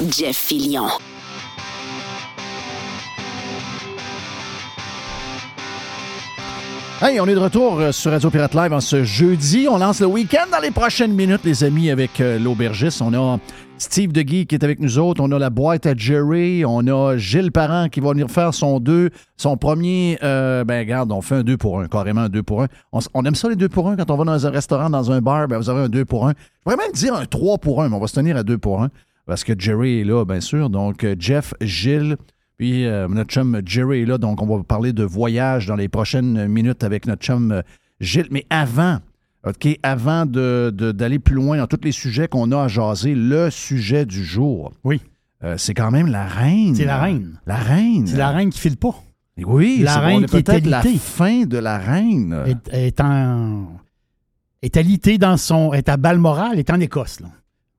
[0.00, 0.88] Jeff Fillion.
[7.00, 9.66] Hey, on est de retour euh, sur Radio Pirate Live en ce jeudi.
[9.68, 13.02] On lance le week-end dans les prochaines minutes, les amis, avec euh, l'aubergiste.
[13.02, 13.38] On a
[13.76, 15.20] Steve DeGuy qui est avec nous autres.
[15.20, 16.64] On a la boîte à Jerry.
[16.64, 20.16] On a Gilles Parent qui va venir faire son deux, son premier.
[20.22, 22.68] euh, ben, regarde, on fait un 2 pour 1, carrément un 2 pour 1.
[22.92, 23.96] On, s- on aime ça, les 2 pour 1.
[23.96, 26.28] Quand on va dans un restaurant, dans un bar, ben, vous avez un 2 pour
[26.28, 26.30] 1.
[26.30, 28.58] Je pourrais même dire un 3 pour 1, mais on va se tenir à 2
[28.58, 28.90] pour 1
[29.26, 30.70] parce que Jerry est là, bien sûr.
[30.70, 32.16] Donc, euh, Jeff, Gilles,
[32.58, 35.88] puis euh, notre chum Jerry est là, donc on va parler de voyage dans les
[35.88, 37.62] prochaines minutes avec notre chum euh,
[38.00, 38.28] Gilles.
[38.30, 38.98] Mais avant,
[39.46, 43.14] OK, avant de- de- d'aller plus loin dans tous les sujets qu'on a à jaser,
[43.14, 44.72] le sujet du jour.
[44.84, 45.00] Oui.
[45.44, 46.74] euh, c'est quand même la reine.
[46.76, 47.40] C'est la reine.
[47.46, 48.06] La reine.
[48.06, 48.94] C'est la reine qui file pas.
[49.44, 52.36] Oui, La reine qui est peut-être la fin de la reine.
[52.46, 53.66] Est, est en.
[54.60, 55.72] Est alitée dans son.
[55.72, 57.28] est à Balmoral, est en Écosse, là.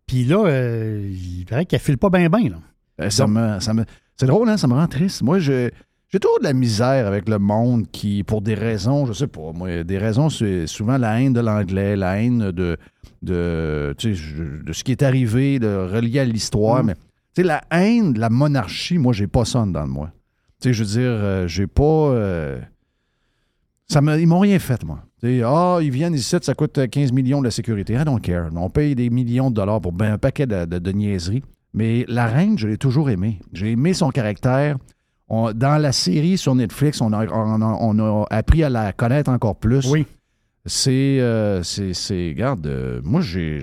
[0.08, 2.58] Puis là, euh, il paraît qu'elle file pas bien, bien, là.
[3.02, 3.86] Euh, ça me, ça me-
[4.18, 4.58] c'est drôle, hein?
[4.58, 5.22] Ça me rend triste.
[5.24, 5.70] Moi, je,
[6.10, 9.52] j'ai toujours de la misère avec le monde qui, pour des raisons, je sais pas,
[9.54, 12.78] moi, des raisons, c'est souvent la haine de l'anglais, la haine de,
[13.24, 16.84] de, tu sais, je- de ce qui est arrivé, de relié à l'histoire.
[16.84, 16.88] Mm.
[16.88, 17.02] Mais, tu
[17.38, 20.12] sais, la haine de la monarchie, moi, j'ai pas ça en dedans de moi.
[20.62, 21.84] Tu sais, je veux dire, euh, j'ai pas.
[21.84, 22.60] euh,
[23.88, 25.00] ça me, ils m'ont rien fait, moi.
[25.46, 27.94] Ah, ils viennent ici, ça coûte 15 millions de la sécurité.
[27.94, 28.50] I don't care.
[28.56, 31.44] On paye des millions de dollars pour ben un paquet de, de- de niaiseries.
[31.74, 33.40] Mais la reine, je l'ai toujours aimée.
[33.54, 34.78] J'ai aimé son caractère.
[35.30, 38.92] On- dans la série sur Netflix, on a, on a- on a appris à la
[38.92, 39.86] connaître encore plus.
[39.90, 40.06] Oui.
[40.66, 41.20] C'est.
[41.20, 43.60] euh, c'est, regarde, euh, moi, j'ai.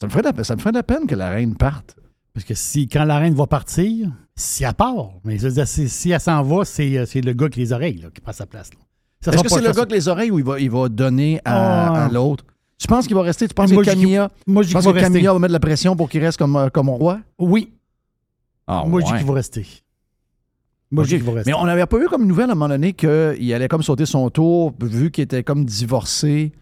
[0.00, 1.96] ça, me ferait de la, ça me ferait de la peine que la reine parte.
[2.34, 6.20] Parce que si, quand la reine va partir, si elle part, mais si, si elle
[6.20, 8.70] s'en va, c'est, euh, c'est le gars qui les oreilles, là, qui prend sa place,
[8.74, 8.80] là.
[9.26, 11.86] Est-ce que c'est le gars avec les oreilles ou il va, il va donner à,
[11.88, 12.04] Ah.
[12.06, 12.44] à l'autre?
[12.78, 13.48] Tu penses qu'il va rester?
[13.48, 15.00] Tu penses Moi, que Camilla, Moi, je qu'il que rester.
[15.00, 17.20] Camilla va mettre de la pression pour qu'il reste comme, euh, comme roi?
[17.38, 17.72] Oui.
[18.66, 19.66] Ah, Moi, je dis qu'il va rester.
[20.90, 21.50] Moi, je dis qu'il va rester.
[21.50, 24.06] Mais on n'avait pas eu comme nouvelle à un moment donné qu'il allait comme sauter
[24.06, 26.52] son tour, vu qu'il était comme divorcé,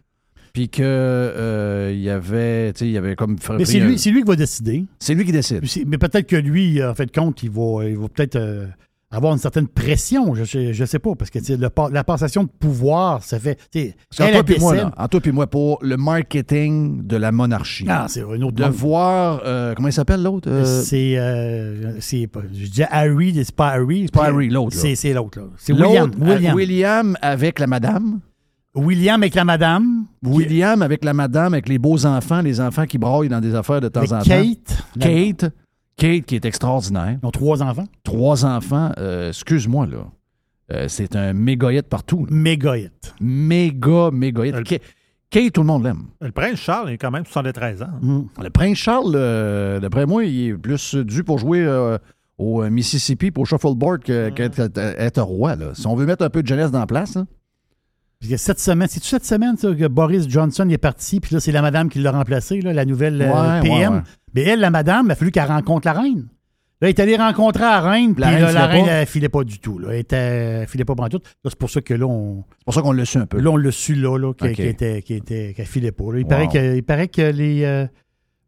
[0.52, 3.36] puis que euh, il y avait, tu sais, il y avait comme.
[3.58, 4.84] Mais c'est lui, c'est lui qui va décider.
[5.00, 5.62] C'est lui qui décide.
[5.86, 8.66] Mais peut-être que lui, en fait, compte, il va, il va peut-être euh,
[9.14, 10.34] avoir une certaine pression.
[10.34, 13.58] Je sais, je sais pas, parce que le la passation de pouvoir, ça fait.
[13.74, 13.94] elle,
[14.32, 17.86] toi puis moi, là, en toi puis moi, pour le marketing de la monarchie.
[17.88, 18.72] Ah, c'est un autre de monde.
[18.72, 20.48] voir, euh, comment il s'appelle l'autre?
[20.50, 21.16] Euh, C'est.
[21.18, 24.02] euh, je dis Harry, c'est pas Harry.
[24.06, 24.76] C'est pas Harry, l'autre.
[24.76, 25.46] C'est l'autre, là.
[25.56, 26.10] C'est William.
[26.18, 26.54] William.
[26.54, 28.20] William avec la madame.
[28.74, 30.06] William avec la madame.
[30.24, 33.80] William avec la madame, avec les beaux enfants, les enfants qui braillent dans des affaires
[33.80, 34.24] de temps Avec en temps.
[34.24, 34.82] Kate.
[34.98, 35.52] Kate.
[35.96, 37.18] Kate qui est extraordinaire.
[37.22, 37.86] Ils ont trois enfants.
[38.02, 38.92] Trois enfants.
[38.98, 39.98] euh, Excuse-moi, là.
[40.72, 42.26] Euh, c'est un hit partout.
[42.26, 42.34] là.
[42.34, 43.14] Méga hit.
[43.20, 44.10] Méga.
[44.58, 44.82] Euh, Kate,
[45.30, 46.04] Kate, tout le monde l'aime.
[46.20, 47.88] Le prince Charles est quand même 73 ans.
[48.00, 48.20] Mm.
[48.42, 51.66] Le prince Charles, euh, d'après moi, il est plus dû pour jouer
[52.38, 55.54] au Mississippi, pour shuffleboard, que- qu'être être roi.
[55.56, 55.66] Là.
[55.74, 57.26] Si on veut mettre un peu de jeunesse dans la place, hein.
[58.28, 61.52] Que cette semaine, c'est-tu cette semaine ça, que Boris Johnson est parti, puis là, c'est
[61.52, 63.92] la madame qui l'a remplacé, là, la nouvelle euh, Ouais, PM.
[63.92, 64.04] ouais, ouais.
[64.34, 66.28] Mais elle, la madame, il a fallu qu'elle rencontre la reine.
[66.80, 69.06] Là, elle est allée rencontrer la reine, puis La là, reine la filait reine, elle
[69.06, 69.78] filait pas du tout.
[69.78, 69.88] Là.
[69.92, 71.20] Elle, était, elle filait pas tout.
[71.44, 73.38] C'est pour ça que là, on, c'est pour ça qu'on le su un peu.
[73.40, 76.04] là, on l'a su là, là qu'elle était, qu'elle était- filait pas.
[76.12, 76.18] là.
[76.18, 76.28] Il, Wow.
[76.28, 77.86] paraît que, il paraît que les, euh,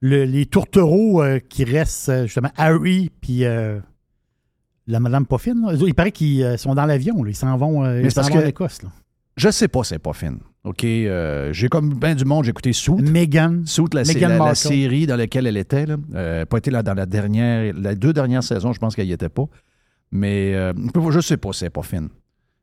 [0.01, 3.45] le- les tourtereaux euh, qui restent, justement, Harry, puis
[4.89, 7.23] la madame pas fine, là, eux autres, il paraît qu'ils sont dans l'avion.
[7.23, 7.31] là.
[7.31, 8.81] Ils s'en vont, ils parce vont que- en Écosse.
[9.37, 10.39] Je sais pas, c'est pas fine.
[10.65, 12.95] OK, euh, j'ai comme bien du monde, j'ai écouté Suit.
[12.95, 13.63] Meghan.
[13.67, 14.05] Suit, la,
[14.55, 15.87] série dans laquelle elle était.
[15.87, 15.97] Là.
[16.15, 19.13] Euh, pas été là dans la dernière, les deux dernières saisons, je pense qu'elle y
[19.13, 19.45] était pas.
[20.11, 20.73] Mais euh,
[21.11, 22.09] je sais pas, c'est pas fine.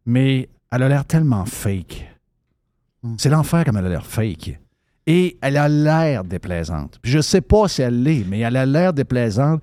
[0.05, 2.05] Mais elle a l'air tellement fake.
[3.03, 3.15] Mm.
[3.17, 4.59] C'est l'enfer comme elle a l'air fake.
[5.05, 6.99] Et elle a l'air déplaisante.
[7.01, 9.61] Puis je sais pas si elle l'est, mais elle a l'air déplaisante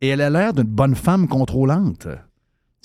[0.00, 2.08] et elle a l'air d'une bonne femme contrôlante.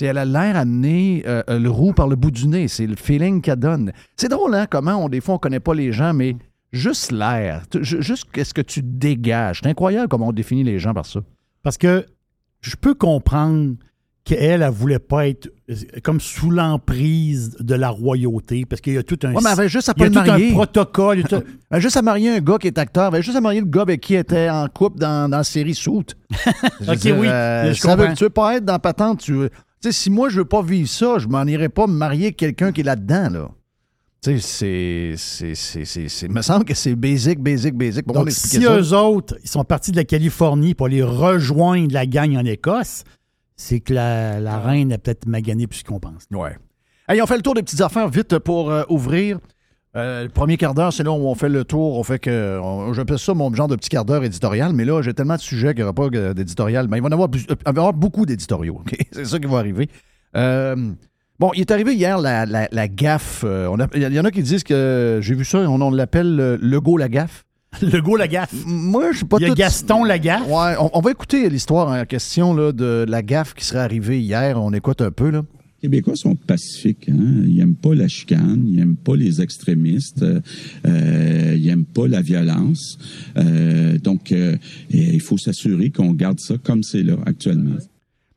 [0.01, 2.67] Elle a l'air amenée euh, euh, le roux par le bout du nez.
[2.67, 3.91] C'est le feeling qu'elle donne.
[4.17, 6.35] C'est drôle, hein, comment on, des fois, on connaît pas les gens, mais
[6.71, 9.59] juste l'air, juste qu'est-ce que tu dégages.
[9.63, 11.19] C'est incroyable comment on définit les gens par ça.
[11.61, 12.05] Parce que
[12.61, 13.75] je peux comprendre
[14.25, 18.97] qu'elle, elle voulait pas être euh, comme sous l'emprise de la royauté, parce qu'il y
[18.97, 20.49] a tout un, Ouais, mais elle avait juste à il y pas a tout marier.
[20.49, 21.17] un protocole.
[21.17, 23.07] il y a tout- Elle avait juste à marier un gars qui est acteur.
[23.09, 25.43] Elle avait juste à marier le gars avec qui était en couple dans, dans la
[25.43, 26.15] série Soute.
[26.87, 29.19] Ok, oui, je ça veut, tu veux pas être dans patente.
[29.19, 31.87] Tu veux- tu sais, si moi, je veux pas vivre ça, je m'en irais pas
[31.87, 33.49] me marier avec quelqu'un qui est là-dedans, là.
[34.21, 38.05] Tu sais, c'est- me semble que c'est basic, basic, basic.
[38.05, 38.79] Pour Donc, si ça.
[38.79, 43.03] eux autres, ils sont partis de la Californie pour aller rejoindre la gang en Écosse,
[43.57, 46.23] c'est que la, la reine a peut-être magané plus qu'on pense.
[46.31, 46.57] Ouais.
[47.09, 49.39] Hey, on fait le tour des petites affaires vite pour euh, ouvrir.
[49.95, 51.97] Euh, le premier quart d'heure, c'est là où on fait le tour.
[51.99, 52.59] On fait que.
[52.61, 55.41] on- J'appelle ça mon genre de petit quart d'heure éditorial, mais là, j'ai tellement de
[55.41, 56.87] sujets qu'il n'y aura pas d'éditorial.
[56.89, 58.77] Mais il va y en avoir, plus- euh, il va y avoir beaucoup d'éditoriaux.
[58.79, 58.95] OK?
[59.11, 59.89] C'est ça qui va arriver.
[60.35, 60.75] Euh,
[61.39, 63.43] bon, il est arrivé hier la, la- la gaffe.
[63.43, 65.19] on a- Il y en a qui disent que.
[65.21, 67.45] J'ai vu ça, on, on l'appelle euh, Legault la gaffe.
[67.81, 68.53] Le go la gaffe.
[68.67, 70.47] Moi, je suis pas Il y a tout- Gaston la gaffe.
[70.47, 74.19] Ouais, on, on va écouter l'histoire en question là, de la gaffe qui serait arrivée
[74.19, 74.61] hier.
[74.61, 75.29] On écoute un peu.
[75.31, 75.41] Là.
[75.83, 77.09] Québécois sont pacifiques.
[77.09, 77.43] Hein?
[77.45, 82.21] Ils n'aiment pas la chicane, ils n'aiment pas les extrémistes, euh, ils n'aiment pas la
[82.21, 82.97] violence.
[83.35, 84.55] Euh, donc, euh,
[84.89, 87.75] il faut s'assurer qu'on garde ça comme c'est là actuellement.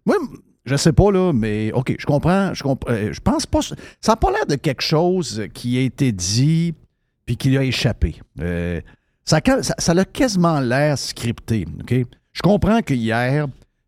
[0.04, 0.16] Moi,
[0.64, 2.52] je sais pas, là, mais OK, je comprends.
[2.52, 3.60] Je, euh, je pense pas.
[3.62, 3.76] Ça
[4.08, 6.74] n'a pas l'air de quelque chose qui a été dit
[7.26, 8.16] puis qui lui a échappé.
[9.24, 9.40] Ça,
[9.78, 11.64] ça a quasiment l'air scripté.
[11.80, 11.94] OK?
[12.32, 13.46] Je comprends que hier,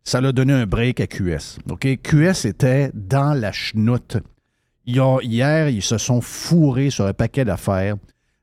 [0.09, 1.59] ça l'a donné un break à QS.
[1.69, 1.87] OK?
[2.01, 4.17] QS était dans la chenoute.
[4.87, 7.95] Hier, ils se sont fourrés sur un paquet d'affaires.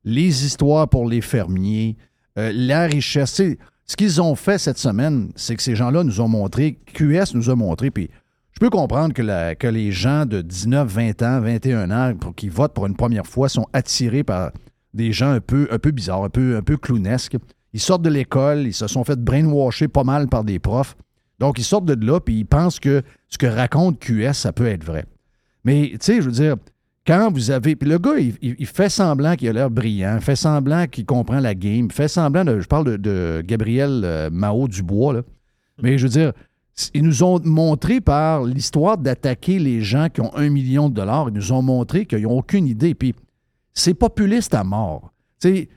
[0.04, 1.96] Les histoires pour les fermiers,
[2.38, 3.42] euh, la richesse.
[3.84, 7.50] Ce qu'ils ont fait cette semaine, c'est que ces gens-là nous ont montré, QS nous
[7.50, 8.10] a montré, puis
[8.52, 12.86] je peux comprendre que, les gens de 19, 20 ans, 21 ans, qui votent pour
[12.86, 14.52] une première fois, sont attirés par
[14.94, 17.36] des gens un peu, un peu bizarres, un peu, un peu clownesques.
[17.72, 20.96] Ils sortent de l'école, ils se sont fait brainwasher pas mal par des profs.
[21.38, 24.66] Donc, ils sortent de là, puis ils pensent que ce que raconte QS, ça peut
[24.66, 25.04] être vrai.
[25.64, 26.56] Mais, tu sais, je veux dire,
[27.06, 27.76] quand vous avez.
[27.76, 31.54] Puis le gars, il, fait semblant qu'il a l'air brillant, fait semblant qu'il comprend la
[31.54, 32.60] game, fait semblant de.
[32.60, 35.22] Je parle de, Gabriel euh, Mao Dubois, là.
[35.82, 36.32] Mais je veux dire,
[36.94, 41.28] ils nous ont montré par l'histoire d'attaquer les gens qui ont un million de dollars,
[41.28, 42.94] ils nous ont montré qu'ils n'ont aucune idée.
[42.94, 43.14] Puis
[43.72, 45.12] c'est populiste à mort.
[45.40, 45.68] Tu sais,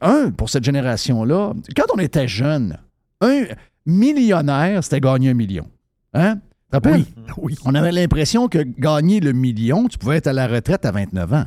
[0.00, 2.78] un, pour cette génération-là, quand on était jeune,
[3.20, 3.44] un
[3.86, 5.66] millionnaire, c'était gagner un million.
[6.12, 6.36] Hein?
[6.36, 7.04] Tu te rappelles?
[7.16, 7.54] Oui, oui.
[7.64, 11.32] On avait l'impression que gagner le million, tu pouvais être à la retraite à 29
[11.32, 11.46] ans.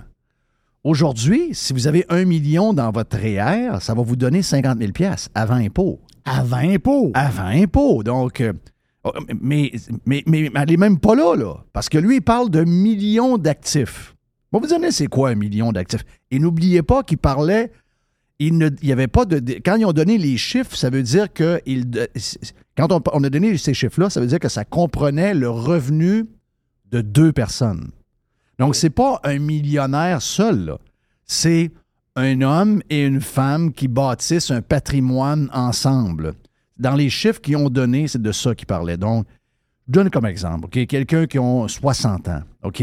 [0.84, 4.92] Aujourd'hui, si vous avez un million dans votre REER, ça va vous donner 50 000
[5.36, 6.00] avant impôt.
[6.24, 7.12] Avant impôt.
[7.14, 8.02] Avant impôt.
[8.02, 8.54] Donc, euh,
[9.04, 9.74] oh, mais,
[10.06, 11.56] mais, mais elle n'est même pas là, là.
[11.74, 14.16] Parce que lui, il parle de millions d'actifs.
[14.52, 16.06] Bon, vous donner c'est quoi un million d'actifs?
[16.32, 17.72] Et n'oubliez pas qu'il parlait.
[18.40, 19.40] Il ne il y avait pas de.
[19.66, 21.62] Quand ils ont donné les chiffres, ça veut dire que.
[22.78, 26.26] quand on, on a donné ces chiffres-là, ça veut dire que ça comprenait le revenu
[26.92, 27.92] de deux personnes.
[28.58, 30.78] Donc, c'est pas un millionnaire seul.
[31.26, 31.72] C'est
[32.16, 36.34] un homme et une femme qui bâtissent un patrimoine ensemble.
[36.78, 38.98] Dans les chiffres qu'ils ont donnés, c'est de ça qu'ils parlaient.
[38.98, 39.26] Donc,
[39.88, 40.86] je donne comme exemple, OK?
[40.88, 42.82] Quelqu'un qui a 60 ans, OK?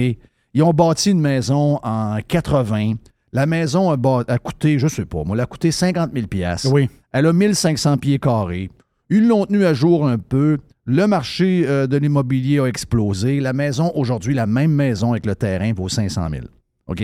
[0.54, 2.94] Ils ont bâti une maison en 80.
[3.36, 6.26] La maison a, bâ- a coûté, je sais pas, moi, elle a coûté 50 000
[6.72, 6.88] Oui.
[7.12, 8.70] elle a 1500 pieds carrés.
[9.10, 10.56] Ils l'ont tenu à jour un peu.
[10.86, 13.40] Le marché euh, de l'immobilier a explosé.
[13.40, 16.44] La maison, aujourd'hui, la même maison avec le terrain vaut 500 000.
[16.86, 17.02] OK?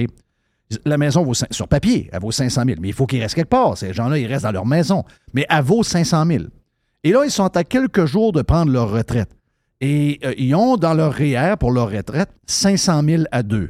[0.86, 2.78] La maison vaut, sur papier, elle vaut 500 000.
[2.80, 3.76] Mais il faut qu'ils restent quelque part.
[3.76, 5.04] Ces gens-là, ils restent dans leur maison.
[5.34, 6.44] Mais elle vaut 500 000.
[7.04, 9.28] Et là, ils sont à quelques jours de prendre leur retraite.
[9.82, 13.68] Et euh, ils ont dans leur REER pour leur retraite 500 000 à deux.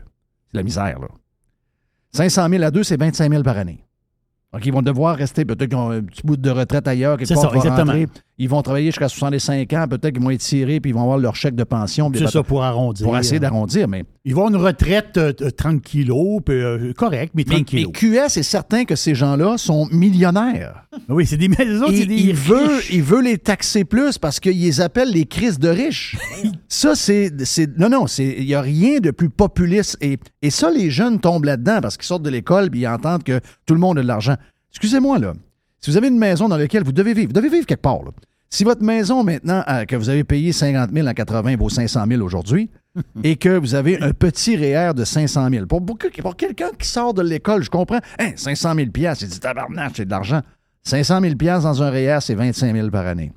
[0.53, 1.09] C'est la misère, là.
[2.15, 3.87] 500 000 à deux, c'est 25 000 par année.
[4.53, 7.33] Donc, ils vont devoir rester, peut-être qu'ils ont un petit bout de retraite ailleurs, quelque
[7.33, 7.79] part ça, exactement.
[7.93, 8.07] rentrer.
[8.39, 11.17] Ils vont travailler jusqu'à 65 ans, peut-être qu'ils vont être tirés, puis ils vont avoir
[11.17, 12.11] leur chèque de pension.
[12.11, 13.07] puis C'est ça pour arrondir.
[13.07, 16.93] pour essayer d'arrondir, mais, Ils vont à une retraite euh, de 30 kilos, puis, euh,
[16.95, 17.85] correct, mais 30 mais.
[17.85, 20.85] QS est certain que ces gens-là sont millionnaires.
[21.09, 24.61] Oui, c'est des, c'est Il, des il veut, il veut les taxer plus parce qu'ils
[24.61, 26.17] les appellent les crises de riches.
[26.69, 27.31] ça, c'est.
[27.79, 29.97] Non, non, c'est- il n'y a rien de plus populiste.
[30.01, 33.23] Et, et ça, les jeunes tombent là-dedans parce qu'ils sortent de l'école et ils entendent
[33.25, 34.35] que tout le monde a de l'argent.
[34.73, 35.33] Excusez-moi, là.
[35.81, 38.03] Si vous avez une maison dans laquelle vous devez vivre, vous devez vivre quelque part,
[38.03, 38.11] là.
[38.51, 42.05] Si votre maison, maintenant, euh, que vous avez payé 50 000 en 80 vaut 500
[42.07, 42.69] 000 aujourd'hui,
[43.25, 46.87] et que vous avez un petit REER de 500 000, pour, beaucoup- pour quelqu'un qui
[46.87, 50.43] sort de l'école, je comprends, hein, 500 000 c'est du tabarnak, c'est de l'argent.
[50.85, 53.33] 500 000 dans un REER, c'est 25 000 par année.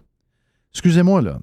[0.74, 1.40] Excusez-moi, là.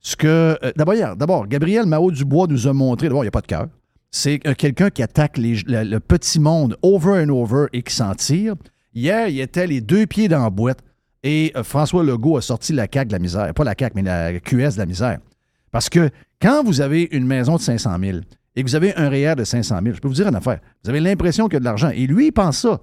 [0.00, 0.26] Ce que.
[0.62, 3.06] euh, d'abord, d'abord, Gabriel Mao-Dubois nous a montré.
[3.08, 3.68] D'abord, il n'y a pas de cœur.
[4.10, 7.94] C'est euh, quelqu'un qui attaque les- le, le petit monde over and over et qui
[7.94, 8.54] s'en tire.
[8.94, 10.78] Hier, il était les deux pieds dans la boîte
[11.24, 13.52] et euh, François Legault a sorti la CAQ de la misère.
[13.54, 15.18] Pas la CAQ, mais la QS de la misère.
[15.72, 16.10] Parce que
[16.40, 18.18] quand vous avez une maison de 500 000
[18.54, 20.60] et que vous avez un REER de 500 000, je peux vous dire une affaire.
[20.84, 21.90] Vous avez l'impression qu'il y a de l'argent.
[21.90, 22.80] Et lui, il pense ça.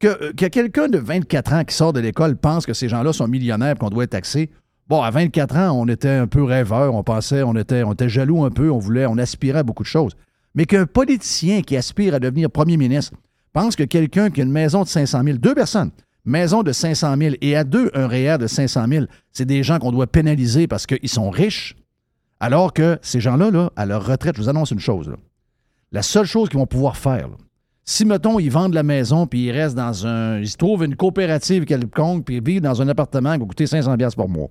[0.00, 3.14] Que, euh, que quelqu'un de 24 ans qui sort de l'école pense que ces gens-là
[3.14, 4.50] sont millionnaires et qu'on doit être taxé.
[4.86, 8.10] Bon, à 24 ans, on était un peu rêveur, on pensait, on était, on était
[8.10, 10.12] jaloux un peu, on voulait, on aspirait à beaucoup de choses.
[10.54, 13.16] Mais qu'un politicien qui aspire à devenir premier ministre
[13.54, 15.90] pense que quelqu'un qui a une maison de 500 000, deux personnes,
[16.26, 19.78] maison de 500 000 et à deux, un REER de 500 000, c'est des gens
[19.78, 21.76] qu'on doit pénaliser parce qu'ils sont riches,
[22.40, 25.14] alors que ces gens-là, là, à leur retraite, je vous annonce une chose,
[25.92, 27.28] la seule chose qu'ils vont pouvoir faire,
[27.84, 30.40] Si, mettons, ils vendent la maison, puis ils restent dans un.
[30.40, 33.96] Ils trouvent une coopérative quelconque, puis ils vivent dans un appartement qui va coûter 500$
[33.98, 34.48] piastres par mois.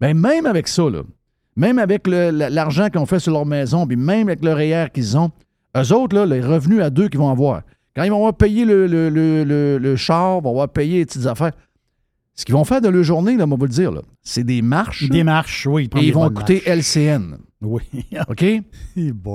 [0.00, 0.84] Bien, même avec ça,
[1.56, 5.32] même avec l'argent qu'ils fait sur leur maison, puis même avec le REER qu'ils ont,
[5.76, 7.62] eux autres, les revenus à deux qu'ils vont avoir,
[7.98, 11.26] quand ils vont avoir payé le, le, le, le- char, vont avoir payé les petites
[11.26, 11.50] affaires,
[12.36, 14.44] ce qu'ils vont faire de leur journée, là, on va vous le dire, là, c'est
[14.44, 15.08] des marches.
[15.08, 15.88] Des marches, oui.
[15.88, 16.96] prend et ils vont coûter marches.
[16.96, 17.38] LCN.
[17.60, 17.82] Oui.
[18.28, 18.44] OK?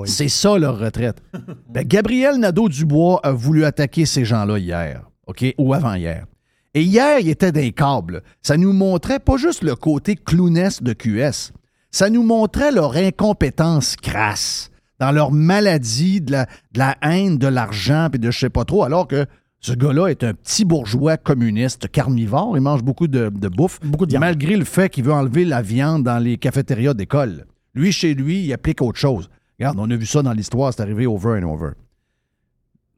[0.06, 1.22] C'est ça leur retraite.
[1.70, 5.44] Ben, Gabriel Nadeau-Dubois a voulu attaquer ces gens-là hier, OK?
[5.58, 6.26] Ou avant-hier.
[6.74, 8.24] Et hier, il était d'un câble.
[8.42, 11.52] Ça nous montrait pas juste le côté clownesque de QS,
[11.92, 17.48] ça nous montrait leur incompétence crasse dans leur maladie de la, de la haine, de
[17.48, 19.26] l'argent, puis de je sais pas trop, alors que
[19.60, 22.58] ce gars-là est un petit bourgeois communiste carnivore.
[22.58, 23.80] Il mange beaucoup de, de bouffe.
[23.82, 24.22] Beaucoup de viande.
[24.22, 27.46] Malgré le fait qu'il veut enlever la viande dans les cafétérias d'école.
[27.74, 29.30] Lui, chez lui, il applique autre chose.
[29.58, 31.72] Regarde, on a vu ça dans l'histoire, c'est arrivé over and over.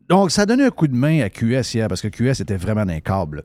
[0.09, 2.57] Donc, ça a donné un coup de main à QS hier, parce que QS était
[2.57, 3.43] vraiment un câble.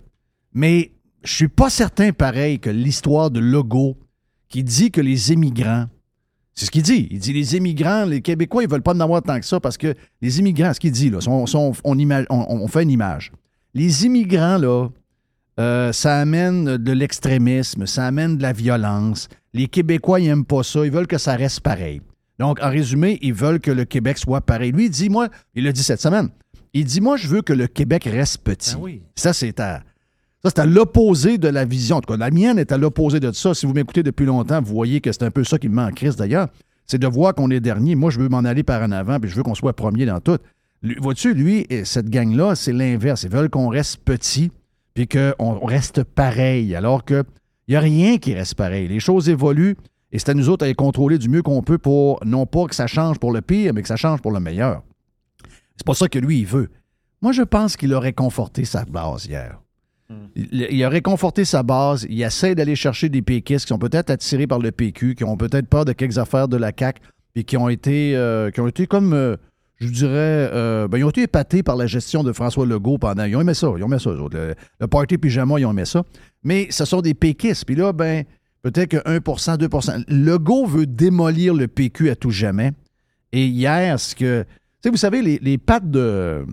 [0.53, 0.93] Mais
[1.23, 3.99] je suis pas certain, pareil, que l'histoire de Logo,
[4.49, 5.87] qui dit que les immigrants,
[6.55, 7.09] c'est ce qu'il dit.
[7.11, 9.79] Il dit les immigrants, les Québécois, ils veulent pas en avoir tant que ça parce
[9.79, 12.91] que les immigrants, ce qu'il dit, là, sont- sont- on, ima- on- on fait une
[12.91, 13.33] image.
[13.75, 14.89] Les immigrants, là,
[15.59, 19.29] euh, ça amène de l'extrémisme, ça amène de la violence.
[19.53, 20.85] Les Québécois, ils n'aiment pas ça.
[20.85, 22.01] Ils veulent que ça reste pareil.
[22.39, 24.73] Donc, en résumé, ils veulent que le Québec soit pareil.
[24.73, 26.31] Lui, il dit, moi, il l'a dit cette semaine,
[26.73, 28.75] il dit, moi, je veux que le Québec reste petit.
[28.75, 29.03] Ben oui.
[29.15, 29.83] Ça, c'est à,
[30.43, 31.97] ça, c'est à l'opposé de la vision.
[31.97, 33.53] En tout cas, la mienne est à l'opposé de ça.
[33.55, 35.91] Si vous m'écoutez depuis longtemps, vous voyez que c'est un peu ça qui me en
[35.91, 36.49] crise d'ailleurs.
[36.87, 37.95] C'est de voir qu'on est dernier.
[37.95, 40.21] Moi, je veux m'en aller par en avant, puis je veux qu'on soit premier dans
[40.21, 40.39] tout.
[40.99, 43.23] Vois-tu, lui, et cette gang-là, c'est l'inverse.
[43.25, 44.51] Ils veulent qu'on reste petit,
[44.95, 47.23] puis qu'on reste pareil, alors qu'il
[47.69, 48.89] n'y a rien qui reste pareil.
[48.89, 49.77] Les choses évoluent,
[50.11, 52.65] et c'est à nous autres à les contrôler du mieux qu'on peut pour, non pas
[52.65, 54.83] que ça change pour le pire, mais que ça change pour le meilleur.
[55.77, 56.71] C'est pas ça que lui, il veut.
[57.21, 59.61] Moi, je pense qu'il aurait conforté sa base hier.
[60.35, 62.07] Il, a réconforté sa base.
[62.09, 65.37] Il essaie d'aller chercher des péquistes qui sont peut-être attirés par le PQ, qui ont
[65.37, 67.01] peut-être peur de quelques affaires de la CAQ,
[67.35, 69.37] puis qui ont été, euh, qui ont été comme, euh,
[69.79, 73.25] je dirais, euh, ben, ils ont été épatés par la gestion de François Legault pendant.
[73.25, 73.73] Ils ont aimé ça.
[73.77, 74.11] Ils ont aimé ça.
[74.11, 76.03] Le, le party pyjama, ils ont aimé ça.
[76.43, 77.65] Mais ce sont des péquistes.
[77.65, 78.25] Puis là, ben,
[78.63, 82.73] peut-être que 1% 2% Legault veut démolir le PQ à tout jamais.
[83.33, 84.45] Et hier, ce que.
[84.85, 86.45] Vous savez, les, les pattes de.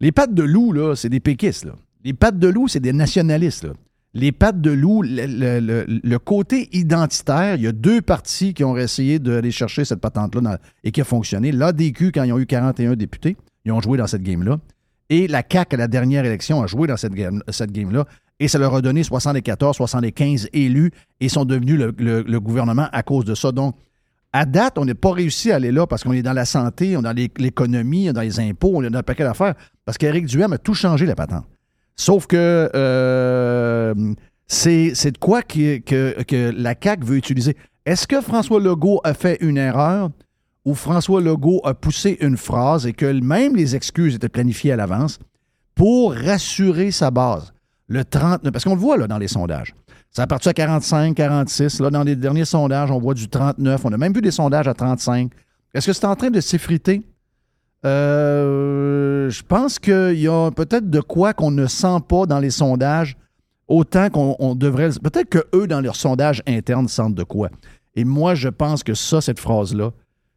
[0.00, 1.74] Les pattes de loup, là, c'est des péquistes, là.
[2.04, 3.66] Les pattes de loup, c'est des nationalistes.
[4.12, 9.18] Les pattes de loup, le, côté identitaire, il y a deux partis qui ont essayé
[9.18, 11.52] d'aller chercher cette patente-là et qui a fonctionné.
[11.52, 14.58] L'ADQ, quand ils ont eu 41 députés, ils ont joué dans cette game-là.
[15.10, 18.04] Et la CAQ, à la dernière élection, a joué dans cette game- cette game-là.
[18.40, 20.90] et ça leur a donné 74, 75 élus
[21.20, 23.52] et sont devenus le, gouvernement à cause de ça.
[23.52, 23.76] Donc,
[24.32, 26.96] à date, on n'a pas réussi à aller là parce qu'on est dans la santé,
[26.96, 29.24] on est dans l'é- l'économie, on est dans les impôts, on est dans un paquet
[29.24, 29.54] d'affaires.
[29.84, 31.44] Parce qu'Éric Duhem a tout changé la patente.
[31.96, 33.94] Sauf que euh,
[34.46, 37.56] c'est de quoi que, que- la CAQ veut utiliser.
[37.86, 40.10] Est-ce que François Legault a fait une erreur
[40.64, 44.76] ou François Legault a poussé une phrase et que même les excuses étaient planifiées à
[44.76, 45.18] l'avance
[45.74, 47.52] pour rassurer sa base?
[47.88, 49.74] Le 39, parce qu'on le voit dans les sondages.
[50.12, 51.80] Ça a parti à 45, 46.
[51.80, 53.80] Là, dans les derniers sondages, on voit du 39.
[53.84, 55.30] On a même vu des sondages à 35.
[55.74, 57.02] Est-ce que c'est en train de s'effriter?
[57.86, 62.50] Euh, je pense qu'il y a peut-être de quoi qu'on ne sent pas dans les
[62.50, 63.16] sondages
[63.68, 64.90] autant qu'on on devrait.
[65.02, 67.50] Peut-être que eux, dans leurs sondages internes, sentent de quoi.
[67.94, 69.92] Et moi, je pense que ça, cette phrase-là,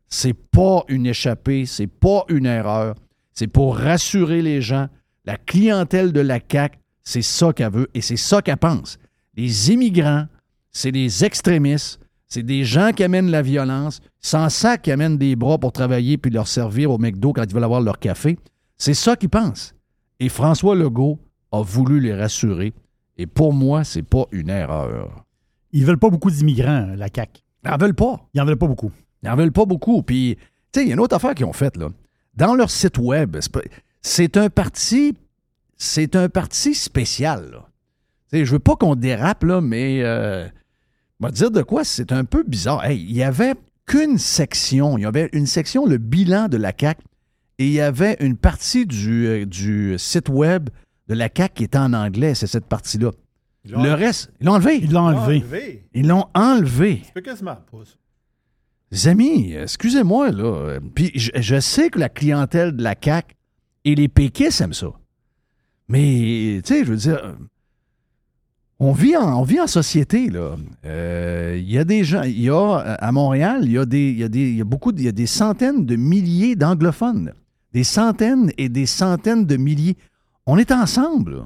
[0.08, 2.96] c'est pas une échappée, c'est pas une erreur.
[3.34, 4.88] C'est pour rassurer les gens.
[5.26, 9.00] La clientèle de la CAQ, c'est ça qu'elle veut et c'est ça qu'elle pense.
[9.36, 10.26] Les immigrants,
[10.72, 12.00] c'est des extrémistes,
[12.34, 16.18] c'est des gens qui amènent la violence, sans ça qui amènent des bras pour travailler
[16.18, 18.40] puis leur servir au McDo quand ils veulent avoir leur café.
[18.76, 19.76] C'est ça qu'ils pensent.
[20.20, 21.20] Et François Legault
[21.52, 22.74] a voulu les rassurer.
[23.20, 25.24] Et pour moi, c'est pas une erreur.
[25.74, 27.44] Ils veulent pas beaucoup d'immigrants, la CAQ.
[27.64, 28.28] Ils n'en veulent pas.
[28.34, 28.92] Ils en veulent pas beaucoup.
[29.22, 30.02] Ils n'en veulent pas beaucoup.
[30.02, 30.36] Puis,
[30.72, 31.90] tu sais, il y a une autre affaire qu'ils ont faite, là.
[32.34, 33.38] Dans leur site web,
[34.02, 35.16] c'est un parti.
[35.78, 37.62] C'est un parti spécial,
[38.32, 40.02] sais, je veux pas qu'on dérape, là, mais.
[40.02, 40.48] Euh,
[41.24, 42.84] va te dire de quoi, c'est un peu bizarre.
[42.86, 44.98] Hey, il y avait qu'une section.
[44.98, 47.02] Il y avait une section, le bilan de la CAQ,
[47.60, 50.70] et il y avait une partie du, euh, du site web
[51.08, 52.36] de la CAQ qui était en anglais.
[52.36, 53.12] C'est cette partie-là.
[53.66, 54.80] Le reste, ils l'ont enlevé.
[54.84, 55.86] Ils l'ont enlevé.
[55.94, 57.02] Ils l'ont enlevé.
[57.06, 57.78] Tu peux quasiment pas.
[58.92, 60.80] Les amis, excusez-moi, là.
[60.94, 63.36] Puis je, je sais que la clientèle de la CAQ
[63.86, 64.92] et les péquistes aiment ça.
[65.88, 67.36] Mais, tu sais, je veux dire,
[68.80, 70.56] on vit en, société, là.
[70.86, 74.10] Euh, Il y a des gens, il y a, à Montréal, il y a, des,
[74.10, 74.66] il y a, des, il
[75.00, 77.34] il centaines de milliers d'anglophones.
[77.72, 79.98] Des centaines et des centaines de milliers.
[80.46, 81.46] On est ensemble.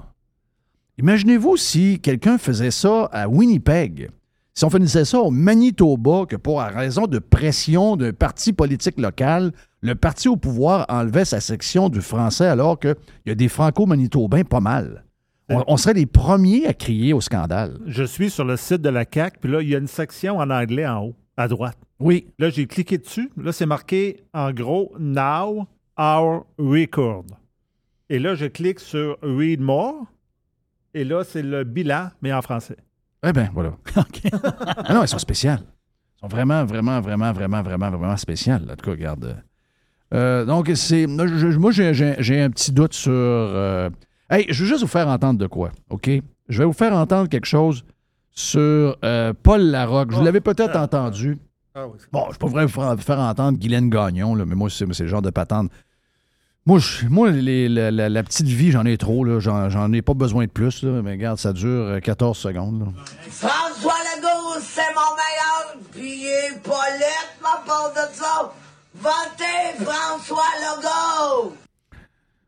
[0.97, 4.09] Imaginez-vous si quelqu'un faisait ça à Winnipeg.
[4.55, 9.51] Si on faisait ça au Manitoba, que pour raison de pression d'un parti politique local,
[9.81, 12.95] le parti au pouvoir enlevait sa section du français alors qu'il
[13.27, 15.03] y a des franco-manitobains pas mal.
[15.49, 17.79] On, on serait les premiers à crier au scandale.
[17.85, 20.37] Je suis sur le site de la CAC, puis là, il y a une section
[20.39, 21.77] en anglais en haut, à droite.
[21.99, 22.27] Oui.
[22.37, 23.31] Là, j'ai cliqué dessus.
[23.37, 27.25] Là, c'est marqué en gros Now our record.
[28.09, 30.05] Et là, je clique sur Read More.
[30.93, 32.77] Et là, c'est le bilan, mais en français.
[33.25, 33.71] Eh bien, voilà.
[33.95, 35.61] ah non, ils sont spéciales.
[36.17, 38.63] Ils sont vraiment, vraiment, vraiment, vraiment, vraiment, vraiment spéciales.
[38.71, 39.43] En tout cas, regarde.
[40.13, 41.07] Euh, donc, c'est.
[41.07, 43.11] Moi, j'ai un petit doute sur.
[43.11, 43.89] euh,
[44.29, 46.09] Hey, je veux juste vous faire entendre de quoi, OK?
[46.49, 47.83] Je vais vous faire entendre quelque chose
[48.31, 50.11] sur euh, Paul Larocque.
[50.11, 51.37] Je vous l'avez peut-être entendu.
[51.73, 51.97] Ah oui.
[52.11, 55.03] Bon, je pourrais vous faire, vous faire entendre Guylaine Gagnon, là, mais moi, c'est c'est
[55.03, 55.71] le genre de patente.
[56.65, 59.23] Moi, je- moi les- la, la- la petite vie, j'en ai trop.
[59.23, 59.39] là.
[59.39, 60.83] J'en j'en ai pas besoin de plus.
[60.83, 61.01] là.
[61.01, 62.79] Mais regarde, ça dure euh, 14 secondes.
[62.81, 62.87] là.
[63.29, 68.51] François Legault, c'est mon meilleur, puis il est pas lettre, ma part de ça.
[68.95, 71.53] Votez François Legault!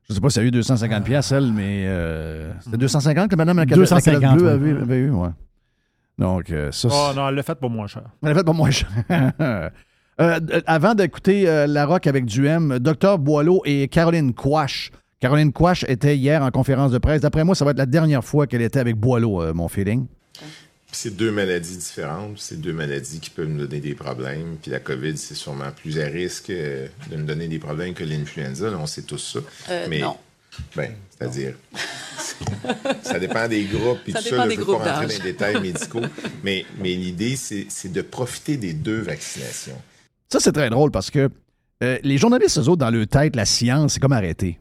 [0.10, 3.36] Je sais pas si elle a eu 250 pièces elle, mais euh, c'était 250 que
[3.36, 5.30] madame la calotte- la 250, calotte bleue avait, avait eu, ouais.
[6.18, 8.04] Donc, euh, ça, Oh non, elle l'a fait pour moins cher.
[8.24, 8.90] elle a fait pas moins cher.
[10.22, 10.38] Euh,
[10.68, 14.92] avant d'écouter euh, La Rock avec Duhem, Dr Boileau et Caroline Quash.
[15.22, 17.22] Caroline Quash était hier en conférence de presse.
[17.22, 20.08] D'après moi, ça va être la dernière fois qu'elle était avec Boileau, euh, mon feeling.
[20.92, 24.58] C'est deux maladies différentes, c'est deux maladies qui peuvent nous donner des problèmes.
[24.62, 28.04] Puis la COVID, c'est sûrement plus à risque euh, de nous donner des problèmes que
[28.04, 29.40] l'influenza, là, on sait tous ça.
[29.70, 30.18] Euh, Mais, non.
[30.76, 31.54] Ben, c'est-à-dire,
[33.04, 34.46] ça dépend des groupes puis Ça tout dépend ça.
[34.48, 36.02] là, je ne veux pas rentrer dans les détails médicaux,
[36.44, 39.80] mais, mais l'idée, c'est c'est de profiter des deux vaccinations.
[40.32, 41.30] Ça, c'est très drôle parce que
[41.82, 44.60] euh, les journalistes, eux autres, dans leur tête, la science, c'est comme arrêté.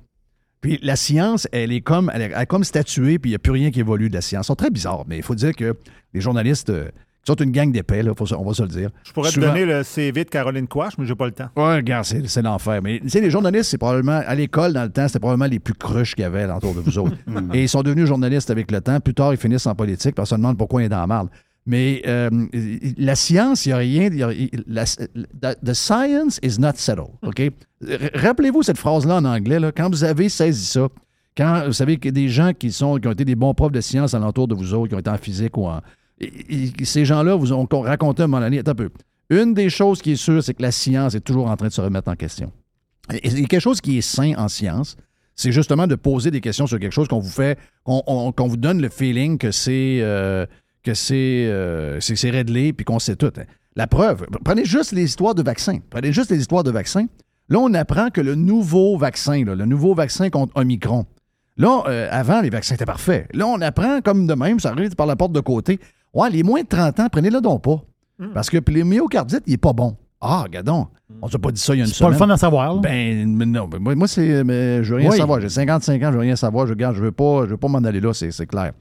[0.61, 3.53] Puis la science, elle est comme, elle est comme statuée, puis il n'y a plus
[3.53, 4.47] rien qui évolue de la science.
[4.47, 5.75] Ils sont très bizarres, mais il faut dire que
[6.15, 6.88] les journalistes euh,
[7.25, 8.91] sont une gang d'épais, là, faut se- on va se le dire.
[9.05, 11.49] Je pourrais Souvent- te donner le CV de Caroline Quash, mais j'ai pas le temps.
[11.57, 12.81] Ouais, regarde, c'est, c'est l'enfer.
[12.83, 15.59] Mais tu sais, les journalistes, c'est probablement, à l'école, dans le temps, c'était probablement les
[15.61, 17.17] plus cruches qu'il y avait autour de vous autres.
[17.54, 18.99] Et ils sont devenus journalistes avec le temps.
[18.99, 21.28] Plus tard, ils finissent en politique, qu'on se demande pourquoi ils sont dans la marde.
[21.71, 22.31] Mais euh,
[22.97, 24.07] la science, il n'y a rien.
[24.11, 24.87] il y a- il- la-
[25.54, 27.09] the, science is not settled.
[27.23, 27.41] OK?
[27.41, 27.52] R-
[28.15, 29.61] Rappelez-vous cette phrase-là en anglais.
[29.61, 30.89] Là, quand vous avez saisi ça,
[31.37, 33.83] quand vous savez que des gens qui, sont, qui ont été des bons profs de
[33.83, 35.81] science alentour de vous autres, qui ont été en physique ou en.
[36.21, 36.33] et-
[36.81, 38.89] et- ces gens-là vous ont raconté à un moment donné, attends un peu.
[39.28, 41.73] Une des choses qui est sûre, c'est que la science est toujours en train de
[41.73, 42.50] se remettre en question.
[43.13, 44.97] Et et quelque chose qui est sain en science,
[45.37, 48.49] c'est justement de poser des questions sur quelque chose qu'on vous fait, qu'on on- qu'on
[48.49, 50.47] vous donne le feeling que c'est euh,
[50.89, 53.33] que c'est euh, c'est réglé puis qu'on sait tout.
[53.39, 53.43] hein.
[53.77, 55.79] La preuve, prenez juste les histoires de vaccins.
[55.91, 57.07] Prenez juste les histoires de vaccins.
[57.49, 61.07] Là, on apprend que le nouveau vaccin, là, le nouveau vaccin contre Omicron,
[61.57, 63.29] là, euh, avant, les vaccins étaient parfaits.
[63.35, 65.79] Là, on apprend comme de même, ça arrive par la porte de côté.
[66.15, 67.81] Ouais, les moins de 30 ans, prenez-le donc pas.
[68.35, 69.97] Parce que puis le myocardite, il est pas bon.
[70.21, 70.89] Ah, regardons.
[71.23, 72.13] On ne s'est pas dit ça il y a une C'est pas semaine.
[72.13, 72.75] le fun à savoir.
[72.75, 72.81] là.
[72.83, 73.69] Ben, mais non.
[73.79, 74.43] moi, c'est.
[74.43, 75.17] mais je veux rien Oui.
[75.17, 75.41] savoir.
[75.41, 76.67] J'ai 55 ans, je veux rien savoir.
[76.67, 78.73] Je regarde, je veux pas, je veux pas m'en aller là, c'est c'est clair.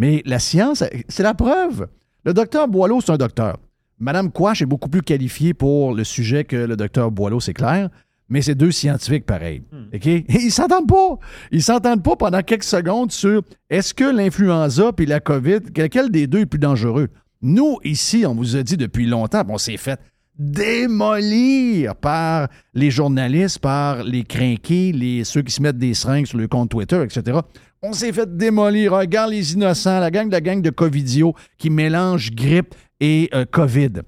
[0.00, 1.86] Mais la science, c'est la preuve.
[2.24, 3.58] Le docteur Boileau, c'est un docteur.
[3.98, 7.90] Madame Quash est beaucoup plus qualifiée pour le sujet que le docteur Boileau, c'est clair.
[8.30, 9.62] Mais c'est deux scientifiques pareils.
[9.94, 10.06] OK?
[10.06, 11.18] Et ils s'entendent pas.
[11.52, 16.26] Ils s'entendent pas pendant quelques secondes sur est-ce que l'influenza puis la COVID, lequel des
[16.26, 17.08] deux est plus dangereux?
[17.42, 20.00] Nous, ici, on vous a dit depuis longtemps, puis on s'est fait
[20.40, 26.38] démolir par les journalistes, par les crinqués, les, ceux qui se mettent des seringues sur
[26.38, 27.40] le compte Twitter, etc.
[27.82, 28.92] On s'est fait démolir.
[28.92, 33.44] Regarde les innocents, la gang de la gang de Covidio qui mélange grippe et euh,
[33.44, 34.00] COVID.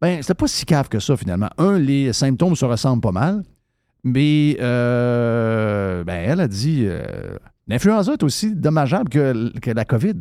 [0.00, 1.48] Ben, c'est pas si cave que ça, finalement.
[1.56, 3.42] Un, les symptômes se ressemblent pas mal,
[4.04, 10.20] mais euh, ben, elle a dit euh, l'influenza est aussi dommageable que, que la COVID.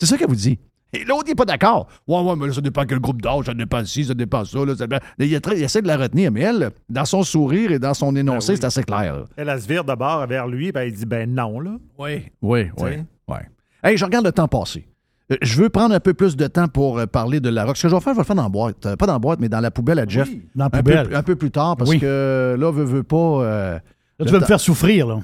[0.00, 0.58] C'est ça qu'elle vous dit.
[0.94, 1.88] Et l'autre, il n'est pas d'accord.
[2.06, 4.58] Ouais, ouais, mais là, ça dépend quel groupe d'âge, ça dépend ci, ça dépend ça.
[4.64, 7.22] Là, ça dépend- Il, est très- il essaie de la retenir, mais elle, dans son
[7.22, 8.58] sourire et dans son énoncé, Ben oui.
[8.60, 9.16] c'est assez clair.
[9.16, 9.24] là.
[9.36, 11.70] Elle, elle se vire d'abord vers lui, ben il dit ben non, là.
[11.98, 12.24] Oui.
[12.42, 12.90] Oui, oui.
[13.28, 13.48] Ouais.
[13.82, 14.86] Hey, je regarde le temps passé.
[15.32, 17.76] Euh, Je veux prendre un peu plus de temps pour euh, parler de la rock.
[17.76, 18.84] Ce que je vais faire, je vais le faire dans la boîte.
[18.84, 20.28] Euh, Pas dans la boîte, mais dans la poubelle à Jeff.
[20.54, 21.14] Dans la Un peu, poubelle.
[21.16, 22.00] un peu plus tard, parce Oui.
[22.00, 23.16] que là, veut, veut pas.
[23.16, 23.80] euh, Là,
[24.18, 25.20] le tu vas me faire souffrir, là.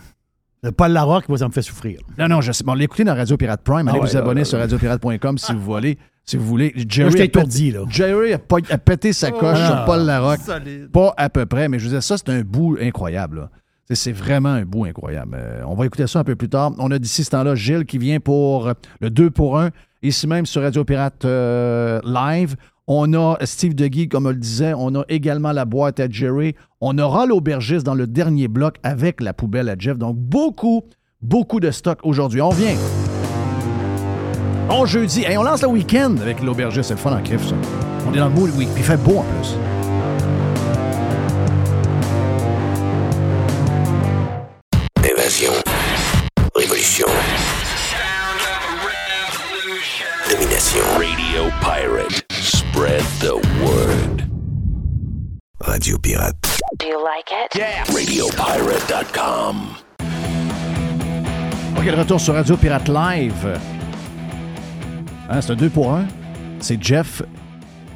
[0.62, 2.00] Le Paul Larocque, moi, ça me fait souffrir.
[2.18, 2.64] Non, non, je sais.
[2.64, 3.86] Bon, l'écoutez dans Radio Pirate Prime.
[3.88, 5.98] Allez Ah ouais, vous abonner ouais, sur radiopirate.com si vous voulez.
[6.24, 6.72] Si vous voulez.
[6.76, 7.80] Là, Jerry, je a étourdi, là.
[7.88, 9.66] Jerry a, pas- a pété sa coche Ah.
[9.66, 10.40] sur Paul Larocque.
[10.40, 10.90] Solide.
[10.90, 13.38] Pas à peu près, mais je vous disais, ça, c'est un bout incroyable.
[13.38, 13.50] là.
[13.94, 15.36] C'est- vraiment un bout incroyable.
[15.38, 16.72] Euh, on va écouter ça un peu plus tard.
[16.78, 19.70] On a d'ici ce temps-là Gilles qui vient pour euh, le 2 pour 1,
[20.02, 22.56] ici même sur Radio Pirate euh, Live.
[22.90, 24.72] On a Steve DeGuy, comme on le disait.
[24.74, 26.54] On a également la boîte à Jerry.
[26.80, 29.98] On aura l'aubergiste dans le dernier bloc avec la poubelle à Jeff.
[29.98, 30.84] Donc, beaucoup,
[31.20, 32.40] beaucoup de stock aujourd'hui.
[32.40, 32.74] On vient.
[34.70, 35.22] On jeudi.
[35.28, 36.88] Et on lance le week-end avec l'aubergiste.
[36.88, 37.56] C'est le fun en crif, ça.
[38.08, 38.70] On est dans le mood week.
[38.70, 39.54] Puis il fait beau en plus.
[45.06, 45.52] Évasion.
[46.54, 47.06] Révolution.
[50.30, 50.84] Domination.
[50.96, 52.27] Radio Pirate.
[52.78, 53.34] Spread the
[53.66, 54.22] word.
[55.66, 56.36] Radio Pirate.
[56.78, 57.50] Do you like it?
[57.90, 59.56] RadioPirate.com.
[61.76, 63.58] OK, de retour sur Radio Pirate Live.
[65.28, 66.06] Hein, c'est un 2 pour 1.
[66.60, 67.22] C'est Jeff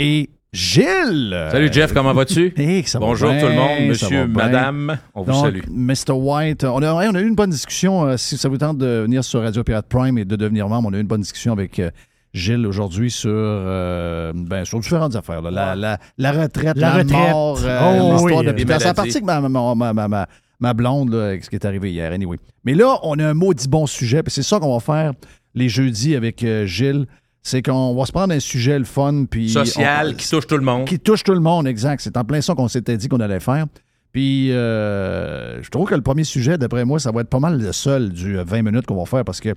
[0.00, 1.48] et Gilles.
[1.52, 2.52] Salut Jeff, comment vas-tu?
[2.56, 5.60] Hey, ça va Bonjour bien, tout le monde, monsieur, madame, on vous Donc, salue.
[5.70, 6.10] Mr.
[6.14, 8.04] White, on a, on a eu une bonne discussion.
[8.06, 10.88] euh, si ça vous tente de venir sur Radio Pirate Prime et de devenir membre,
[10.90, 11.92] on a eu une bonne discussion avec euh,
[12.34, 15.42] Gilles aujourd'hui sur, euh, ben, sur différentes affaires.
[15.42, 15.50] là.
[15.50, 17.10] La, la- la retraite, La la, retraite.
[17.30, 18.66] mort, euh, Oh, l'histoire oui, de euh, Peter.
[18.78, 18.94] C'est maladies.
[18.94, 20.26] parti que ma, ma, ma, ma, ma-
[20.60, 22.38] ma blonde, là, avec ce qui est arrivé hier, anyway.
[22.64, 25.12] Mais là, on a un maudit bon sujet, puis c'est ça qu'on va faire
[25.54, 27.06] les jeudis avec euh, Gilles.
[27.44, 29.50] C'est qu'on va se prendre un sujet le fun, puis...
[29.50, 30.86] Social, on- qui touche tout le monde.
[30.86, 32.00] qui touche tout le monde, exact.
[32.00, 33.66] C'est en plein ça qu'on s'était dit qu'on allait faire.
[34.12, 37.60] Puis, euh, je trouve que le premier sujet, d'après moi, ça va être pas mal
[37.60, 39.54] le seul du euh, 20 minutes qu'on va faire parce que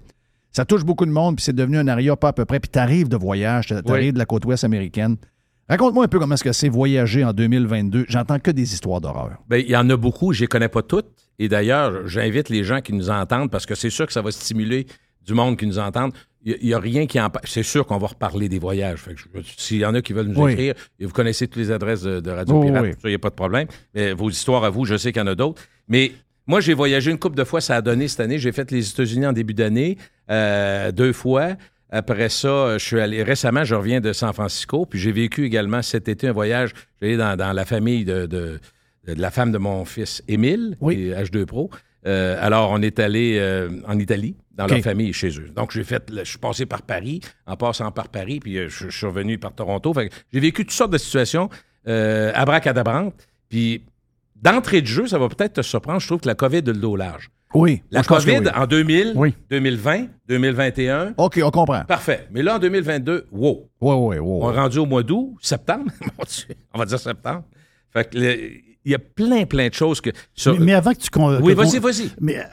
[0.56, 2.62] ça touche beaucoup de monde, puis c'est devenu un aria pas à peu près.
[2.62, 4.14] Puis, t'arrives de voyage, t'arrives Oui.
[4.14, 5.18] de la côte ouest américaine.
[5.68, 8.06] Raconte-moi un peu comment est-ce que c'est voyager en 2022.
[8.08, 9.38] J'entends que des histoires d'horreur.
[9.50, 11.08] Ben, il y en a beaucoup, je les connais pas toutes.
[11.40, 14.32] Et d'ailleurs, j'invite les gens qui nous entendent parce que c'est sûr que ça va
[14.32, 14.86] stimuler
[15.26, 16.14] du monde qui nous entendent.
[16.46, 19.04] Il n'y a, rien qui en C'est sûr qu'on va reparler des voyages.
[19.58, 20.54] S'il y en a qui veulent nous Oui.
[20.54, 22.92] écrire, et vous connaissez toutes les adresses de, de Radio Oh, Pirate, oui.
[23.06, 23.68] il n'y a pas de problème.
[23.94, 25.62] Mais vos histoires à vous, je sais qu'il y en a d'autres.
[25.90, 26.12] Mais
[26.48, 28.38] moi, j'ai voyagé une couple de fois, ça a donné cette année.
[28.38, 29.98] J'ai fait les États-Unis en début d'année,
[30.30, 31.56] euh, deux fois.
[31.92, 35.82] Après ça, je suis allé récemment, je reviens de San Francisco, puis j'ai vécu également
[35.82, 36.72] cet été un voyage.
[37.02, 38.60] J'allais dans, dans la famille de, de-
[39.08, 40.96] de la femme de mon fils Émile, Oui.
[40.96, 41.70] qui est H2 Pro.
[42.08, 45.50] Euh, alors, on est allé euh, en Italie, dans leur famille chez eux.
[45.56, 48.90] Donc, j'ai fait, je suis passé par Paris, en passant par Paris, puis je, je
[48.90, 49.94] suis revenu par Toronto.
[50.34, 51.50] J'ai vécu toutes sortes de situations
[51.88, 53.14] euh, abracadabrantes.
[53.48, 53.84] Puis,
[54.36, 56.74] d'entrée de jeu, ça va peut-être te surprendre, je trouve que la COVID a le
[56.74, 57.30] dos large.
[57.56, 57.82] Oui.
[57.90, 58.48] La COVID oui.
[58.56, 59.34] en 2000, Oui.
[59.50, 61.84] 2020, 2021, OK, on comprend.
[61.86, 62.28] parfait.
[62.32, 63.70] Mais là, en 2022, wow.
[63.82, 64.40] Oui, oui, oui.
[64.44, 65.86] On est rendu au mois d'août, septembre,
[66.74, 67.44] on va dire septembre.
[67.92, 70.12] Fait que il y a plein, plein de choses que...
[70.36, 71.10] sur- Mais, mais avant que tu.
[71.10, 72.12] con- oui, vas-y, vas-y.
[72.22, 72.44] Mais euh,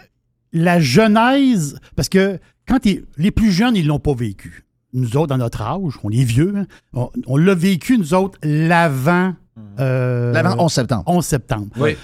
[0.55, 4.65] la genèse, parce que quand t'es- les plus jeunes, ils l'ont pas vécu.
[4.95, 8.39] Nous autres, dans notre âge, on est vieux, hein, on, on l'a vécu, nous autres,
[8.43, 9.35] l'avant.
[9.81, 11.03] euh, L'avant 11 septembre.
[11.07, 11.67] 11 septembre.
[11.77, 11.97] Oui.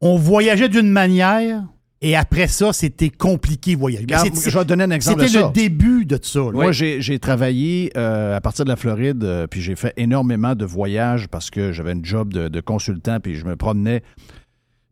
[0.00, 1.62] On voyageait d'une manière,
[2.02, 5.38] et après ça, c'était compliqué Regarde, c'est- je vais te donner un exemple de C'était
[5.46, 6.40] le début de ça.
[6.40, 6.50] là.
[6.52, 10.64] Moi, j'ai travaillé euh, à partir de la Floride, euh, puis j'ai fait énormément de
[10.64, 14.02] voyages parce que j'avais une job de, de consultant, puis je me promenais.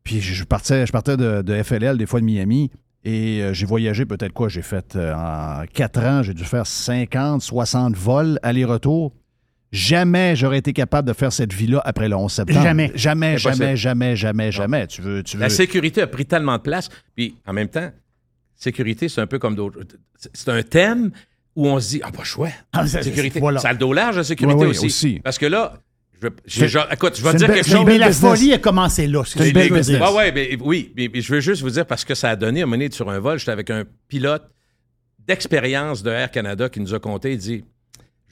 [0.02, 2.70] Puis je partais, je partais de, de FLL, des fois de Miami,
[3.04, 4.48] et euh, j'ai voyagé peut-être quoi?
[4.48, 9.12] J'ai fait en quatre ans, j'ai dû faire 50, 60 vols aller-retour.
[9.74, 12.62] Jamais j'aurais été capable de faire cette vie-là après le 11 septembre.
[12.62, 12.92] Jamais.
[12.94, 14.86] Jamais, jamais, jamais, jamais, jamais.
[14.86, 15.42] Tu veux, tu veux.
[15.42, 16.88] La sécurité a pris tellement de place.
[17.16, 17.90] Puis, en même temps,
[18.54, 19.80] sécurité, c'est un peu comme d'autres...
[20.32, 21.10] c'est- un thème
[21.56, 22.52] où on se dit, ah, pas chouette.
[22.72, 23.40] Ah, sécurité.
[23.40, 23.58] voilà.
[23.58, 24.86] Ça a le dos large, la sécurité Oui, oui, aussi.
[24.86, 25.20] aussi.
[25.24, 25.74] Parce que là,
[26.46, 27.84] je, écoute, je vais dire quelque chose.
[27.84, 28.30] mais la business.
[28.30, 29.24] folie a commencé là.
[29.26, 29.98] c'est une.
[30.00, 32.36] Ah ouais, mais oui, mais, mais je veux juste vous dire parce que ça a
[32.36, 34.48] donné, à un moment donné, sur un vol, j'étais avec un pilote
[35.26, 37.64] d'expérience de Air Canada qui nous a compté, il dit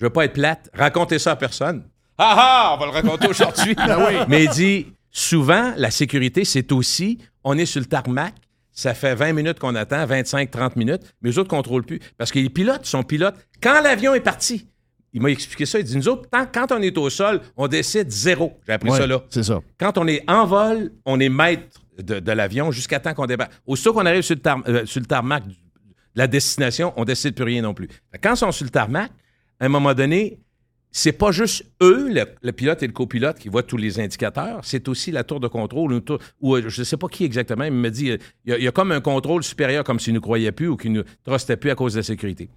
[0.02, 1.84] Je veux pas être plate, racontez ça à personne.
[2.18, 3.76] Ah ah, on va le raconter aujourd'hui.
[4.28, 8.34] Mais il dit souvent, la sécurité, c'est aussi, on est sur le tarmac,
[8.72, 12.00] ça fait 20 minutes qu'on attend, 25-30 minutes, mais les autres ne contrôlent plus.
[12.18, 13.36] Parce que les pilotes sont pilotes.
[13.62, 14.66] Quand l'avion est parti,
[15.12, 17.68] il m'a expliqué ça, il dit Nous autres, tant- quand on est au sol, on
[17.68, 18.58] décide zéro.
[18.66, 19.22] J'ai appris Ouais, ça là.
[19.30, 19.60] C'est ça.
[19.78, 21.62] Quand on est en vol, on est maître
[22.02, 23.52] de, de l'avion jusqu'à temps qu'on débarque.
[23.68, 25.54] Aussitôt qu'on arrive sur le, tar- euh, sur le tarmac de
[26.16, 27.88] la destination, on décide plus rien non plus.
[28.20, 29.12] Quand ils sont sur le tarmac,
[29.62, 30.40] à un moment donné,
[30.90, 34.60] c'est pas juste eux, le, le pilote et le copilote, qui voient tous les indicateurs,
[34.64, 36.02] c'est aussi la tour de contrôle,
[36.40, 38.58] ou, euh, je ne sais pas qui exactement, il me dit, euh, il y, a-
[38.58, 40.92] il y a comme un contrôle supérieur, comme s'ils ne nous croyaient plus ou qu'ils
[40.92, 42.50] ne trustaient plus à cause de la sécurité.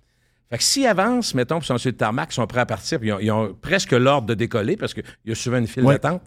[0.50, 3.00] Fait que s'ils avancent, mettons, puis sont sur le tarmac, ils sont prêts à partir,
[3.00, 5.68] puis ils ont, ils ont presque l'ordre de décoller, parce qu'il y a souvent une
[5.68, 5.94] file Ouais.
[5.94, 6.24] d'attente,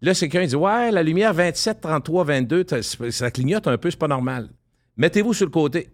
[0.00, 3.78] Là, c'est quelqu'un qui dit Ouais, la lumière 27, 33, 22, t'as- ça clignote un
[3.78, 4.50] peu, c'est pas normal.
[4.98, 5.88] Mettez-vous sur le côté.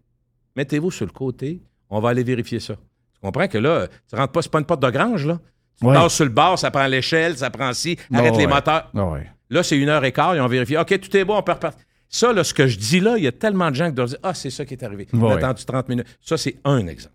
[0.57, 2.75] Mettez-vous sur le côté, on va aller vérifier ça.
[3.21, 5.39] Tu comprends que là, tu rentres pas, c'est pas une porte de grange, là.
[5.81, 6.09] Tu Ouais.
[6.09, 8.53] sur le bord, ça prend l'échelle, ça prend ci, arrête les ouais.
[8.53, 8.91] moteurs.
[8.95, 9.27] Ouais.
[9.49, 10.79] Là, c'est une heure et quart, ils ont vérifié.
[10.79, 11.81] OK, tout est bon, on peut repartir.
[12.09, 14.09] Ça, là, ce que je dis là, il y a tellement de gens qui doivent
[14.09, 15.07] dire Ah, c'est ça qui est arrivé.
[15.13, 15.21] Ouais.
[15.31, 16.07] J'ai attendu 30 minutes.
[16.21, 17.15] Ça, c'est un exemple.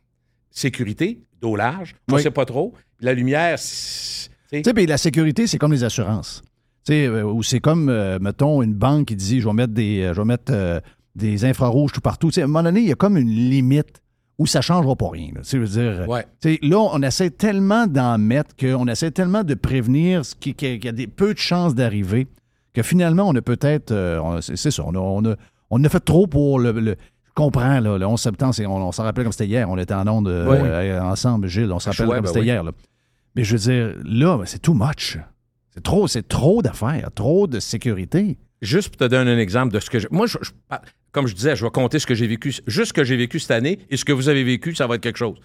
[0.51, 2.21] Sécurité, dos large, on Oui.
[2.23, 2.73] sait pas trop.
[3.01, 6.41] La lumière, c'est- tu sais, la sécurité, c'est comme les assurances.
[6.85, 9.73] Tu sais, euh, ou c'est comme, euh, mettons, une banque qui dit, je vais mettre
[9.73, 10.79] des, euh, je vais mettre euh,
[11.15, 12.27] des infrarouges tout partout.
[12.29, 14.01] Tu sais, à un moment donné, il y a comme une limite
[14.37, 15.29] où ça ne changera pas rien.
[15.33, 15.41] là.
[15.43, 16.25] Je veux dire, Ouais.
[16.61, 20.87] là, on essaie tellement d'en mettre, qu'on essaie tellement de prévenir ce qui- qu'il y
[20.87, 22.27] a des, peu de chances d'arriver,
[22.73, 25.35] que finalement, on a peut-être, euh, on- c'est c'est ça, on a, on, a,
[25.69, 26.71] on a fait trop pour le...
[26.73, 26.95] le-
[27.27, 29.69] je comprends, là, le 11 septembre, c'est- on, on s'en rappelle comme c'était hier.
[29.69, 30.59] On était en onde euh, Ouais.
[30.63, 31.71] euh, ensemble, Gilles.
[31.71, 32.45] On s'en rappelle Ouais, comme ben c'était oui.
[32.45, 32.63] hier.
[32.63, 32.71] là.
[33.35, 35.17] Mais je veux dire, là, c'est too much.
[35.75, 38.37] C'est trop, c'est trop d'affaires, trop de sécurité.
[38.61, 40.07] Juste pour te donner un exemple de ce que je.
[40.09, 40.51] Moi, je- je-
[41.11, 43.39] comme je disais, je vais compter ce que j'ai vécu, juste ce que j'ai vécu
[43.39, 45.37] cette année et ce que vous avez vécu, ça va être quelque chose.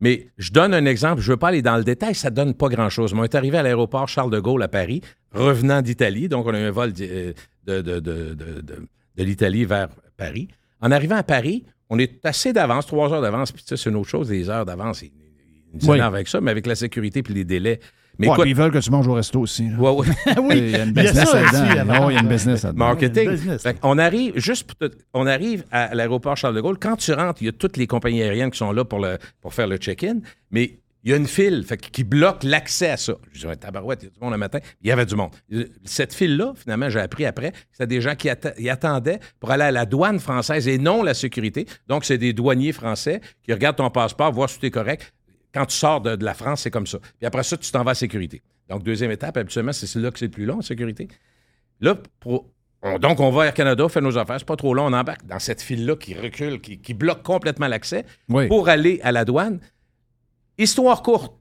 [0.00, 2.52] Mais je donne un exemple, je ne veux pas aller dans le détail, ça donne
[2.54, 3.14] pas grand-chose.
[3.14, 5.00] Mais on est arrivé à l'aéroport Charles de Gaulle à Paris,
[5.32, 7.32] revenant d'Italie, donc on a eu un vol de,
[7.66, 8.88] de, de- de- de-
[9.24, 10.48] l'Italie vers Paris.
[10.82, 13.96] En arrivant à Paris, on est assez d'avance, trois heures d'avance, puis ça, c'est une
[13.96, 15.12] autre chose, les heures d'avance, ils
[15.74, 16.00] ils nous Oui.
[16.00, 17.80] avec ça, mais avec la sécurité puis les délais.
[18.18, 19.68] Mais Ouais, écoute, puis ils veulent que tu manges au resto aussi.
[19.68, 19.78] là.
[19.78, 20.06] ouais, ouais.
[20.58, 21.84] Il y a une business là-dedans.
[22.00, 22.84] Non, il y a une business là-dedans.
[22.86, 23.30] marketing.
[23.30, 23.64] business.
[23.82, 26.78] On arrive, juste pour te- on arrive à l'aéroport Charles de Gaulle.
[26.78, 29.18] Quand tu rentres, il y a toutes les compagnies aériennes qui sont là pour, le,
[29.40, 30.18] pour faire le check-in,
[30.50, 33.14] mais il y a une file fait, qui bloque l'accès à ça.
[33.32, 34.58] Je dis, tabarouette, il y a du monde le matin.
[34.82, 35.30] Il y avait du monde.
[35.84, 39.70] Cette file-là, finalement, j'ai appris après, c'était des gens qui atta- attendaient pour aller à
[39.70, 41.66] la douane française et non la sécurité.
[41.86, 45.12] Donc, c'est des douaniers français qui regardent ton passeport, voir si tout est correct.
[45.56, 46.98] Quand tu sors de, de la France, c'est comme ça.
[47.00, 48.42] Puis après ça, tu t'en vas à sécurité.
[48.68, 51.08] Donc, deuxième étape, habituellement, c'est là que c'est le plus long, sécurité.
[51.80, 52.46] Là, pour-
[52.82, 54.84] on- donc, on va à Air Canada, on fait nos affaires, c'est pas trop long,
[54.84, 58.48] on embarque dans cette file-là qui recule, qui, qui bloque complètement l'accès Oui.
[58.48, 59.60] pour aller à la douane.
[60.58, 61.32] Histoire courte,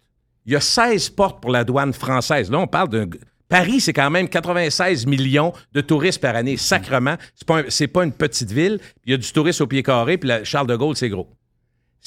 [0.46, 2.50] il y a 16 portes pour la douane française.
[2.52, 3.10] Là, on parle d'un.
[3.50, 6.58] Paris, c'est quand même 96 millions de touristes par année.
[6.58, 8.80] Sacrement, c'est pas, un- pas une petite ville.
[9.06, 11.30] Il y a du tourisme au pied carré, puis la Charles de Gaulle, c'est gros.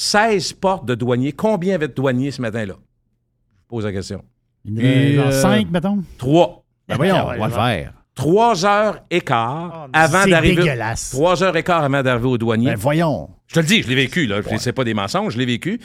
[0.00, 1.32] 16 portes de douaniers.
[1.32, 2.74] Combien avait de douaniers ce matin-là?
[2.78, 4.22] Je pose la question.
[4.64, 6.04] Il y en a Et, genre euh, cinq, mettons.
[6.16, 6.64] Trois.
[6.86, 7.58] Ben voyons, Ah ouais, on va le ouais.
[7.82, 7.92] faire.
[8.14, 10.54] Trois heures et quart Oh, avant C'est d'arriver.
[10.62, 11.10] dégueulasse.
[11.10, 12.66] Trois heures et quart avant d'arriver au douanier.
[12.66, 13.28] Ben voyons.
[13.48, 14.40] Je te le dis, je l'ai vécu, là.
[14.40, 15.80] Je- C'est pas des mensonges, je l'ai vécu.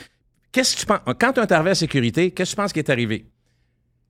[0.52, 1.00] Qu'est-ce que tu penses?
[1.18, 3.26] Quand tu es arrivé à sécurité, qu'est-ce que tu penses qui est arrivé?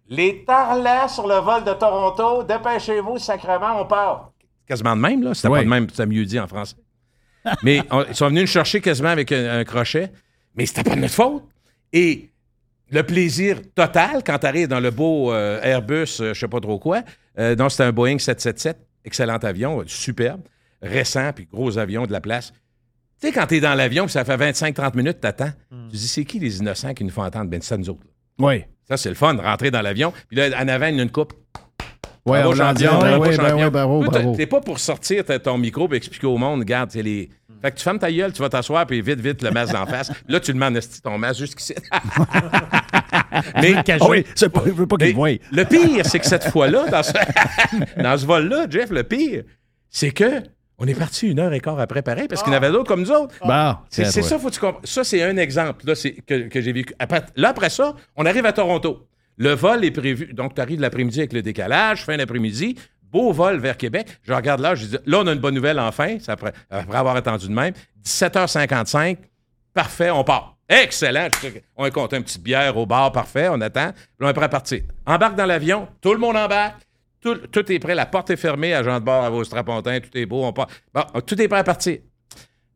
[0.09, 4.33] Les tarlats sur le vol de Toronto, dépêchez-vous, sacrement, on part.
[4.67, 5.33] Quasiment de même, là.
[5.33, 5.61] C'était Ouais.
[5.61, 6.77] pas de même, c'était mieux dit en français.
[7.63, 10.11] Mais on- ils sont venus nous chercher quasiment avec un, un crochet,
[10.57, 11.45] mais c'était pas de notre faute.
[11.93, 12.31] Et
[12.91, 16.61] le plaisir total quand tu arrives dans le beau euh, Airbus, euh, je sais pas
[16.61, 17.03] trop quoi.
[17.39, 20.43] Euh, non, c'était un Boeing 777, excellent avion, euh, superbe,
[20.83, 22.53] récent, puis gros avion de la place.
[23.21, 25.53] Tu sais, quand tu es dans l'avion, puis ça fait 25-30 minutes, t'attends.
[25.91, 27.49] Tu dis, c'est qui les innocents qui nous font entendre?
[27.51, 28.03] Ben, c'est nous autres.
[28.05, 28.47] là.
[28.47, 28.65] Oui.
[28.89, 30.13] Ça, c'est le fun, de rentrer dans l'avion.
[30.29, 31.33] Puis là, en avant, il y a une coupe.
[32.27, 32.85] Oui, Bravo, on l'a dit.
[32.85, 34.35] champion, Ben bravo, ben.
[34.35, 37.29] T'es pas pour sortir ton micro et expliquer au monde, regarde, c'est les.
[37.61, 39.87] Fait que tu fermes ta gueule, tu vas t'asseoir, puis vite, vite, le masque d'en
[39.87, 40.11] face.
[40.29, 41.75] Là, tu demandes, est ton masque jusqu'ici?
[43.61, 45.31] Mais, Ah oui, c'est pas, je veux pas qu'il le voie.
[45.51, 47.13] le pire, c'est que cette fois-là, dans ce,
[48.03, 49.43] dans ce vol-là, Jeff, le pire,
[49.91, 50.43] c'est que
[50.79, 52.89] on est parti une heure et quart après pareil, parce qu'il y en avait d'autres
[52.89, 53.35] comme nous autres.
[53.45, 54.85] Bon, C'est ça, faut que tu comprennes.
[54.85, 55.95] Ça, c'est un exemple là,
[56.27, 56.95] que, que j'ai vécu.
[56.99, 59.07] Après- là, après ça, on arrive à Toronto.
[59.37, 60.33] Le vol est prévu.
[60.33, 64.07] Donc, tu arrives l'après-midi avec le décalage, fin d'après-midi, beau vol vers Québec.
[64.23, 67.17] Je regarde là, je dis, là, on a une bonne nouvelle enfin, c'est après, avoir
[67.17, 67.73] attendu de même.
[68.05, 69.19] 17h55,
[69.73, 70.57] parfait, on part.
[70.69, 71.29] Excellent.
[71.77, 73.87] On compte une petite bière au bar, parfait, on attend.
[73.87, 74.83] Là, on est prêt à partir.
[75.07, 76.83] Embarque dans l'avion, tout le monde embarque.
[77.21, 80.27] Tout, est prêt, la porte est fermée, agent de bord à vos strapontins, tout est
[80.27, 80.69] beau, on part.
[80.93, 82.01] Bon, tout est prêt à partir.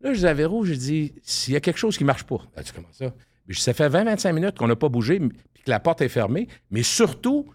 [0.01, 2.71] Là, je dis à je dis, s'il y a quelque chose qui marche pas, dit,
[2.75, 3.13] comment ça?
[3.53, 5.21] Ça fait 20-25 minutes qu'on n'a pas bougé,
[5.59, 7.47] puis que la porte est fermée, mais surtout,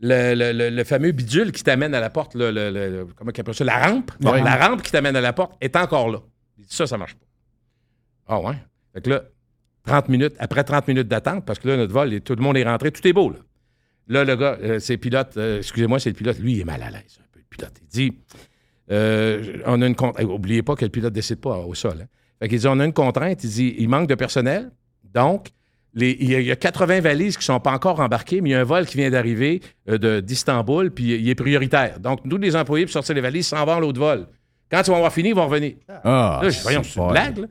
[0.00, 3.54] le, le- le- le fameux bidule qui t'amène à la porte, le, comment on appelle
[3.54, 3.64] ça?
[3.64, 4.10] La rampe.
[4.44, 6.18] La rampe qui t'amène à la porte est encore là.
[6.58, 7.24] Il dit, ça, ça marche pas.
[8.28, 8.56] Ah ouais?
[8.92, 9.22] Fait que là,
[9.86, 12.64] 30 minutes, après 30 minutes d'attente, parce que là, notre vol, tout le monde est
[12.64, 13.38] rentré, tout est beau, là.
[14.08, 16.64] Là, le gars, euh, c'est le pilote, euh, excusez-moi, c'est le pilote, lui, il est
[16.64, 17.72] mal à l'aise, un peu, le pilote.
[17.82, 18.18] Il dit,
[18.90, 20.26] euh, on a une contrainte.
[20.28, 22.02] Oubliez pas que le pilote ne décide pas au sol.
[22.02, 22.06] Hein.
[22.38, 23.42] Fait qu'il dit, on a une contrainte.
[23.42, 24.70] Il dit, il manque de personnel.
[25.02, 25.48] Donc,
[25.96, 28.50] il, y a, il y a 80 valises qui ne sont pas encore embarquées, mais
[28.50, 31.98] il y a un vol qui vient d'arriver euh, de- d'Istanbul, puis il est prioritaire.
[32.00, 34.26] Donc, nous, les employés, pour sortir les valises, s'en vont à l'autre vol.
[34.70, 35.74] Quand ils vont avoir fini, ils vont revenir.
[36.04, 37.46] Ah, Là, je dis, voyons, c'est une blague, là.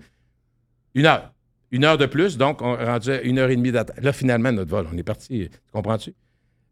[0.94, 1.32] Une heure.
[1.72, 3.98] Une heure de plus, donc on est rendu à une heure et demie d'attente.
[4.02, 5.50] Là, finalement, notre vol, on est parti.
[5.52, 6.14] Tu comprends-tu?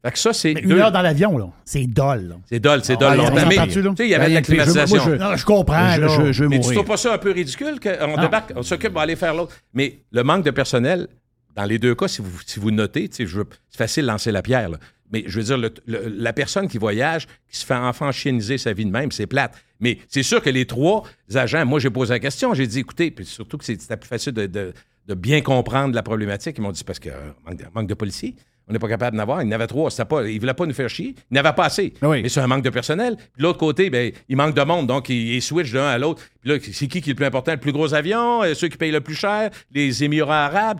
[0.05, 0.51] Fait que ça, c'est.
[0.51, 1.47] Une deux- heure dans l'avion, là.
[1.65, 2.35] C'est dol.
[2.45, 3.35] C'est dol, c'est Ah, dol longtemps.
[3.47, 5.03] Mais, tu sais, il y avait Ben, de la je- moi, climatisation.
[5.05, 6.31] je- Non, je comprends, Je, là.
[6.31, 6.77] je, Mais tu mourir.
[6.77, 9.55] trouves pas ça un peu ridicule qu'on débarque, on s'occupe, on va aller faire l'autre?
[9.73, 11.07] Mais le manque de personnel,
[11.55, 13.27] dans les deux cas, si vous, notez, c'est
[13.75, 14.69] facile de lancer la pierre.
[15.11, 18.85] Mais je veux dire, la personne qui voyage, qui se fait enfant chieniser sa vie
[18.85, 19.53] de même, c'est plate.
[19.79, 21.03] Mais c'est sûr que les trois
[21.35, 24.07] agents, moi, j'ai posé la question, j'ai dit, écoutez, puis surtout que c'est- c'était plus
[24.07, 24.73] facile de
[25.15, 26.55] bien comprendre la problématique.
[26.57, 28.35] Ils m'ont dit, parce que euh, manque, de, manque de policiers.
[28.69, 29.41] On n'est pas capable d'en avoir.
[29.43, 29.89] Il en avait trois.
[29.89, 31.15] Pas, il ne voulait pas nous faire chier.
[31.29, 31.93] Il n'avait pas assez.
[32.01, 32.21] Oui.
[32.23, 33.17] Mais c'est un manque de personnel.
[33.17, 34.87] Puis de l'autre côté, ben, il manque de monde.
[34.87, 36.21] Donc, il, il switch d'un à l'autre.
[36.41, 37.51] Puis là, c'est qui qui est le plus important?
[37.51, 38.41] Le plus gros avion?
[38.43, 39.49] euh, Ceux qui payent le plus cher?
[39.71, 40.79] Les Émirats arabes?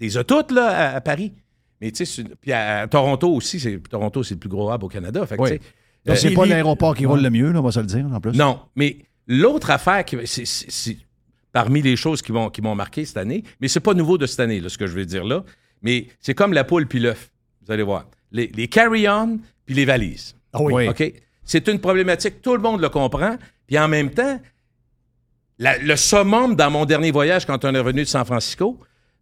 [0.00, 1.32] Ils ont toutes là, à, à Paris.
[1.80, 3.60] Mais tu sais, puis à, Toronto aussi.
[3.60, 5.26] c'est- Toronto, c'est le plus gros hub au Canada.
[5.26, 5.60] Fait que, Oui.
[6.08, 8.20] euh, c'est pas l'aéroport qui roule le mieux, là, on va se le dire, en
[8.20, 8.32] plus.
[8.32, 8.96] non, mais
[9.26, 10.96] l'autre affaire, qui, c'est,
[11.52, 14.26] parmi les choses qui m'ont, qui m'ont marqué cette année, mais c'est pas nouveau de
[14.26, 15.42] cette année, là, ce que je veux dire là,
[15.82, 17.30] mais c'est comme la poule puis l'œuf.
[17.64, 18.06] Vous allez voir.
[18.32, 20.34] Les, les carry-on puis les valises.
[20.52, 20.72] Ah oui.
[20.72, 20.88] Oui.
[20.88, 21.12] OK?
[21.44, 23.36] C'est une problématique, tout le monde le comprend,
[23.66, 24.40] puis en même temps,
[25.58, 28.78] la- le summum dans mon dernier voyage, quand on est revenu de San Francisco,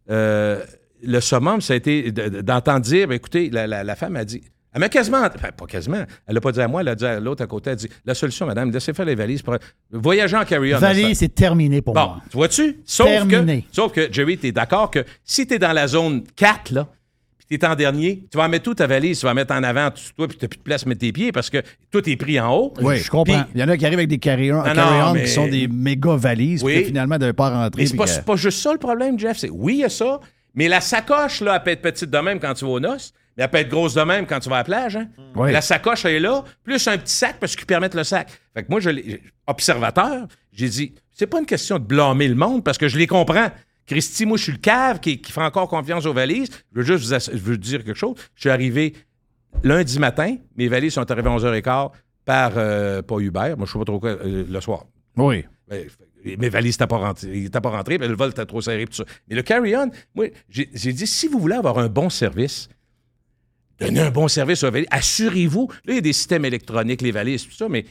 [0.09, 0.63] euh,
[1.03, 4.15] le summum, ça a été de- de- d'entendre dire, ben, écoutez, la, la- la femme
[4.15, 4.41] a dit,
[4.75, 7.05] elle m'a quasiment, enfin, pas quasiment, elle l'a pas dit à moi, elle a dit
[7.05, 9.55] à l'autre à côté, elle a dit, la solution, madame, laissez faire les valises pour
[9.89, 10.77] voyager en carry-on.
[10.77, 12.21] Valise, c'est terminé pour Bon, moi.
[12.29, 12.77] tu vois-tu?
[12.85, 16.23] Sauf que, sauf que, Jerry, tu es d'accord que si tu es dans la zone
[16.35, 16.87] 4, là,
[17.47, 19.63] puis tu es en dernier, tu vas mettre toute ta valise, tu vas mettre en
[19.63, 21.61] avant, tu- toi, puis tu n'as plus de place pour mettre tes pieds parce que
[21.91, 22.73] tout est pris en haut.
[22.81, 23.45] Oui, Je comprends.
[23.53, 26.15] Il y en a qui arrivent avec des carry-on carry-on mais- qui sont des méga
[26.15, 26.73] valises, Oui.
[26.77, 27.83] puis finalement, de pas rentrer.
[27.83, 29.37] Mais c'est pas, que- pas juste ça le problème, Jeff.
[29.37, 30.19] C'est, oui, il y a ça,
[30.55, 33.13] mais la sacoche, là, elle peut être petite de même quand tu vas aux noces,
[33.37, 34.95] mais elle peut être grosse de même quand tu vas à la plage.
[34.95, 35.07] Hein?
[35.35, 35.51] Oui.
[35.51, 38.29] La sacoche, elle est là, plus un petit sac parce qu'ils permettent le sac.
[38.53, 42.35] Fait que moi, je l'ai- observateur, j'ai dit, c'est pas une question de blâmer le
[42.35, 43.49] monde parce que je les comprends.
[43.87, 46.49] Christy, moi, je suis le cave qui, qui fait encore confiance aux valises.
[46.73, 48.15] Je veux juste vous, ass- je veux dire quelque chose.
[48.35, 48.93] Je suis arrivé
[49.63, 51.91] lundi matin, mes valises sont arrivées à 11h15
[52.25, 54.85] par, euh, pas Uber, moi, je sais pas trop quoi, euh, le soir.
[55.17, 55.45] Oui.
[55.67, 55.85] Ben,
[56.39, 57.47] mes valises n'étaient pas rentrées.
[57.51, 58.85] Pas rentrés, puis le vol était trop serré.
[58.85, 59.05] tout ça.
[59.29, 62.67] Mais le carry-on, moi, j'ai dit, si vous voulez avoir un bon service,
[63.79, 64.87] donnez un bon service aux valises.
[64.91, 65.69] Assurez-vous.
[65.85, 67.85] Là, il y a des systèmes électroniques, les valises, tout ça, mais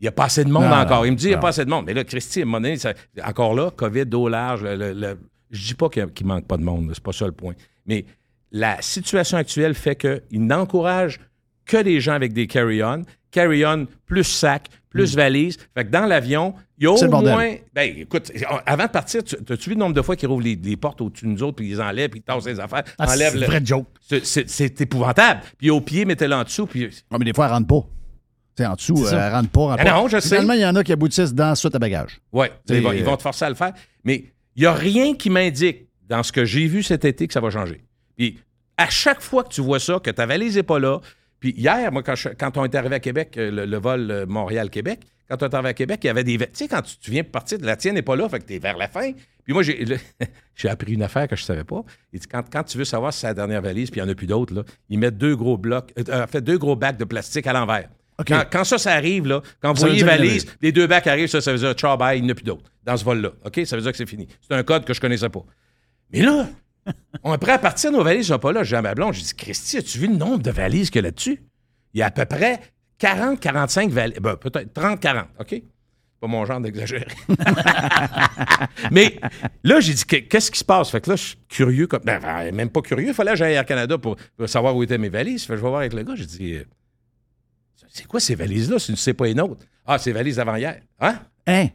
[0.00, 1.04] il n'y a pas assez de monde Non, encore.
[1.06, 1.86] il me dit, il n'y a pas assez de monde.
[1.86, 4.92] Mais là, Christy, à un moment donné, ça- encore là, COVID, dos large, le, le-
[4.92, 5.18] le-
[5.50, 7.54] je dis pas qu'il ne manque pas de monde, c'est pas ça le point.
[7.86, 8.04] Mais
[8.52, 11.20] la situation actuelle fait qu'il n'encourage
[11.66, 13.02] que les gens avec des carry-on.
[13.30, 15.56] Carry-on plus sac, plus valise.
[15.74, 17.54] Fait que dans l'avion, il y a au moins.
[17.74, 18.32] Ben, écoute,
[18.66, 21.00] avant de partir, tu as-tu vu le nombre de fois qu'ils rouvrent les, les portes
[21.00, 23.36] au-dessus de nous autres, puis ils enlèvent, puis ils tassent les affaires, Ah, c'est enlèvent
[23.36, 23.86] le- vraie joke.
[24.22, 25.40] C'est- épouvantable.
[25.58, 26.88] Puis au pied, mettez-le en dessous, puis.
[27.10, 27.80] Ah, mais des fois, elle rentre pas.
[28.56, 29.60] Tu sais, en dessous, elle rentre pas.
[29.60, 29.90] rentre Ah pas.
[29.92, 30.20] non, je.
[30.20, 32.20] Finalement, il y en a qui aboutissent dans soute à bagage.
[32.34, 33.72] C'est- ils vont, ils vont te forcer à le faire.
[34.04, 34.24] Mais
[34.56, 37.40] il n'y a rien qui m'indique dans ce que j'ai vu cet été que ça
[37.40, 37.84] va changer.
[38.16, 38.38] Puis
[38.76, 41.00] à chaque fois que tu vois ça, que ta valise n'est pas là,
[41.40, 44.10] puis hier, moi, quand, je- quand on est arrivé à Québec, euh, le, le vol
[44.10, 46.38] euh, Montréal-Québec, quand on est arrivé à Québec, il y avait des...
[46.38, 48.46] Tu sais, quand tu, tu viens de partir, la tienne n'est pas là, fait que
[48.46, 49.12] tu es vers la fin.
[49.44, 49.84] Puis moi, j'ai
[50.68, 51.82] appris une affaire que je ne savais pas.
[52.12, 54.08] Il dit, quand, quand tu veux savoir si c'est la dernière valise, puis il n'y
[54.08, 56.76] en a plus d'autres, là, ils mettent deux gros blocs, euh, en fait, deux gros
[56.76, 57.88] bacs de plastique à l'envers.
[58.26, 61.40] Quand, quand ça, ça arrive, là, quand vous voyez valise, les deux bacs arrivent, ça,
[61.40, 63.30] ça veut dire ciao, bye, il n'y en a plus d'autres dans ce vol-là.
[63.44, 63.60] OK?
[63.64, 64.26] Ça veut dire que c'est fini.
[64.40, 65.44] C'est un code que je connaissais pas.
[66.12, 66.48] Mais là,
[67.22, 68.64] on est prêt à partir, nos valises sont pas là.
[68.64, 71.08] J'ai à ma blonde, j'ai Christy, as-tu vu le nombre de valises qu'il y a
[71.08, 71.42] là-dessus?
[71.94, 72.60] Il y a à peu près
[72.98, 74.18] 40, 45 valises.
[74.20, 75.26] Ben, peut-être 30, 40.
[75.40, 75.62] OK?
[76.20, 77.06] Pas mon genre d'exagérer.
[78.90, 79.20] Mais
[79.62, 80.90] là, j'ai dit, que- qu'est-ce qui se passe?
[80.90, 81.86] Fait que là, je suis curieux.
[81.86, 83.08] Comme, ben, ben, même pas curieux.
[83.08, 85.44] Il fallait que j'aille à Canada pour, savoir où étaient mes valises.
[85.44, 86.14] Fait que je vais voir avec le gars.
[86.16, 86.64] J'ai dit, euh,
[87.88, 88.80] c'est quoi ces valises-là?
[88.80, 89.64] Si c'est pas les nôtres.
[89.86, 90.80] Ah, les valises d'avant-hier.
[90.98, 91.20] Hein?
[91.46, 91.68] Hein?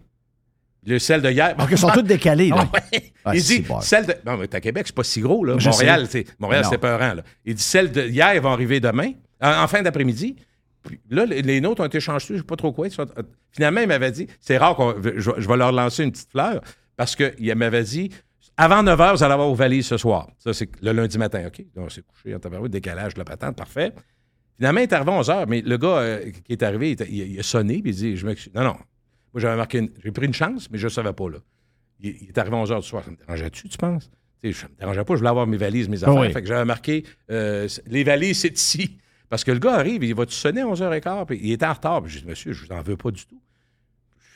[0.85, 1.55] Le sel de hier.
[1.55, 2.69] Donc, ils sont tous décalés, là.
[2.73, 3.13] Ah ouais.
[3.25, 3.79] Ah, il dit, bon.
[3.81, 4.15] celle de.
[4.25, 5.55] Non, mais à Québec, c'est pas si gros, là.
[5.57, 7.23] Je Montréal, c'est Montréal, c'est peurant, là.
[7.45, 10.35] Il dit, celles de hier vont arriver demain, en, en fin d'après-midi.
[10.83, 12.89] Puis là, les, les nôtres ont été changés, je sais pas trop quoi.
[12.89, 13.07] sont-
[13.51, 14.93] finalement, il m'avait dit, c'est rare qu'on.
[15.01, 16.59] Je, je vais leur lancer une petite fleur,
[16.97, 18.09] parce qu'il m'avait dit,
[18.57, 20.27] avant 9 h, vous allez avoir vos valises ce soir.
[20.37, 21.63] Ça, c'est le lundi matin, OK?
[21.75, 23.93] Donc, c'est couché en tabarouette, décalage de la patente, parfait.
[24.57, 27.31] Finalement, il est arrivé à 11 h, mais le gars euh, qui est arrivé, il-
[27.33, 28.51] il a sonné, puis il dit, je m'excuse.
[28.53, 28.75] Non, non.
[29.33, 31.37] Moi, j'avais marqué une- J'ai pris une chance, mais je ne savais pas, là.
[31.99, 33.03] Il, il est arrivé à 11 h du soir.
[33.03, 34.09] Ça me dérangeait-tu, tu penses?
[34.43, 36.15] Tu sais, ça me dérangeait pas, je voulais avoir mes valises, mes affaires.
[36.27, 36.33] oui.
[36.33, 38.97] Fait que j'avais marqué euh, les valises, c'est ici.
[39.29, 41.25] Parce que le gars arrive, il va-tu sonner à 11h15?
[41.25, 42.03] Puis il était en retard.
[42.03, 43.39] Puis j'ai dit, monsieur, je vous en veux pas du tout.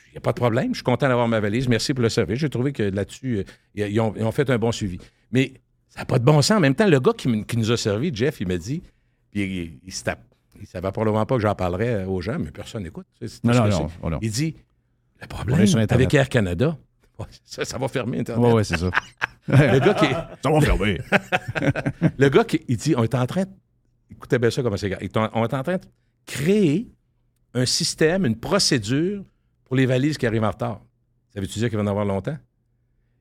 [0.08, 0.70] Il n'y a pas de problème.
[0.72, 1.68] Je suis content d'avoir ma valise.
[1.68, 2.38] Merci pour le service.
[2.38, 3.44] J'ai trouvé que là-dessus, euh,
[3.88, 4.98] ils, ont, ils ont fait un bon suivi.
[5.30, 5.52] Mais
[5.90, 6.56] ça n'a pas de bon sens.
[6.56, 8.82] En même temps, le gars qui, nous a servi, Jeff, il m'a dit,
[9.30, 10.24] puis il, il se tape.
[10.56, 13.06] Il ne savait probablement pas que j'en parlerais aux gens, mais personne n'écoute.
[13.44, 14.18] Non, non, oh non.
[14.22, 14.56] Il dit,
[15.20, 16.76] le problème avec Air Canada,
[17.18, 18.44] ouais, ça, ça va fermer Internet.
[18.46, 18.90] Oui, oui, c'est ça.
[19.48, 20.06] Le gars qui
[20.42, 20.98] Ça va fermer.
[22.18, 23.50] le gas, qui, il dit, on est en train, de-
[24.10, 24.94] écoutez bien ça comme c'est,
[25.34, 25.82] on est en train de
[26.26, 26.88] créer
[27.54, 29.24] un système, une procédure
[29.64, 30.82] pour les valises qui arrivent en retard.
[31.32, 32.36] Ça veut-tu dire qu'il va en avoir longtemps?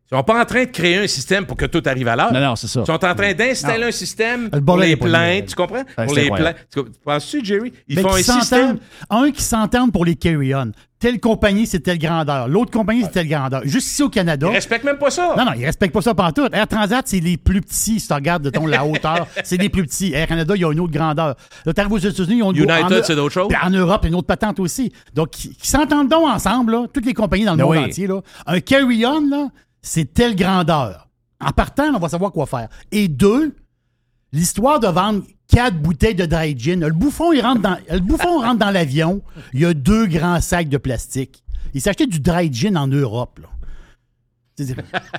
[0.09, 2.31] Ils sont pas en train de créer un système pour que tout arrive à l'heure.
[2.31, 2.79] Non, non, c'est ça.
[2.81, 5.47] Ils sont en train d'installer un système Le pour les plaintes.
[5.47, 5.83] Tu comprends?
[5.97, 6.55] pour les plaintes.
[6.73, 7.73] Tu Penses-tu, Jerry?
[7.89, 8.39] Ils Mais font un qui système.
[8.67, 8.79] s'entendent.
[9.09, 10.71] Un qui s'entendent pour les carry-on.
[10.99, 12.47] Telle compagnie, c'est telle grandeur.
[12.47, 13.61] L'autre compagnie, c'est telle grandeur.
[13.65, 14.47] Juste ici au Canada.
[14.49, 15.35] Ils respectent même pas ça.
[15.37, 16.53] Non, non, ils respectent pas ça pantoute.
[16.53, 17.99] Air Transat, c'est les plus petits.
[17.99, 20.13] Si tu regardes de ton la hauteur, c'est les plus petits.
[20.13, 21.35] Air Canada, il y a une autre grandeur.
[21.65, 23.49] Là, t'arrives aux États-Unis, ils ont une United, en- c'est d'autres choses.
[23.49, 24.91] Puis En Europe, il y a une autre patente aussi.
[25.13, 27.77] Donc, qui, s'entendent donc ensemble, là, toutes les compagnies dans le monde oui.
[27.85, 28.07] entier.
[28.07, 28.21] Là.
[28.47, 29.49] Un carry-on, là,
[29.87, 31.07] c'est telle grandeur.
[31.39, 32.67] En partant, on va savoir quoi faire.
[32.91, 33.55] Et deux,
[34.33, 36.85] l'histoire de vendre quatre bouteilles de dry gin.
[36.85, 39.21] Le bouffon, il rentre dans, le bouffon rentre dans l'avion.
[39.53, 41.43] Il y a deux grands sacs de plastique.
[41.73, 43.39] Il s'est acheté du dry gin en Europe.
[43.39, 43.47] Là.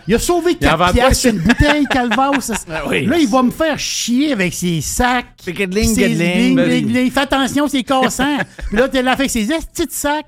[0.08, 2.66] Il a sauvé Il en 4 vend pas piastres une bouteille, Calvas.
[2.88, 3.06] oui.
[3.06, 5.36] Là, il va me faire chier avec ses sacs.
[5.44, 7.10] Picketling, ses bling, bling.
[7.10, 8.38] Fais attention, c'est cassant.
[8.68, 10.26] Puis là, t'es là avec ses petits sacs.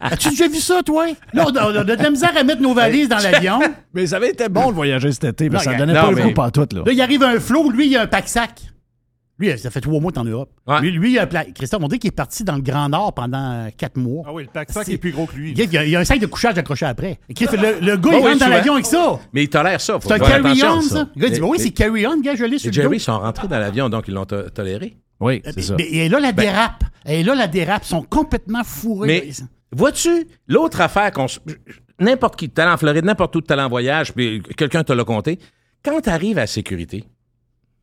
[0.00, 1.06] As-tu déjà vu ça, toi?
[1.34, 3.58] Là, on a, on a de la misère à mettre nos valises dans l'avion.
[3.94, 6.04] Mais ça avait été bon de voyager cet été, parce que Non, ça donnait non,
[6.06, 6.82] pas le mais- coup pantoute, là.
[6.86, 8.62] Là, il arrive un flot, lui, il a un pack-sac.
[9.38, 10.50] Lui, ça fait trois mois qu'il est en Europe.
[10.66, 10.80] Ouais.
[10.82, 12.90] Lui, lui, il a un pla- Christophe, on dit qu'il est parti dans le Grand
[12.90, 14.22] Nord pendant euh, quatre mois.
[14.26, 15.52] Ah oui, le pack-sac C'est- est plus gros que lui.
[15.52, 17.18] Il y, a, il y a- il y a un sac de couchage accroché après.
[17.34, 18.48] Christ, le, le gars, il oui, rentre dans souvent.
[18.50, 19.18] l'avion avec ça.
[19.32, 19.94] Mais ils tolèrent ça.
[19.98, 21.08] Faut C'est un faire attention, carry-on, ça.
[21.16, 22.96] Le gars, il dit, Mais- oui, c'est carry-on, gars, je l'ai Les sur le Jerry
[22.98, 23.02] dos.
[23.02, 24.98] sont rentrés dans l'avion, donc ils l'ont to- toléré.
[25.20, 25.74] Oui, c'est ça.
[25.78, 26.84] Mais, et là, la dérape.
[27.06, 27.82] Et là, la dérape.
[27.84, 29.06] Ils sont complètement fourrés.
[29.06, 29.32] Mais
[29.72, 31.26] vois-tu, l'autre affaire qu'on.
[31.98, 34.92] N'importe qui, tu allé en Floride, n'importe où tu allé en voyage, puis quelqu'un te
[34.92, 35.38] l'a compté.
[35.84, 37.04] Quand tu arrives à la sécurité,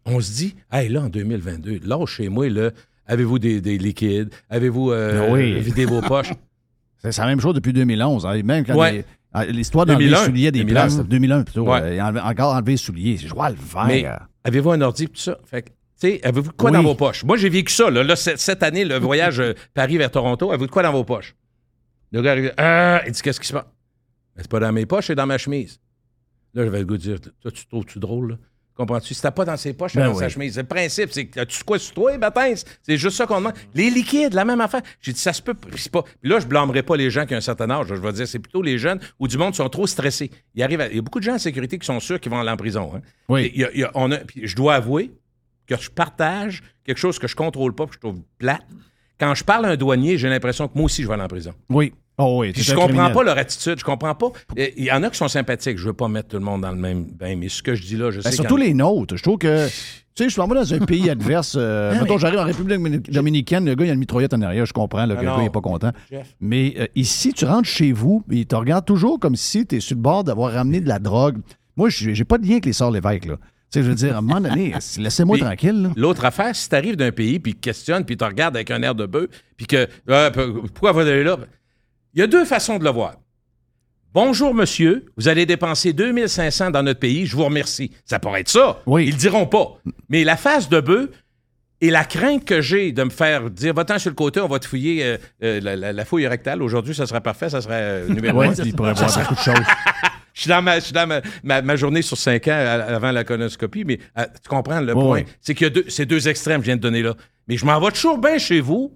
[0.06, 2.72] on se dit, hey, là, en 2022, là, chez moi, là,
[3.06, 4.30] avez-vous des, des liquides?
[4.50, 5.60] Avez-vous euh, Ah oui.
[5.60, 6.32] vidé vos poches?
[7.00, 8.26] C'est c'est la même chose depuis 2011.
[8.26, 8.42] hein.
[8.44, 8.92] Même quand Ouais.
[8.92, 10.26] les- ah, l'histoire d'enlever les 2001.
[10.26, 10.74] souliers à des 2001.
[10.82, 11.62] places, 2001 plutôt.
[11.70, 11.80] Ouais.
[11.82, 13.18] euh, et enlever- encore enlever les souliers.
[13.18, 14.28] Je vois le vert.
[14.44, 15.38] avez-vous un ordi, tout ça?
[15.46, 16.78] Fait que, tu sais, avez-vous de quoi Oui.
[16.78, 17.24] dans vos poches?
[17.24, 20.66] Moi, j'ai vécu ça, là, Là, cette, année, le voyage euh, Paris vers Toronto, avez-vous
[20.66, 21.36] de quoi dans vos poches?
[22.12, 23.66] Le gars arrive, ah, il dit, qu'est-ce qui se passe?
[24.36, 25.80] Ben, c'est pas dans mes poches, c'est dans ma chemise.
[26.54, 28.38] Là, j'avais le goût de dire, toi, tu trouves-tu drôle, là?
[28.76, 29.08] Comprends-tu?
[29.08, 30.56] Si c'était pas dans ses poches, c'est Ben dans sa chemise.
[30.56, 32.56] Le principe, c'est que tu quoi sur toi, baptême?
[32.84, 33.56] C'est juste ça qu'on demande.
[33.74, 34.84] Les liquides, la même affaire.
[35.02, 35.56] J'ai dit, ça se peut.
[35.76, 36.04] c'est pas.
[36.04, 37.88] Puis là, je blâmerai pas les gens qui ont un certain âge.
[37.88, 40.30] Je vais dire, c'est plutôt les jeunes ou du monde qui sont trop stressés.
[40.54, 42.32] Il, arrive à- il y a beaucoup de gens en sécurité qui sont sûrs qu'ils
[42.32, 42.92] vont aller en prison.
[42.96, 43.02] hein.
[43.30, 43.52] Oui.
[43.56, 45.12] Il y a- il y a- on a- puis je dois avouer
[45.66, 48.62] que je partage quelque chose que je contrôle pas, que je trouve plate.
[49.20, 51.28] Quand je parle à un douanier, j'ai l'impression que moi aussi, je vais aller en
[51.28, 51.52] prison.
[51.70, 51.94] Oui.
[52.20, 52.52] Oh oui.
[52.52, 53.14] Puis je comprends criminel.
[53.14, 54.28] pas leur attitude, je comprends pas.
[54.58, 56.62] Euh, Il y en a qui sont sympathiques, je veux pas mettre tout le monde
[56.62, 58.58] dans le même bain, mais ce que je dis là, je Ben, sais surtout en
[58.58, 59.16] les nôtres.
[59.18, 59.68] Je trouve que.
[60.16, 61.54] Tu sais, je m'en vais dans un pays adverse.
[61.60, 64.34] euh, Ah, mettons, mais- j'arrive en République Domini- dominicaine, le gars, il a une mitraillette
[64.34, 65.22] en arrière, je comprends, Ah le non.
[65.22, 65.92] gars n'est pas content.
[66.12, 66.34] Jeff.
[66.42, 69.76] Mais euh, ici, tu rentres chez vous, et ils te regardent toujours comme si tu
[69.76, 71.38] es sur le bord d'avoir ramené de la drogue.
[71.76, 73.36] Moi, j'ai pas de lien avec les sorts l'évêque, là.
[73.72, 75.90] Tu sais, je veux dire, à un moment donné, laissez-moi tranquille, là.
[75.98, 78.72] L'autre affaire, si tu arrives d'un pays, puis qu'ils te questionnes, puis tu regardes avec
[78.72, 80.42] un air de bœuf, puis que euh, p-
[80.74, 81.38] pourquoi vous allez là?
[82.14, 83.16] Il y a deux façons de le voir.
[84.14, 87.92] Bonjour, monsieur, vous allez dépenser 2500 dans notre pays, je vous remercie.
[88.06, 88.80] Ça pourrait être ça.
[88.86, 89.06] Oui.
[89.08, 89.78] Ils le diront pas.
[90.10, 91.10] Mais la face de bœuf
[91.82, 94.58] et la crainte que j'ai de me faire dire, va-t'en sur le côté, on va
[94.60, 96.64] te fouiller euh, euh, la, la- la fouille rectale.
[96.64, 98.54] Aujourd'hui, ça serait parfait, ça serait euh, numéro Ouais, un.
[98.64, 99.66] il pourrait voir beaucoup de choses.
[100.38, 103.12] Je suis dans, ma, je suis dans ma, ma- ma journée sur cinq ans avant
[103.12, 105.10] la colonoscopie, mais euh, tu comprends le Ouais, point?
[105.14, 105.26] ouais.
[105.42, 107.16] C'est qu'il y a deux, ces deux extrêmes que je viens de donner là.
[107.48, 108.94] Mais je m'en vais toujours bien chez vous,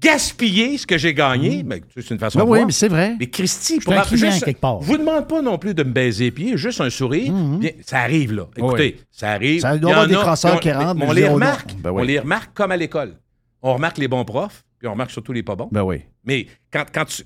[0.00, 1.62] gaspiller ce que j'ai gagné.
[1.62, 2.66] Mais, tu sais, c'est une façon Ben de oui, voir.
[2.66, 3.16] mais c'est vrai.
[3.20, 4.80] Mais Christy, suis un juste- quelque part.
[4.80, 7.32] je vous demande pas non plus de me baiser les pieds, juste un sourire.
[7.32, 8.46] Bien, ça arrive là.
[8.56, 9.04] Écoutez, Oui.
[9.10, 9.60] ça arrive.
[9.60, 11.74] Ça doit y avoir des crosseurs qui rentrent, mais mais On les remarque.
[11.78, 12.02] Ben oui.
[12.02, 13.14] On les remarque comme à l'école.
[13.62, 15.68] On remarque les bons profs, puis on remarque surtout les pas bons.
[15.70, 16.00] Ben oui.
[16.24, 17.24] Mais quand, quand tu-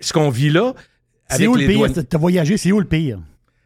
[0.00, 0.74] ce qu'on vit là,
[1.36, 2.04] C'est où le pire?
[2.08, 3.18] T'as voyagé, c'est où le pire?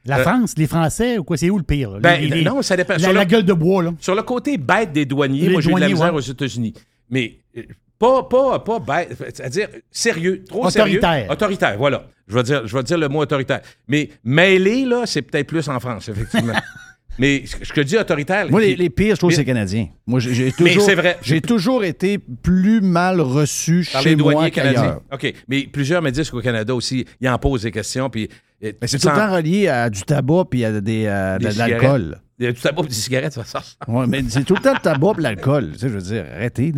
[0.05, 1.37] La Euh, France, les Français ou quoi?
[1.37, 1.99] C'est où le pire?
[2.01, 2.93] Ben, Les- non, ça dépend.
[2.93, 3.93] La, Sur la le- gueule de bois, là.
[3.99, 6.19] Sur le côté bête des douaniers, Les moi, j'ai eu de la misère ouais.
[6.19, 6.75] aux États-Unis.
[7.11, 7.63] Mais euh,
[7.99, 11.01] pas, pas, pas bête, c'est-à-dire sérieux, trop Autoritaire.
[11.03, 11.31] sérieux.
[11.31, 12.07] Autoritaire, voilà.
[12.29, 13.61] Je vais, dire, je vais dire le mot autoritaire.
[13.89, 16.53] Mais mêlé, là, c'est peut-être plus en France, effectivement.
[17.19, 18.51] Mais ce que je te dis autoritaire...
[18.51, 19.89] Moi, les, les pires, je trouve, c'est canadien.
[20.07, 21.17] Moi, j'ai- toujours, c'est vrai.
[21.23, 24.83] J'ai toujours été plus mal reçu par chez les moi canadiens.
[24.83, 25.01] qu'ailleurs.
[25.13, 25.33] OK.
[25.49, 28.11] Mais plusieurs me disent qu'au Canada aussi, ils en posent des questions.
[28.11, 28.29] Puis,
[28.63, 31.49] Mais c'est tout le sens- temps relié à du tabac puis à des, euh, Des
[31.49, 32.19] de l'alcool.
[32.39, 33.63] Il y a du tabac et des cigarettes, ça sort.
[33.89, 35.71] Ouais, mais c'est tout le temps le tabac et l'alcool.
[35.73, 36.71] Tu sais, je veux dire, arrêtez.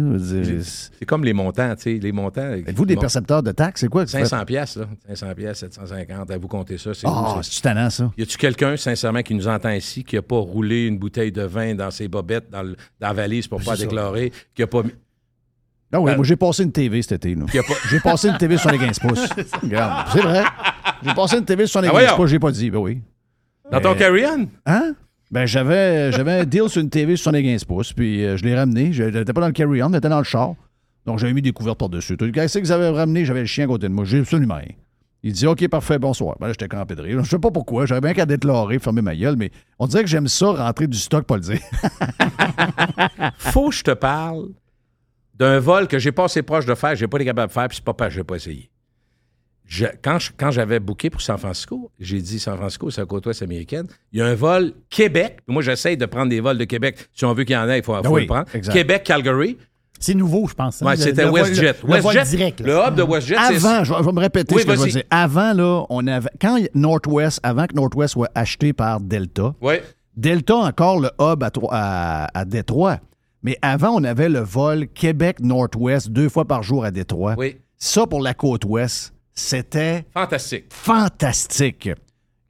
[0.62, 2.52] c'est- comme les montants, tu sais, les montants.
[2.52, 3.80] Êtes-vous des percepteurs de taxes?
[3.80, 4.04] C'est quoi?
[4.04, 4.24] que tu fais?
[4.24, 4.84] 500 pièces là.
[5.08, 6.30] 500 pièces, 750.
[6.30, 7.40] À vous compter ça, c'est Ah, ça?
[7.42, 8.12] c'est tannant, ça.
[8.16, 11.42] Y a-tu quelqu'un, sincèrement, qui nous entend ici, qui a pas roulé une bouteille de
[11.42, 13.82] vin dans ses bobettes, dans, le- dans la valise pour pas ça.
[13.82, 14.94] déclarer, qui a pas mis-
[15.90, 17.34] Ah oui, Ben- moi, j'ai passé une TV cet été.
[17.34, 19.26] pas- J'ai passé une TV sur les 15 pouces.
[19.62, 20.44] C'est vrai.
[21.02, 22.16] J'ai passé une TV sur les Ah, 15 voyons.
[22.16, 22.70] pouces, j'ai pas dit.
[22.70, 23.00] Ben oui.
[23.72, 24.46] dans ton Euh, carry-on?
[24.66, 24.94] Hein?
[25.30, 28.44] Ben, j'avais, j'avais un deal sur une TV sur les 15 pouces, puis euh, je
[28.44, 28.92] l'ai ramené.
[28.92, 30.54] Je n'étais pas dans le carry-on, j'étais dans le char.
[31.04, 32.16] Donc, j'avais mis des couvertes par-dessus.
[32.16, 33.24] Tout Qu'est-ce que vous avez ramené?
[33.24, 34.04] J'avais le chien à côté de moi.
[34.04, 34.74] J'ai absolument rien.
[35.22, 36.36] Il dit OK, parfait, bonsoir.
[36.38, 37.24] Ben là, j'étais campé de rire.
[37.24, 37.86] Je sais pas pourquoi.
[37.86, 40.96] J'aurais bien qu'à déclarer, fermer ma gueule, mais on dirait que j'aime ça, rentrer du
[40.96, 41.60] stock, pas le dire.
[43.38, 44.50] Faut que je te parle
[45.34, 47.68] d'un vol que j'ai pas assez proche de faire, j'ai pas été capable de faire,
[47.68, 48.70] puis c'est pas parce que j'ai pas essayé.
[49.70, 53.06] Je- quand je- quand j'avais booké pour San Francisco, j'ai dit San Francisco, c'est la
[53.06, 53.86] côte ouest américaine.
[54.12, 55.40] Il y a un vol Québec.
[55.46, 56.96] Moi, j'essaye de prendre des vols de Québec.
[57.12, 58.46] Si on veut qu'il y en ait, il faut, faut Ben oui, le prendre.
[58.54, 58.72] exact.
[58.72, 59.58] Québec-Calgary.
[60.00, 60.80] C'est nouveau, je pense.
[60.80, 61.74] hein, Ouais, c'était WestJet.
[61.84, 62.60] Le, WestJet, direct.
[62.60, 64.72] Le hub de WestJet, c'est Avant, je vais, je vais me répéter Oui, ce que
[64.74, 64.92] je vas-y.
[64.92, 65.02] dire.
[65.10, 66.30] Avant, là, on avait.
[66.40, 69.74] Quand Northwest, avant que Northwest soit acheté par Delta, Oui.
[70.16, 73.00] Delta encore le hub à, à Détroit.
[73.42, 77.34] Mais avant, on avait le vol Québec-Northwest deux fois par jour à Détroit.
[77.36, 77.56] Oui.
[77.76, 80.64] Ça, pour la côte ouest, c'était Fantastique.
[80.70, 81.90] fantastique.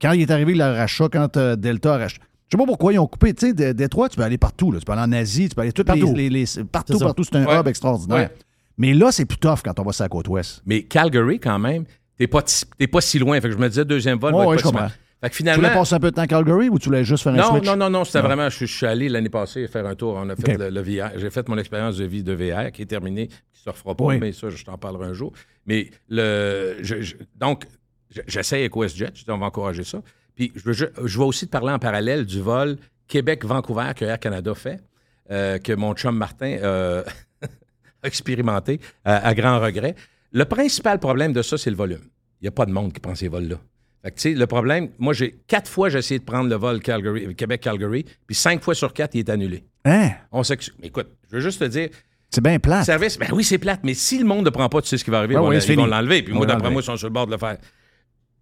[0.01, 2.21] Quand il est arrivé le rachat, quand euh, Delta a racheté.
[2.51, 3.35] Je sais pas pourquoi ils ont coupé.
[3.35, 4.73] Tu sais, Détroit, tu peux aller partout.
[4.73, 4.79] là.
[4.79, 6.15] Tu peux aller en Asie, tu peux aller toutes Partout.
[6.15, 7.25] les, les- les- partout, partout.
[7.25, 7.61] C'est un Ouais.
[7.61, 8.17] hub extraordinaire.
[8.17, 8.31] Ouais.
[8.79, 10.63] Mais là, c'est plus tough quand on va sur la côte ouest.
[10.65, 11.85] Mais Calgary, quand même,
[12.17, 13.39] t'es pas, pas si loin.
[13.41, 14.89] Fait que je me disais, deuxième vol, Ouais, va être pas je comprends.
[15.21, 15.63] Fait que Tu finalement.
[15.65, 17.51] voulais passer un peu de temps à Calgary ou tu voulais juste faire un Non,
[17.51, 17.67] switch?
[17.67, 18.49] non, non, non, c'était vraiment.
[18.49, 20.15] Je, je suis allé l'année passée faire un tour.
[20.17, 21.11] On a fait le, le VR.
[21.19, 23.29] J'ai fait mon expérience de vie de VR qui est terminée,
[23.63, 24.19] qui ne se refera pas, Oui.
[24.19, 25.33] mais ça, je t'en parlerai un jour.
[25.67, 26.77] Mais le.
[26.83, 27.65] je- je- donc,
[28.11, 30.03] je- j'essaie avec WestJet, je dis, on va encourager ça.
[30.35, 32.77] Puis, je veux, ju- je vais aussi te parler en parallèle du vol
[33.09, 34.81] Québec-Vancouver que Air Canada fait,
[35.31, 37.03] euh, que mon chum Martin euh,
[37.43, 39.95] a expérimenté à, à grand regret.
[40.33, 42.03] Le principal problème de ça, c'est le volume.
[42.41, 43.57] Il n'y a pas de monde qui prend ces vols-là.
[44.03, 46.55] Fait que, tu sais, le problème, moi, j'ai quatre fois, j'ai essayé de prendre le
[46.55, 49.65] vol Calgary- Québec-Calgary, puis cinq fois sur quatre, il est annulé.
[49.85, 50.11] Hein?
[50.31, 50.77] On s'excuse.
[50.81, 51.89] Mais écoute, je veux juste te dire,
[52.31, 52.85] C'est bien plat.
[52.85, 55.05] service, ben oui, c'est plate, mais si le monde ne prend pas, tu sais ce
[55.05, 56.23] qui va arriver, ils vont oui, ils l'enlever.
[56.23, 57.57] Puis On moi, d'après moi, ils sont sur le bord de le faire.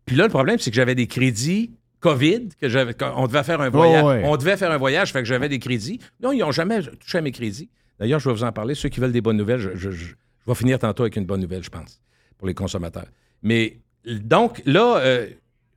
[0.04, 3.60] Puis là, le problème, c'est que j'avais des crédits COVID, que j'avais, qu'on devait faire
[3.60, 4.04] un voyage.
[4.04, 4.22] ouais.
[4.24, 6.00] On devait faire un voyage, fait que j'avais des crédits.
[6.22, 7.70] Non, ils n'ont jamais touché à mes crédits.
[7.98, 8.74] D'ailleurs, je vais vous en parler.
[8.74, 10.14] Ceux qui veulent des bonnes nouvelles, je, je- je- je
[10.46, 12.00] vais finir tantôt avec une bonne nouvelle, je pense,
[12.38, 13.06] pour les consommateurs.
[13.42, 15.26] Mais donc, là, euh,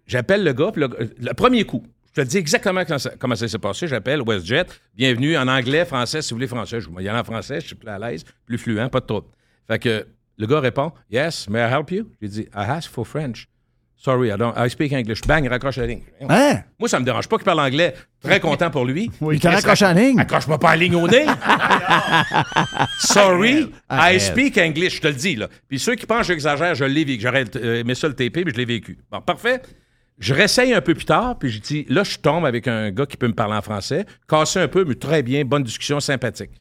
[0.06, 0.90] j'appelle le gars, puis le,
[1.20, 1.84] le premier coup,
[2.16, 2.82] je te dis exactement
[3.20, 3.88] comment ça, s'est passé.
[3.88, 4.66] J'appelle WestJet.
[4.96, 6.82] Bienvenue en anglais, français, si vous voulez français.
[6.82, 9.06] Je vais y aller en français, je suis plus à l'aise, plus fluent, pas de
[9.06, 9.28] trouble.
[9.68, 10.08] Fait que
[10.38, 12.10] le gars répond Yes, may I help you?
[12.22, 13.48] J'ai dit I ask for French.
[13.96, 15.22] Sorry, I don't I speak English.
[15.28, 16.04] Bang, il raccroche la ligne.
[16.22, 16.64] Hein?
[16.80, 17.94] Moi, ça me dérange pas qu'il parle anglais.
[18.24, 19.12] Très content pour lui.
[19.30, 20.18] Il te raccroche la ligne.
[20.18, 21.26] Accroche-moi pas la ligne au nez.
[23.00, 25.36] Sorry, I speak English, je te le dis.
[25.36, 25.50] Là.
[25.68, 27.22] Puis ceux qui pensent que j'exagère, je l'ai vécu.
[27.22, 27.44] J'aurais
[27.82, 28.98] aimé ça le TP, mais je l'ai vécu.
[29.12, 29.62] Bon, parfait.
[30.20, 33.06] Je réessaye un peu plus tard, puis je dis, là, je tombe avec un gars
[33.06, 34.06] qui peut me parler en français.
[34.28, 36.52] Cassé un peu, mais très bien, bonne discussion, sympathique.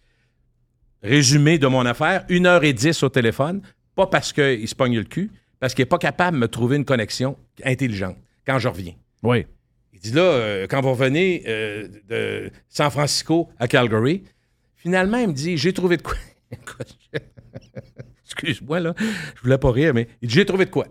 [1.02, 3.62] Résumé de mon affaire, une heure et dix au téléphone,
[3.96, 6.76] pas parce qu'il se pogne le cul, parce qu'il n'est pas capable de me trouver
[6.76, 8.94] une connexion intelligente quand je reviens.
[9.24, 9.46] Oui.
[9.92, 14.22] Il dit là, euh, quand vous revenez euh, de San Francisco à Calgary,
[14.76, 16.14] finalement, il me dit J'ai trouvé de quoi?
[18.24, 18.94] Excuse-moi, là.
[19.34, 20.86] Je voulais pas rire, mais il dit J'ai trouvé de quoi?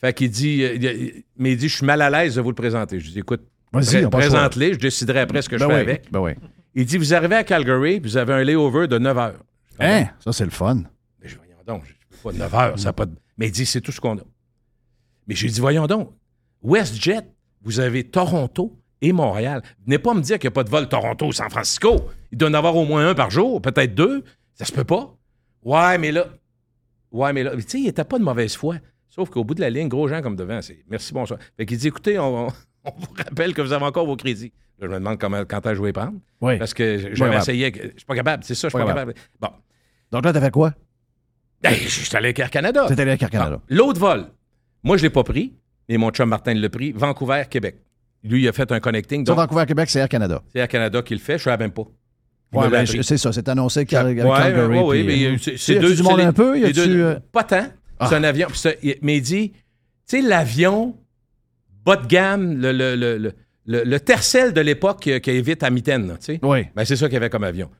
[0.00, 2.54] Fait qu'il dit, euh, mais il dit Je suis mal à l'aise de vous le
[2.54, 3.00] présenter.
[3.00, 3.42] Je dis Écoute,
[3.72, 5.80] au- présente-les, je déciderai après ce que Ben je fais oui.
[5.80, 6.10] avec.
[6.12, 6.32] Ben oui.
[6.74, 9.42] Il dit Vous arrivez à Calgary, puis vous avez un layover de 9 heures.
[9.80, 10.06] Hein?
[10.20, 10.82] Ça, c'est le fun.
[11.22, 11.92] Mais je, voyons donc, je
[12.22, 14.22] peux pas 9 heures, ça pas de- Mais il dit, c'est tout ce qu'on a.
[15.26, 16.12] Mais j'ai dit, voyons donc,
[16.62, 17.20] WestJet,
[17.62, 19.62] vous avez Toronto et Montréal.
[19.84, 22.08] Venez pas me dire qu'il n'y a pas de vol Toronto-San Francisco.
[22.32, 24.24] Il doit en avoir au moins un par jour, peut-être deux.
[24.54, 25.14] Ça se peut pas.
[25.64, 26.26] Ouais, mais là.
[27.12, 27.54] Ouais, mais là.
[27.56, 28.76] Tu sais, il n'était pas de mauvaise foi.
[29.16, 31.40] Sauf qu'au bout de la ligne, gros gens comme devant, c'est merci, bonsoir.
[31.56, 34.52] Fait qu'il dit, écoutez, on, on vous rappelle que vous avez encore vos crédits.
[34.78, 36.18] Là, je me demande comment, quand est-ce que je vais les prendre.
[36.42, 36.58] Oui.
[36.58, 37.72] Parce que j'avais essayé.
[37.74, 38.44] Je suis pas capable.
[38.44, 39.14] C'est ça, je suis Pas pas capable.
[39.14, 39.28] capable.
[39.40, 39.48] Bon.
[40.12, 40.72] Donc là, t'as fait quoi?
[41.64, 42.84] Hey, je suis allé avec Air Canada.
[42.88, 43.60] T'es allé à Air Canada.
[43.70, 44.26] L'autre vol,
[44.84, 45.54] moi, je ne l'ai pas pris,
[45.88, 46.92] mais mon chum Martin l'a pris.
[46.92, 47.76] Vancouver, Québec.
[48.22, 49.24] Lui, il a fait un connecting.
[49.24, 50.42] Donc, Vancouver, Québec, c'est Air Canada.
[50.52, 51.38] c'est Air Canada qui le fait.
[51.38, 51.84] Je ne savais même pas.
[52.52, 54.28] Ouais, ben, c'est ça, c'est annoncé Ouais, Calgary.
[54.28, 55.94] ouais, ouais, puis, mais euh, euh, c'est- y deux.
[55.96, 56.56] du monde un les- peu?
[56.58, 57.66] Y les a-tu, deux- euh, Pas tant.
[57.98, 58.06] Ah.
[58.08, 58.48] C'est un avion.
[58.48, 59.58] puis c'est- il- mais il dit, tu
[60.06, 60.96] sais, l'avion
[61.84, 63.32] bas de gamme, le, le, le, le,
[63.66, 66.40] le- le tercel de l'époque qui évite à mitaine, tu sais.
[66.42, 66.66] Oui.
[66.74, 67.70] Ben, c'est ça qu'il y avait comme avion.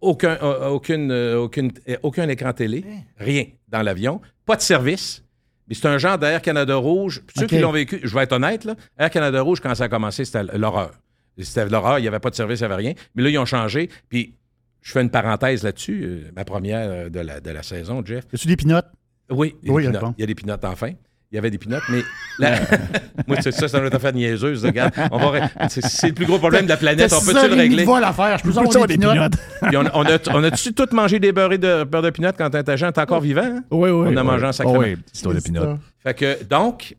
[0.00, 2.84] Aucun, euh, aucune, euh, aucune, euh, aucun écran télé,
[3.16, 5.24] rien dans l'avion, pas de service.
[5.66, 7.22] Mais c'est un genre d'Air Canada Rouge.
[7.36, 9.88] Ceux qui l'ont vécu, je vais être honnête, là, Air Canada Rouge, quand ça a
[9.88, 10.92] commencé, c'était l'horreur.
[11.36, 12.92] C'était l'horreur, il n'y avait pas de service, il n'y avait rien.
[13.14, 13.90] Mais là, ils ont changé.
[14.08, 14.34] Puis
[14.82, 18.24] je fais une parenthèse là-dessus, ma première de la, de la saison, Jeff.
[18.32, 18.86] Y a-tu des pinottes?
[19.30, 20.14] Oui, il y a Oui, des pinottes.
[20.16, 20.90] Il y a des pinottes enfin.
[21.30, 22.00] Il y avait des pinottes, mais
[22.38, 22.58] là,
[23.26, 24.64] moi, c'est ça, ça doit être affaire niaiseuse.
[24.64, 27.12] Regarde, on va c'est, c'est le plus gros problème de la planète.
[27.12, 27.84] On peut-tu le régler?
[27.84, 28.38] vol à faire.
[28.38, 29.12] Je peux avoir des des pinottes?
[29.12, 29.38] pinottes?
[29.62, 32.48] Puis on, on a, on a-tu tout mangé des beurrés de beurre de pinot quand
[32.48, 32.90] t'es agent?
[32.92, 33.42] T'es encore vivant?
[33.44, 33.62] hein?
[33.70, 34.06] Oui, oui.
[34.10, 34.26] On a oui.
[34.26, 34.78] mangé en sacrement.
[34.78, 35.78] Oh, oui, histoire de pinottes.
[36.02, 36.96] Fait que, donc,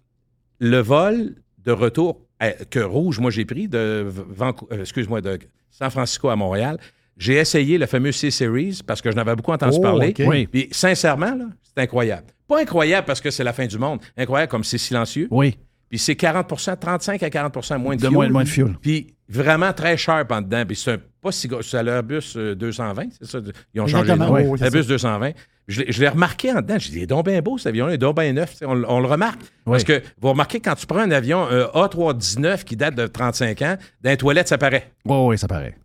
[0.59, 1.33] le vol
[1.65, 5.39] de retour euh, que Rouge, moi, j'ai pris de Vancou- euh, excuse-moi, de
[5.71, 6.77] San Francisco à Montréal,
[7.19, 10.13] j'ai essayé le fameux C-Series parce que je n'avais beaucoup entendu Oh, parler.
[10.19, 10.47] Oui.
[10.47, 12.23] Puis, sincèrement, là, c'est incroyable.
[12.47, 13.99] Pas incroyable parce que c'est la fin du monde.
[14.17, 15.27] Incroyable comme c'est silencieux.
[15.29, 15.55] Oui,
[15.89, 18.11] Puis c'est 40% 35 à 40% moins de de fuel.
[18.13, 18.73] moins, moins de fuel.
[18.81, 20.63] Puis vraiment très sharp en dedans.
[20.65, 21.61] Puis c'est un, pas si gros.
[21.61, 23.39] C'est l'Airbus euh, 220, c'est ça?
[23.75, 24.51] Ils ont changé le Exactement, nom.
[24.53, 25.31] oui, Airbus 220.
[25.67, 26.77] Je l'ai- je l'ai remarqué en dedans.
[26.79, 28.55] J'ai dit, il est donc bien beau cet avion-là, il est donc bien neuf.
[28.63, 29.39] On, on le remarque.
[29.65, 33.61] Parce que vous remarquez, quand tu prends un avion, un A319 qui date de 35
[33.61, 34.91] ans, dans les toilettes, ça paraît.
[35.05, 35.75] Oui, oui, ça paraît.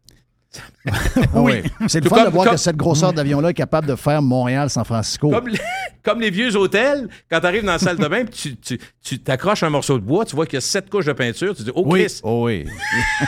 [1.34, 1.62] oui.
[1.88, 4.20] C'est le Tout fun de voir comme- que cette grosseur d'avion-là est capable de faire
[4.22, 5.30] Montréal-San Francisco.
[5.30, 5.58] Comme les,
[6.02, 8.78] comme les vieux hôtels, quand tu arrives dans la salle de bain, puis tu, tu,
[9.02, 11.54] tu t'accroches un morceau de bois, tu vois qu'il y a sept couches de peinture,
[11.56, 12.66] tu dis, oh, oui, Christ, oh, oui.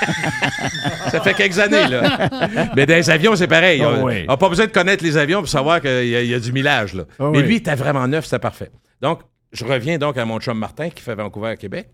[1.10, 2.28] ça fait quelques années, là.
[2.76, 3.82] Mais dans les avions, c'est pareil.
[3.84, 4.26] Oh, on oui.
[4.26, 6.40] n'a pas besoin de connaître les avions pour savoir qu'il y, a- il y a
[6.40, 7.04] du millage, là.
[7.18, 7.44] Oh, Mais oui.
[7.44, 8.70] lui, il était vraiment neuf, c'était parfait.
[9.00, 9.20] Donc,
[9.52, 11.88] je reviens donc à mon chum Martin qui fait Vancouver à Québec.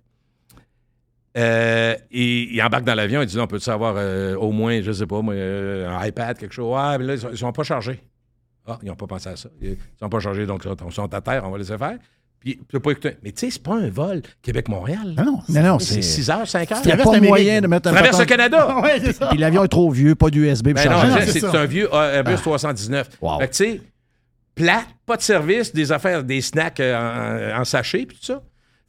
[1.38, 4.92] Euh, et il embarque dans l'avion, il dit, on peut savoir euh, au moins, je
[4.92, 6.74] sais pas, moi, euh, un iPad, quelque chose?
[6.74, 8.00] Ouais, mais là, ils sont, ils sont pas chargés.
[8.66, 9.48] Ah, ils n'ont pas pensé à ça.
[9.60, 11.96] Ils sont pas chargés, donc ils sont à terre, on va laisser faire.
[12.38, 13.16] Puis, tu peux pas écouter.
[13.22, 15.14] Mais tu sais, c'est pas un vol Québec-Montréal.
[15.16, 15.62] Non, non.
[15.62, 16.02] Non, C'est c'est.
[16.02, 16.78] 6 heures, 5 heures.
[16.82, 18.76] Il n'y a Traverse pas moyen de mettre un Traverse le Canada.
[18.82, 19.28] Ouais, c'est ça.
[19.28, 20.72] Puis l'avion est trop vieux, pas d'USB.
[20.72, 23.10] Ben non, c'est un vieux euh, Airbus 319.
[23.20, 23.38] Wow.
[23.38, 23.80] Fait que, tu sais,
[24.56, 28.42] plate, pas de service, des affaires, des snacks euh, en, en sachet, puis tout ça.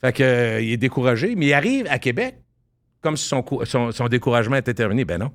[0.03, 2.35] Fait que, euh, il est découragé, mais il arrive à Québec
[3.01, 5.05] comme si son, cou- son, son découragement était terminé.
[5.05, 5.31] Ben non.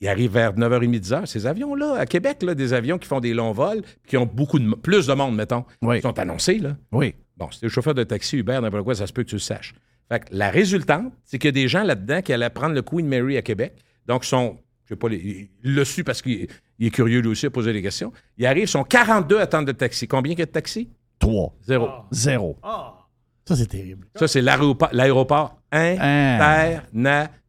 [0.00, 1.26] Il arrive vers 9h30, 10h.
[1.26, 4.26] Ces avions-là, à Québec, là, des avions qui font des longs vols, puis qui ont
[4.26, 6.02] beaucoup de, plus de monde, mettons, Oui.
[6.02, 6.76] sont annoncés, là.
[6.92, 7.14] Oui.
[7.38, 9.40] Bon, si t'es chauffeur de taxi, Uber, n'importe quoi, ça se peut que tu le
[9.40, 9.74] saches.
[10.10, 12.82] Fait que la résultante, c'est qu'il y a des gens là-dedans qui allaient prendre le
[12.82, 13.74] Queen Mary à Québec.
[14.06, 16.46] Donc, sont, je sais pas, il l'a su parce qu'il
[16.78, 18.12] il est curieux lui aussi à poser des questions.
[18.36, 20.06] Il arrive, ils sont 42 à attendre de taxi.
[20.06, 20.90] Combien il y a de taxis?
[21.18, 21.54] Trois.
[21.62, 21.88] Zéro.
[22.12, 22.58] Zéro.
[23.46, 24.08] Ça, c'est terrible.
[24.16, 25.60] Ça, c'est l'aéroport, l'aéroport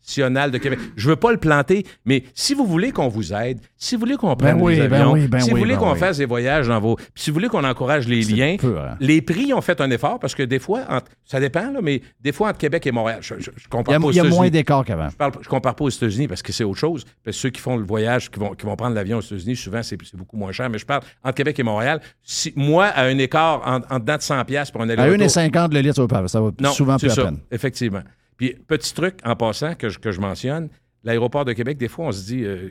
[0.08, 0.80] international de Québec.
[0.95, 4.16] Je veux pas le planter, mais si vous voulez qu'on vous aide, si vous voulez
[4.16, 6.26] qu'on prenne oui, des ben avions, oui, ben si vous voulez ben qu'on fasse des
[6.26, 6.95] voyages dans vos...
[6.95, 8.95] Puis si vous voulez qu'on encourage les liens, peu, hein.
[8.99, 12.01] les prix ont fait un effort parce que des fois, entre- ça dépend, là, mais
[12.22, 14.12] des fois entre Québec et Montréal, je, je, je Il y compare a, pas aux
[14.12, 15.10] il y a moins d'écart qu'avant.
[15.10, 17.03] Je parle, je compare pas aux États-Unis parce que c'est autre chose.
[17.24, 19.55] Parce que ceux qui font le voyage, qui vont, qui vont prendre l'avion aux États-Unis,
[19.55, 20.70] souvent, c'est beaucoup moins cher.
[20.70, 21.99] Mais je parle entre Québec et Montréal.
[22.24, 25.18] Si, moi, à un écart en, en dedans de 100 pièces pour un À aller
[25.18, 25.95] 1,50 le litre,
[26.28, 27.39] ça va, non, souvent plus à peine.
[27.51, 28.01] effectivement.
[28.38, 30.70] Puis, petit truc en passant que je, que je mentionne,
[31.04, 32.70] l'aéroport de Québec, des fois, on se dit, euh,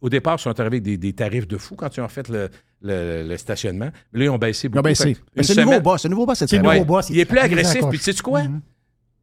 [0.00, 2.28] au départ, ils sont arrivés avec des, des tarifs de fou quand ils ont fait
[2.28, 2.48] le,
[2.82, 3.90] le- le stationnement.
[4.12, 4.82] Mais là, ils ont baissé Ils ont beaucoup.
[4.84, 5.16] baissé.
[5.40, 5.98] C'est le nouveau bas.
[5.98, 6.46] C'est le nouveau c'est
[6.80, 7.80] nouveau boss, Il est plus agressif.
[7.90, 8.42] Puis, tu sais quoi?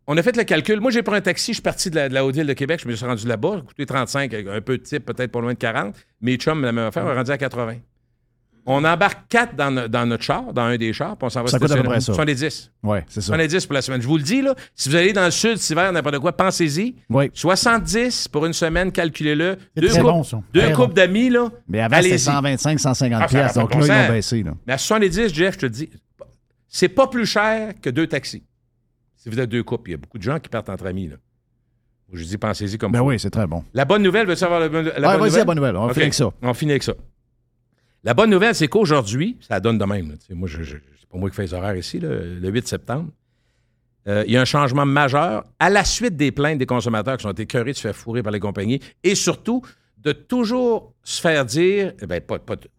[0.05, 0.81] On a fait le calcul.
[0.81, 2.81] Moi, j'ai pris un taxi, je suis parti de la, de la Haute-Ville de Québec,
[2.83, 5.53] je me suis rendu là-bas, coûté 35, avec un peu de type, peut-être pas loin
[5.53, 5.95] de 40.
[6.19, 7.75] Mes chums, la même affaire, on est rendu à 80.
[8.65, 11.41] On embarque quatre dans, no- dans notre char, dans un des chars, puis on s'en
[11.43, 11.89] va Ça coûte à peu stationner.
[11.89, 12.13] près ça.
[12.13, 12.71] 70.
[12.83, 13.27] Oui, c'est ça.
[13.27, 14.01] 70 pour la semaine.
[14.01, 16.31] Je vous le dis, là, si vous allez dans le sud cet hiver, n'importe quoi,
[16.31, 16.95] pensez-y.
[17.09, 17.29] Oui.
[17.33, 19.57] 70 pour une semaine, calculez-le.
[19.75, 20.41] C'est Deux très couples, bon, ça.
[20.53, 20.93] deux Très couples bon.
[20.93, 21.49] d'amis, là.
[21.67, 22.19] Mais avant, c'était allez-y.
[22.19, 23.59] 125, 150 Ah, ça piastres.
[23.59, 24.07] Donc là, bon ils ont sens.
[24.11, 24.43] baissé.
[24.43, 24.51] Là.
[24.65, 25.89] Mais à 70, Jeff, je te dis,
[26.69, 28.43] c'est pas plus cher que deux taxis.
[29.17, 31.09] Si vous êtes deux couples, il y a beaucoup de gens qui partent entre amis,
[31.09, 31.15] là.
[32.13, 33.05] Je dis, pensez-y comme Ben faut.
[33.05, 33.63] oui, c'est très bon.
[33.73, 35.37] La bonne nouvelle, veux-tu savoir la bonne, la Ouais, bonne vas-y, nouvelle?
[35.39, 35.75] la bonne nouvelle.
[35.77, 36.29] On finit avec ça.
[36.43, 36.93] On finit avec ça.
[38.03, 40.17] La bonne nouvelle, c'est qu'aujourd'hui, ça donne de même.
[40.31, 43.09] Moi, c'est pas moi qui fais les horaires ici, le 8 septembre.
[44.07, 47.23] euh, il y a un changement majeur à la suite des plaintes des consommateurs qui
[47.23, 49.61] sont écœurés de se faire fourrer par les compagnies et surtout
[49.97, 52.21] de toujours se faire dire, eh ben,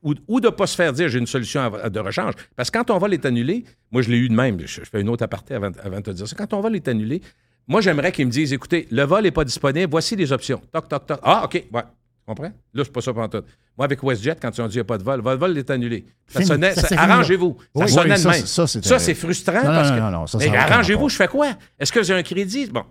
[0.02, 2.34] ou, de ne pas se faire dire j'ai une solution de rechange.
[2.54, 5.08] Parce que quand on va est moi je l'ai eu de même, je, fais une
[5.08, 6.36] autre aparté avant, avant de te dire ça.
[6.36, 7.22] Quand on va est
[7.66, 10.60] moi j'aimerais qu'ils me disent écoutez, le vol n'est pas disponible, voici les options.
[10.70, 11.20] Toc, toc, toc.
[11.22, 11.82] Ah, OK, ouais.
[12.26, 12.52] Tu comprends?
[12.72, 13.42] Là, c'est pas ça pour tout.
[13.76, 15.58] Moi, avec WestJet, quand ils ont dit qu'il n'y a pas de vol, votre vol
[15.58, 16.06] est annulé.
[16.26, 16.46] Ça Fini.
[16.46, 17.56] sonnait, Ça, arrangez-vous.
[17.60, 18.46] Ça Oui, sonnait oui, de même.
[18.46, 19.00] ça, c'est Ça, terrible.
[19.00, 19.98] c'est frustrant Non, parce que.
[19.98, 21.48] non, non, ça, ça mais arrangez-vous, je fais quoi?
[21.78, 22.66] Est-ce que j'ai un crédit?
[22.68, 22.84] Bon.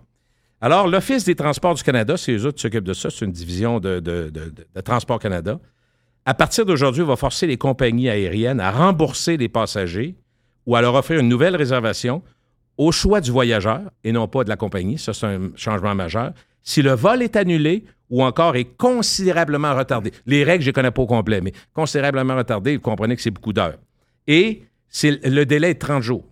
[0.62, 3.10] Alors, l'Office des transports du Canada, c'est eux autres qui s'occupent de ça.
[3.10, 5.60] C'est une division de, de- de- de- Transport Canada.
[6.26, 10.16] À partir d'aujourd'hui, on va forcer les compagnies aériennes à rembourser les passagers
[10.68, 12.22] ou à leur offrir une nouvelle réservation
[12.78, 14.98] au choix du voyageur et non pas de la compagnie.
[14.98, 16.32] Ça, c'est un changement majeur.
[16.64, 20.11] Si le vol est annulé ou encore est considérablement retardé.
[20.28, 23.22] Les règles, je ne les connais pas au complet, mais considérablement retardé, vous comprenez que
[23.24, 23.78] c'est beaucoup d'heures.
[24.28, 26.24] Et c'est le délai est 30 jours.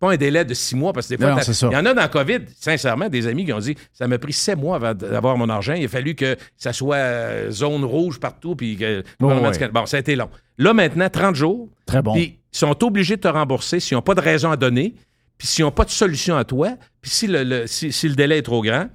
[0.00, 1.36] Pas un délai de six mois, parce que des fois,
[1.70, 4.18] il y en a dans le COVID, sincèrement, des amis qui ont dit ça m'a
[4.18, 5.74] pris sept mois avant d'avoir mon argent.
[5.74, 8.54] Il a fallu que ça soit euh, zone rouge partout.
[8.56, 9.68] Puis que ouais.
[9.72, 10.30] Bon, ça a été long.
[10.58, 11.68] Là, maintenant, 30 jours.
[11.86, 12.14] Très bon.
[12.14, 14.94] Puis ils sont obligés de te rembourser s'ils n'ont pas de raison à donner,
[15.36, 16.70] puis s'ils n'ont pas de solution à toi,
[17.00, 18.86] puis si le, le- si, si le délai est trop grand.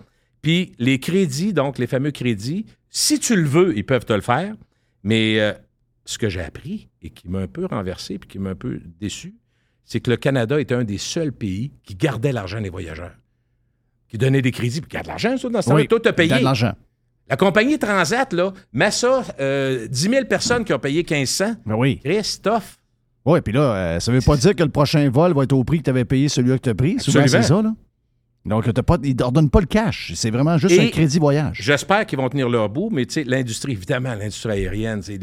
[0.43, 4.21] Puis les crédits, donc les fameux crédits, si tu le veux, ils peuvent te le
[4.21, 4.53] faire.
[5.01, 5.53] Mais euh,
[6.05, 8.79] ce que j'ai appris et qui m'a un peu renversé puis qui m'a un peu
[8.99, 9.35] déçu,
[9.85, 13.15] c'est que le Canada était un des seuls pays qui gardait l'argent des voyageurs.
[14.07, 15.81] Qui donnait des crédits, puis garde l'argent, ça, dans ce temps-là.
[15.81, 16.39] Oui, Toi, tu as payé.
[16.39, 16.73] L'argent.
[17.29, 21.55] La compagnie Transat, là, met ça, euh, 10 000 personnes qui ont payé 1500.
[21.65, 21.99] Ben oui.
[22.03, 22.77] Christophe,
[23.25, 25.63] Oui, puis là, euh, ça veut pas dire que le prochain vol va être au
[25.63, 26.99] prix que tu avais payé celui que tu as pris.
[26.99, 27.73] Souvent, c'est ça, là.
[28.45, 30.11] Donc, t'as pas, ils ne donnent pas le cash.
[30.15, 31.59] C'est vraiment juste Et- un crédit voyage.
[31.61, 35.17] J'espère qu'ils vont tenir leur bout, mais tu sais, l'industrie, évidemment, l'industrie aérienne, c'est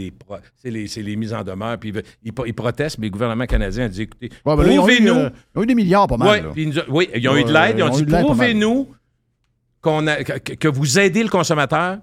[0.64, 3.44] les, c'est les mises en demeure, puis ils, ils, pro- ils protestent, mais le gouvernement
[3.44, 5.12] canadien a dit, écoutez, Ouais, ben ils prouvez-nous.
[5.14, 6.28] euh, ils ont eu des milliards pas mal.
[6.28, 6.48] Ouais, là.
[6.88, 8.88] oui, ils ont eu de l'aide, ils ont dit, prouvez-nous
[9.82, 11.98] qu'on a, que, que vous aidez le consommateur,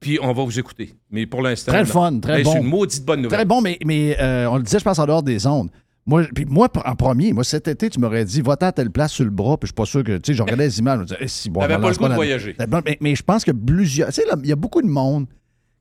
[0.00, 0.94] puis on va vous écouter.
[1.10, 2.52] Mais pour l'instant, Très fun, très Hey, bon.
[2.52, 3.38] C'est une maudite bonne nouvelle.
[3.38, 5.70] Très bon, mais, mais euh, on le disait, je pense, en dehors des ondes.
[6.06, 9.12] Moi, puis moi, en premier, moi, cet été, tu m'aurais dit, va-t'en à telle place
[9.12, 10.96] sur le bras, puis je suis pas sûr que, tu sais, je regardais les images,
[10.96, 12.56] je me disais, Eh, si, bon, T'avais pas le goût de voyager.
[12.84, 15.26] Mais, mais je pense que plusieurs, tu sais, il y a beaucoup de monde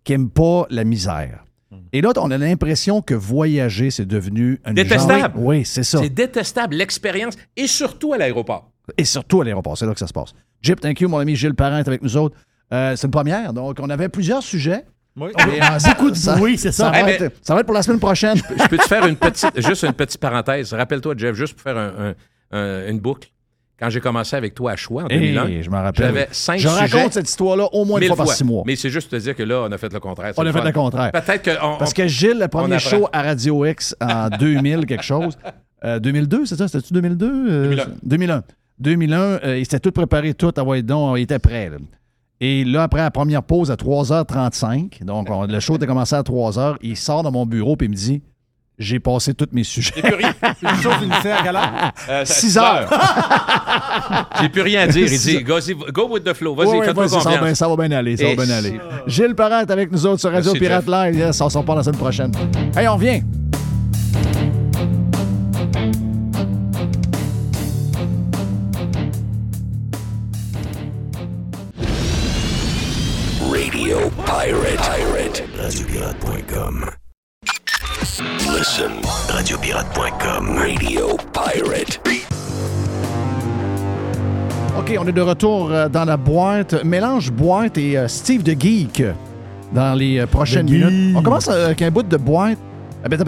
[0.04, 1.44] qui aime pas la misère.
[1.72, 1.78] Hmm.
[1.92, 5.38] Et là, on a l'impression que voyager, c'est devenu un Détestable.
[5.38, 6.00] Oui, c'est ça.
[6.00, 8.72] C'est détestable, l'expérience, et surtout à l'aéroport.
[8.98, 10.34] Et surtout à l'aéroport, c'est là que ça se passe.
[10.62, 12.38] Jip, thank you, mon ami Gilles Parent est avec nous autres.
[12.72, 14.86] Euh, c'est une première, donc on avait plusieurs sujets.
[15.16, 15.30] Oui.
[15.46, 16.86] Mais, euh, ça- Beaucoup de ça- bruit, c'est ça.
[16.86, 18.36] Ça va, Eh ben- être, ça va être pour la semaine prochaine.
[18.38, 20.74] Je peux te faire une petite, juste une petite parenthèse?
[20.74, 21.92] Rappelle-toi, Jeff, juste pour faire un-
[22.52, 23.30] un- un- une boucle.
[23.80, 26.06] Quand j'ai commencé avec toi à Choix en 2001, Hey, je m'en rappelle.
[26.06, 26.98] j'avais cinq Je sujets.
[26.98, 28.36] raconte cette histoire-là au moins une mille fois par fois.
[28.36, 28.64] six mois.
[28.66, 30.34] Mais c'est juste te dire que là, on a fait le contraire.
[30.38, 31.12] On a fait le contraire.
[31.12, 31.52] Peut-être que.
[31.64, 35.38] on- Parce que Gilles, le premier show à Radio X en 2000, quelque chose.
[35.84, 36.68] Euh, 2002, c'est ça?
[36.68, 37.28] C'était-tu 2002?
[37.50, 37.86] Euh, 2001.
[38.04, 38.44] 2001.
[38.80, 40.52] 2001, euh, il s'était tout préparé, tout.
[40.56, 41.70] Ah ouais, donc, il était prêt.
[41.70, 41.78] là.
[42.46, 46.24] Et là, après la première pause à 3h35, donc on- le show était commencé à
[46.24, 48.22] 3h, il sort de mon bureau et il me dit
[48.80, 49.94] J'ai passé tous mes sujets.
[49.96, 50.34] J'ai plus rien.
[50.82, 51.92] Show finissait à quelle heure?
[52.10, 52.90] Euh, 6 heures.
[54.42, 55.08] J'ai plus rien à dire.
[55.10, 55.60] Il dit go,
[55.94, 56.56] go with the flow.
[56.56, 58.56] Vas-y, Ouais, ouais, fais-toi ça, va bien, ça va bien aller, ça Et va bien
[58.56, 58.80] aller.
[59.06, 60.92] c'est- Gilles Parent est avec nous autres sur Radio Merci, Pirate Jeff.
[61.14, 61.16] Live.
[61.20, 62.32] Yes, on s'en parle la semaine prochaine.
[62.76, 63.22] Hey, on revient.
[75.34, 75.50] Pirate.
[75.58, 76.86] Radiopirate.com.
[78.56, 78.92] Listen.
[79.30, 80.58] Radiopirate.com.
[80.58, 82.00] Radio Pirate.
[84.78, 86.84] OK, on est de retour euh, dans la boîte.
[86.84, 89.04] Mélange boîte et euh, Steve de Geek
[89.72, 91.16] dans les euh, prochaines minutes.
[91.16, 92.60] On commence euh, avec un bout de boîte.
[93.04, 93.24] Ah ben.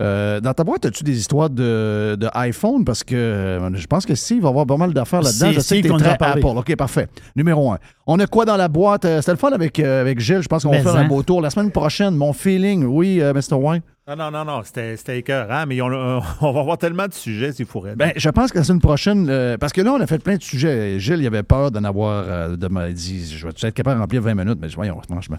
[0.00, 2.84] Euh, dans ta boîte, as-tu des histoires de, de iPhone?
[2.84, 5.46] Parce que euh, je pense que Steve va avoir pas mal d'affaires là-dedans.
[5.46, 6.28] C'est Je sais que t'es très.
[6.28, 6.46] Apple.
[6.46, 7.08] OK, parfait.
[7.36, 7.78] Numéro un.
[8.06, 9.04] On a quoi dans la boîte?
[9.04, 10.42] Euh, C'était le fun avec, euh, avec Gilles.
[10.42, 11.04] Je pense qu'on va faire hein?
[11.04, 11.40] un beau tour.
[11.40, 13.54] La semaine prochaine, mon feeling, oui, euh, Mr.
[13.54, 13.84] White.
[14.06, 17.96] Non, non, non, non, c'était écœurant, mais on, va avoir tellement de sujets s'il faudrait.
[17.96, 20.36] Ben, je pense que la semaine prochaine, euh, parce que là, on a fait plein
[20.36, 21.00] de sujets.
[21.00, 24.02] Gilles, il avait peur d'en avoir, euh, de me dit, je vais être capable de
[24.02, 25.38] remplir 20 minutes, mais voyons, franchement.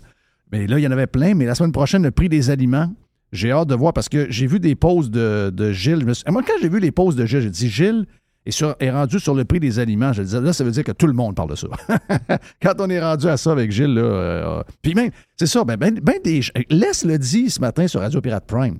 [0.51, 2.91] Mais là, il y en avait plein, mais la semaine prochaine, le prix des aliments,
[3.31, 5.99] j'ai hâte de voir parce que j'ai vu des pauses de, de Gilles.
[6.01, 8.05] Je me suis- Moi, quand j'ai vu les pauses de Gilles, j'ai dit, Gilles
[8.45, 10.13] est, sur- est rendu sur le prix des aliments.
[10.13, 11.67] Je disais, là, ça veut dire que tout le monde parle de ça.
[12.61, 15.75] quand on est rendu à ça avec Gilles, là, euh, puis même, c'est ça, ben,
[15.77, 18.77] ben, ben des, laisse le dit ce matin sur Radio Pirate Prime.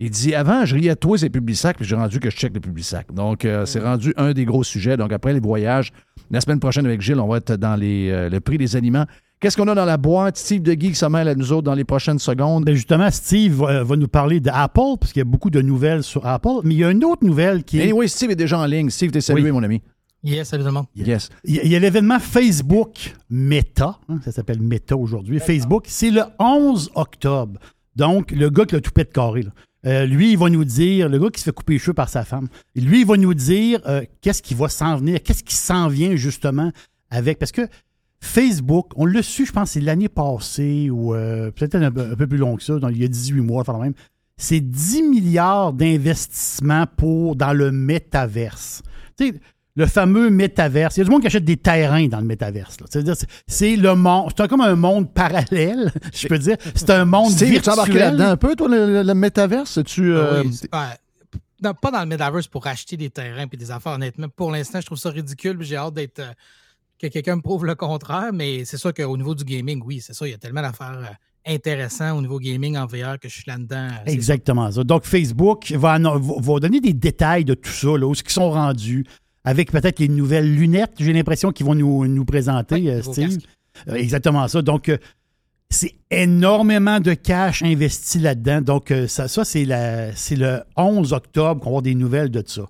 [0.00, 2.52] Il dit avant, je riais de toi, ces publics puis j'ai rendu que je check
[2.52, 4.96] les publics Donc, euh, c'est rendu un des gros sujets.
[4.96, 5.92] Donc, après les voyages,
[6.32, 9.06] la semaine prochaine avec Gilles, on va être dans les, euh, le prix des aliments.
[9.44, 10.38] Qu'est-ce qu'on a dans la boîte?
[10.38, 12.64] Steve de Geek se mêle à nous autres dans les prochaines secondes.
[12.64, 16.02] Ben justement, Steve va, va nous parler d'Apple, parce qu'il y a beaucoup de nouvelles
[16.02, 16.62] sur Apple.
[16.64, 17.82] Mais il y a une autre nouvelle qui est.
[17.82, 18.88] Anyway, Steve est déjà en ligne.
[18.88, 19.50] Steve, t'es salué, Oui.
[19.52, 19.82] mon ami.
[20.22, 20.86] Yes, salut tout le monde.
[20.96, 21.28] Yes.
[21.44, 25.38] Il y a- l'événement Facebook Meta, hein, ça s'appelle Meta aujourd'hui.
[25.40, 27.60] Facebook, c'est le 11 octobre.
[27.96, 29.50] Donc, le gars qui a tout pète carré, là.
[29.84, 32.08] Euh, lui, il va nous dire, le gars qui se fait couper les cheveux par
[32.08, 35.54] sa femme, lui, il va nous dire euh, qu'est-ce qui va s'en venir, qu'est-ce qui
[35.54, 36.72] s'en vient justement
[37.10, 37.38] avec.
[37.38, 37.68] Parce que
[38.20, 42.26] Facebook, on l'a su, je pense, c'est l'année passée ou euh, peut-être un, un peu
[42.26, 43.94] plus long que ça, donc il y a 18 mois, enfin même.
[44.36, 48.82] C'est 10 milliards d'investissements pour dans le métaverse.
[49.16, 49.34] Tu sais,
[49.76, 50.96] le fameux métaverse.
[50.96, 52.76] Il y a du monde qui achète des terrains dans le métaverse.
[52.88, 53.14] C'est-à-dire,
[53.46, 54.30] c'est- le monde.
[54.36, 56.56] C'est comme un monde parallèle, je peux dire.
[56.74, 57.72] C'est un monde Steve, tu virtuel.
[57.74, 59.78] embarqué là-dedans un peu, toi, le, le- le métaverse?
[59.84, 60.96] Tu, Ah oui, pas,
[61.62, 64.28] non, pas dans le metaverse pour acheter des terrains et des affaires, honnêtement.
[64.28, 65.56] Pour l'instant, je trouve ça ridicule.
[65.58, 66.32] puis J'ai hâte d'être euh,
[67.08, 70.14] que quelqu'un me prouve le contraire, mais c'est sûr qu'au niveau du gaming, oui, c'est
[70.14, 70.26] ça.
[70.26, 73.44] Il y a tellement d'affaires euh, intéressantes au niveau gaming en VR que je suis
[73.46, 73.88] là-dedans.
[74.06, 74.82] euh, Exactement ça.
[74.84, 78.50] Donc, Facebook va, va- donner des détails de tout ça, là, où ce qu'ils sont
[78.50, 79.04] rendus,
[79.44, 83.38] avec peut-être les nouvelles lunettes, j'ai l'impression qu'ils vont nous, nous présenter, Oui, euh, Steve.
[83.94, 84.62] exactement ça.
[84.62, 84.90] Donc,
[85.70, 88.60] c'est énormément de cash investi là-dedans.
[88.62, 92.42] Donc, ça, ça c'est la- c'est le 11 octobre qu'on va avoir des nouvelles de
[92.46, 92.62] ça.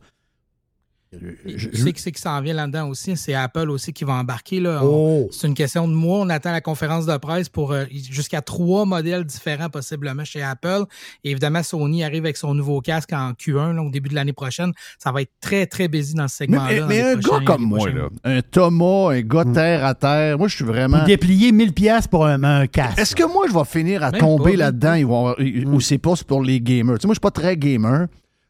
[1.47, 3.17] Je- sais qui c'est qui s'en vient là-dedans aussi?
[3.17, 4.61] C'est Apple aussi qui va embarquer.
[4.61, 4.81] Là.
[4.85, 5.29] Oh.
[5.31, 6.19] C'est une question de mois.
[6.21, 10.85] On attend la conférence de presse pour euh, jusqu'à trois modèles différents possiblement chez Apple.
[11.25, 14.33] Et évidemment, Sony arrive avec son nouveau casque en Q1 là, au début de l'année
[14.33, 14.73] prochaine.
[14.99, 16.87] Ça va être très, très busy dans ce segment-là.
[16.87, 20.57] mais- un gars comme moi, là, un Thomas, un gars terre à terre, moi, je
[20.57, 20.99] suis vraiment.
[20.99, 22.99] Pour déplier 1000 pièces pour un, un casque.
[22.99, 25.35] Est-ce que moi, je vais finir à Même tomber là-dedans
[25.67, 26.97] ou c'est pas pour les gamers?
[26.97, 28.07] Tu sais, moi, je suis pas très gamer.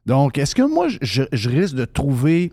[0.06, 2.52] Donc, est-ce que moi, je, je risque de trouver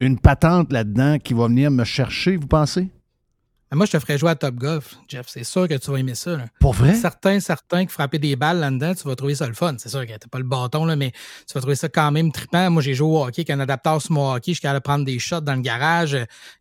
[0.00, 2.88] une patente là-dedans qui va venir me chercher, vous pensez?
[3.70, 5.26] Mais Moi, je te ferais jouer à Top Golf, Jeff.
[5.28, 6.36] C'est sûr que tu vas aimer ça.
[6.36, 6.44] là.
[6.60, 6.94] Pour vrai?
[6.94, 9.74] Certains, certains qui frappaient des balles là-dedans, tu vas trouver ça le fun.
[9.78, 12.30] C'est sûr que t'as pas le bâton, là, mais tu vas trouver ça quand même
[12.30, 12.70] trippant.
[12.70, 14.52] Moi, j'ai joué au hockey avec un adaptateur sur mon hockey.
[14.52, 16.12] Je suis capable de prendre des shots dans le garage.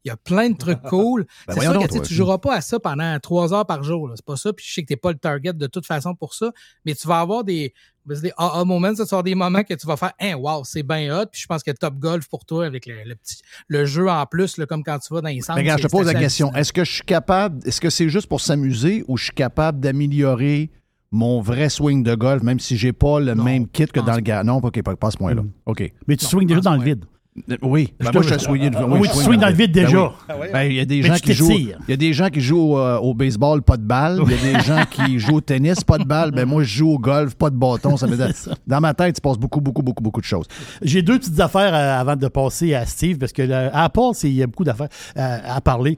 [0.04, 1.26] Il y a plein de trucs cool.
[1.48, 2.00] Ben c'est sûr que toi.
[2.00, 4.12] tu joueras pas à ça pendant trois heures par jour.
[4.16, 4.54] C'est pas ça.
[4.54, 6.52] Puis je sais que t'es pas le target de toute façon pour ça.
[6.86, 7.74] Mais tu vas avoir des,
[8.06, 8.96] des AA moments.
[8.96, 11.26] Ça, avoir des moments que tu vas faire, hein, wow, c'est bien hot.
[11.32, 14.26] Puis je pense que Top Golf pour toi avec le, le petit, le jeu en
[14.26, 15.56] plus, là, comme quand tu vas dans les centres.
[15.58, 16.54] Mais regarde, je te pose la question.
[16.54, 19.80] Est-ce que je suis capable, est-ce que c'est juste pour s'amuser ou je suis capable
[19.80, 20.70] d'améliorer
[21.12, 24.16] mon vrai swing de golf, même si j'ai pas le Non, même kit que dans
[24.16, 24.44] le gars?
[24.44, 25.44] Non, OK, pas, pas à ce point-là.
[25.44, 25.52] Mm.
[25.68, 25.94] OK.
[26.08, 27.06] Mais tu Non, swings déjà dans le vide.
[27.50, 27.94] Euh, Oui.
[28.00, 28.70] Ben, te- moi, je suis swingé.
[28.88, 30.12] Oui, tu swings dans le vide Ben déjà.
[30.52, 31.52] Ben, Il y a des Mais gens qui jouent.
[31.52, 34.20] Il y a des gens qui jouent euh, au baseball, pas de balle.
[34.26, 36.32] Il y a des gens qui jouent au tennis, pas de balle.
[36.32, 37.98] Ben moi, je joue au golf, pas de bâton.
[37.98, 38.52] Ça ça.
[38.68, 40.46] Dans ma tête, il se passe beaucoup, beaucoup, beaucoup, beaucoup de choses.
[40.82, 44.34] J'ai deux petites affaires euh, avant de passer à Steve, parce que le- Apple, il
[44.34, 45.98] y a beaucoup d'affaires euh, à parler.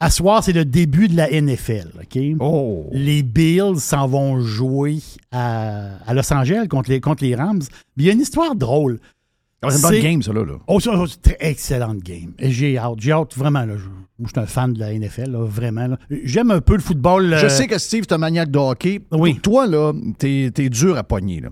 [0.00, 1.92] À soir, c'est le début de la NFL.
[2.02, 2.20] OK?
[2.40, 2.90] Oh!
[2.92, 4.98] Les Bills s'en vont jouer
[5.30, 7.62] à, à Los Angeles contre les, contre les Rams.
[7.96, 8.98] Mais il y a une histoire drôle.
[9.66, 10.44] Ah, C'est une bonne game, ça, là.
[10.44, 10.52] là.
[10.66, 12.32] Oh, ça, c'est une très excellente game.
[12.38, 12.94] J'ai hâte.
[12.98, 13.64] J'ai hâte vraiment.
[13.64, 15.86] Là, je, moi, je suis un fan de la NFL, là, vraiment.
[15.86, 15.98] là.
[16.24, 17.34] J'aime un peu le football.
[17.38, 19.00] Je euh, sais que Steve, t'es un maniaque de hockey.
[19.12, 19.38] Oui.
[19.42, 21.40] Toi, là, t'es es dur à pogner.
[21.40, 21.48] là.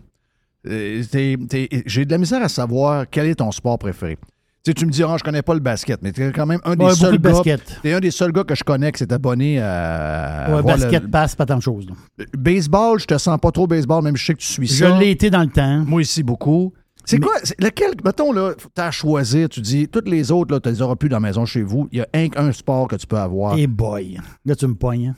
[0.69, 4.17] Euh, t'es- t'es- J'ai de la misère à savoir quel est ton sport préféré.
[4.65, 6.61] Tu sais, tu me dis, ah, je connais pas le basket, mais t'es quand même
[6.65, 7.57] un des Ouais, seuls beaucoup de gars.
[7.57, 7.81] basket.
[7.83, 10.45] T'es un des seuls gars que je connais qui s'est abonné à.
[10.47, 11.85] Ouais, voir basket le- passe, pas tant de choses.
[11.89, 12.25] là.
[12.39, 14.97] Baseball, je te sens pas trop baseball, même je sais que tu suis Je ça.
[15.01, 15.79] l'ai été dans le temps.
[15.85, 16.73] Moi ici, beaucoup.
[17.05, 17.35] C'est Mais- quoi?
[17.59, 20.97] Lequel, mettons, là, t'as à choisir, tu dis, toutes les autres, là, tu les auras
[20.97, 21.89] plus dans la maison chez vous.
[21.93, 23.59] Il y a un, un sport que tu peux avoir.
[23.59, 25.09] Et boy, là, tu me pognes.
[25.09, 25.17] hein.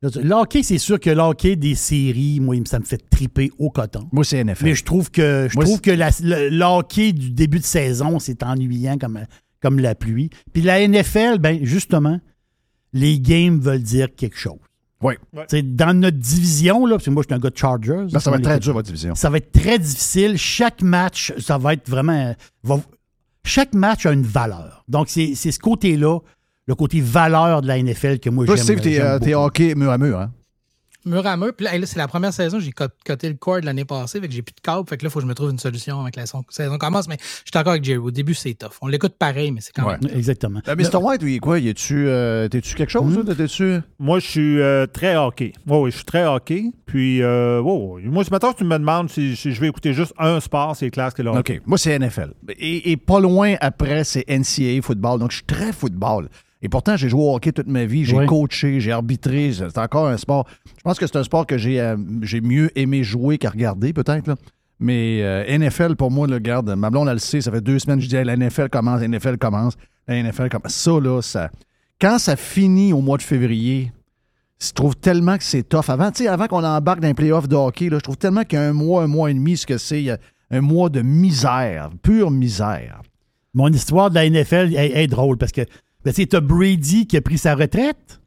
[0.00, 3.02] Là, tu- Le hockey, c'est sûr que le hockey des séries, moi, ça me fait
[3.10, 4.08] triper au coton.
[4.12, 4.64] Moi, c'est NFL.
[4.64, 7.64] Mais je trouve que je Moi, trouve que la- le, le hockey du début de
[7.64, 9.18] saison, c'est ennuyant comme,
[9.60, 10.30] comme la pluie.
[10.52, 12.20] Puis la NFL, ben justement,
[12.92, 14.60] les games veulent dire quelque chose.
[15.02, 15.14] Oui.
[15.32, 18.06] Tu sais, Dans notre division, là, parce que moi, je suis un gars de Chargers.
[18.10, 19.14] Là, ça va être très dur, votre division.
[19.14, 20.36] Ça va être très difficile.
[20.36, 22.34] Chaque match, ça va être vraiment.
[22.64, 22.80] va-
[23.44, 24.84] chaque match a une valeur.
[24.88, 26.18] Donc, c'est c'est ce côté-là,
[26.66, 28.64] le côté valeur de la NFL que moi, Toi, j'aime.
[28.64, 30.32] Steve, t'es euh, hockey mur à mur, hein?
[31.08, 31.52] Mur à mur.
[31.56, 34.34] Puis là, c'est la première saison, j'ai co- coté le cord l'année passée, fait que
[34.34, 34.88] j'ai plus de câble.
[34.88, 36.78] Fait que là, il faut que je me trouve une solution avec la son- saison
[36.78, 37.08] commence.
[37.08, 37.98] Mais je suis d'accord avec Jerry.
[37.98, 38.72] Au début, c'est tough.
[38.82, 39.96] On l'écoute pareil, mais c'est quand Ouais.
[40.02, 40.10] même.
[40.16, 40.60] Exactement.
[40.68, 40.96] Euh, Mr.
[41.02, 41.58] White, oui, quoi?
[41.58, 43.24] Y tu euh, T'es-tu quelque chose, Hmm?
[43.34, 43.78] T'es-tu.
[43.98, 45.52] Moi, je suis euh, très hockey.
[45.66, 46.64] Oui, oui, je suis très hockey.
[46.86, 48.02] Puis, euh, ouais.
[48.04, 50.90] moi, ce matin, tu me demandes si, si je vais écouter juste un sport, c'est
[50.90, 51.58] classe que le hockey.
[51.58, 51.62] OK.
[51.66, 52.32] Moi, c'est NFL.
[52.58, 55.20] Et, et pas loin après, c'est NCAA football.
[55.20, 56.28] Donc, je suis très football.
[56.62, 58.04] Et pourtant, j'ai joué au hockey toute ma vie.
[58.04, 58.26] J'ai Oui.
[58.26, 59.52] coaché, j'ai arbitré.
[59.52, 60.46] C'est encore un sport.
[60.76, 63.92] Je pense que c'est un sport que j'ai euh, j'ai mieux aimé jouer qu'à regarder,
[63.92, 64.34] peut-être.
[64.80, 67.78] Mais euh, NFL, pour moi, le garde, ma blonde, elle le sait, ça fait deux
[67.78, 69.74] semaines que je dis la NFL commence, la NFL commence,
[70.06, 70.72] la NFL commence.
[70.74, 71.50] Ça, là, ça.
[72.00, 73.92] Quand ça finit au mois de février,
[74.60, 75.88] je trouve tellement que c'est tough.
[75.88, 78.42] Avant, tu sais, avant qu'on embarque dans les playoffs de hockey, là, je trouve tellement
[78.44, 80.18] qu'il y a un mois, un mois et demi, ce que c'est, a
[80.50, 83.02] un mois de misère, pure misère.
[83.54, 85.62] Mon histoire de la NFL est, est drôle parce que
[86.04, 88.20] ben, tu as Brady qui a pris sa retraite,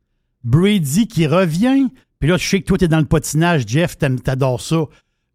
[0.43, 1.87] Brady qui revient,
[2.19, 4.85] puis là, je sais que toi, tu es dans le patinage, Jeff, t'adores ça,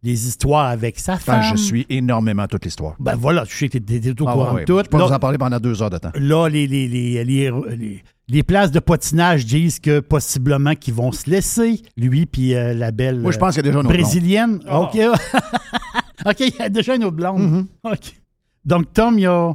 [0.03, 1.39] les histoires avec sa femme.
[1.39, 2.95] Enfin, je suis énormément toute l'histoire.
[2.99, 4.77] Ben voilà, je sais que t'es t'es au Ah, courant de tout.
[4.77, 6.11] Je peux Là- vous en parler pendant deux heures de temps.
[6.15, 11.81] Là, les, les, les, les, places de patinage disent que possiblement qu'ils vont se laisser,
[11.97, 14.59] lui puis euh, la belle Moi, je pense qu'il y a déjà un autre brésilienne.
[14.71, 14.85] Oh.
[14.85, 14.97] OK.
[16.25, 17.41] OK, il y a déjà une autre blonde.
[17.41, 17.93] Mm-hmm.
[17.93, 18.21] OK.
[18.65, 19.53] Donc, Tom, il y a.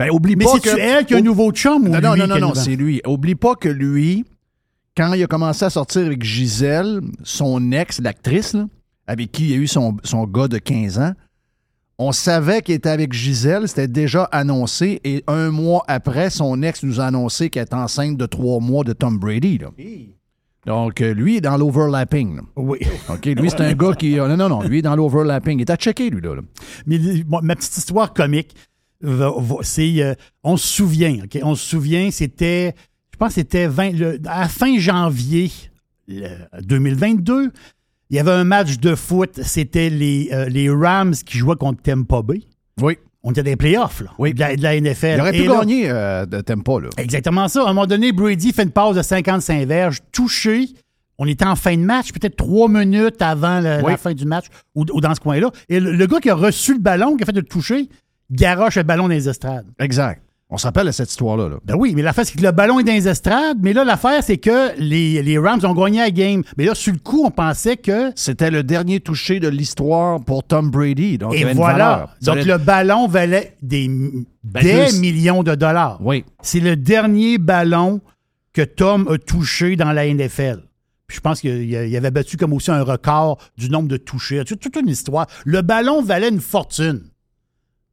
[0.00, 0.78] Ben, oublie Mais pas que...
[0.78, 3.02] elle qui a un nouveau chum ou Non, lui non, non, non, c'est lui.
[3.06, 4.24] Oublie pas que lui,
[4.96, 8.56] quand il a commencé à sortir avec Gisèle, son ex, l'actrice,
[9.06, 11.12] avec qui il a eu son, son gars de 15 ans,
[11.98, 16.82] on savait qu'il était avec Gisèle, c'était déjà annoncé, et un mois après, son ex
[16.82, 19.58] nous a annoncé qu'elle est enceinte de trois mois de Tom Brady.
[19.58, 19.68] là.
[20.64, 22.40] Donc, euh, lui, est dans l'overlapping.
[22.56, 22.78] Oui.
[23.10, 24.16] OK, lui, c'est un gars qui...
[24.16, 25.58] Non, non, non, lui, est dans l'overlapping.
[25.58, 26.36] Il est à checker, lui, là.
[26.36, 26.42] là.
[26.86, 28.54] Mais ma petite histoire comique,
[29.62, 30.02] c'est.
[30.02, 31.38] euh, on se souvient, OK?
[31.42, 32.74] On se souvient, c'était.
[33.12, 35.50] Je pense que c'était 20 le- à fin janvier
[36.08, 36.28] le-
[36.62, 37.50] 2022.
[38.10, 39.40] Il y avait un match de foot.
[39.42, 42.40] C'était les, euh, les Rams qui jouaient contre Tampa Bay.
[42.80, 42.96] Oui.
[43.22, 44.32] On était des playoffs, là, Oui.
[44.32, 45.16] de, la, de la NFL.
[45.16, 46.88] Il aurait Et pu là- gagner euh, de Tempa, là.
[46.96, 47.60] Exactement ça.
[47.60, 50.68] À un moment donné, Brady fait une pause de 55 verges, touché.
[51.18, 53.90] On était en fin de match, peut-être trois minutes avant Oui.
[53.92, 55.50] la fin du match, ou, ou dans ce coin-là.
[55.68, 57.90] Et le, le gars qui a reçu le ballon, qui a fait le toucher,
[58.30, 59.66] garoche le ballon dans les estrades.
[59.78, 60.22] Exact.
[60.52, 61.48] On se rappelle de cette histoire-là.
[61.48, 61.56] là.
[61.64, 63.58] Ben oui, mais l'affaire, c'est que le ballon est dans les estrades.
[63.62, 66.42] Mais là, l'affaire, c'est que les, les Rams ont gagné la game.
[66.56, 68.10] Mais là, sur le coup, on pensait que.
[68.16, 71.18] C'était le dernier touché de l'histoire pour Tom Brady.
[71.18, 72.10] Donc, Et voilà.
[72.22, 73.88] Donc, le ballon valait des,
[74.42, 75.98] Ben, des millions de dollars.
[76.02, 76.24] Oui.
[76.42, 78.00] C'est le dernier ballon
[78.52, 80.64] que Tom a touché dans la NFL.
[81.06, 84.42] Puis je pense qu'il il avait battu comme aussi un record du nombre de touchés.
[84.44, 85.26] Toute une histoire.
[85.44, 87.02] Le ballon valait une fortune.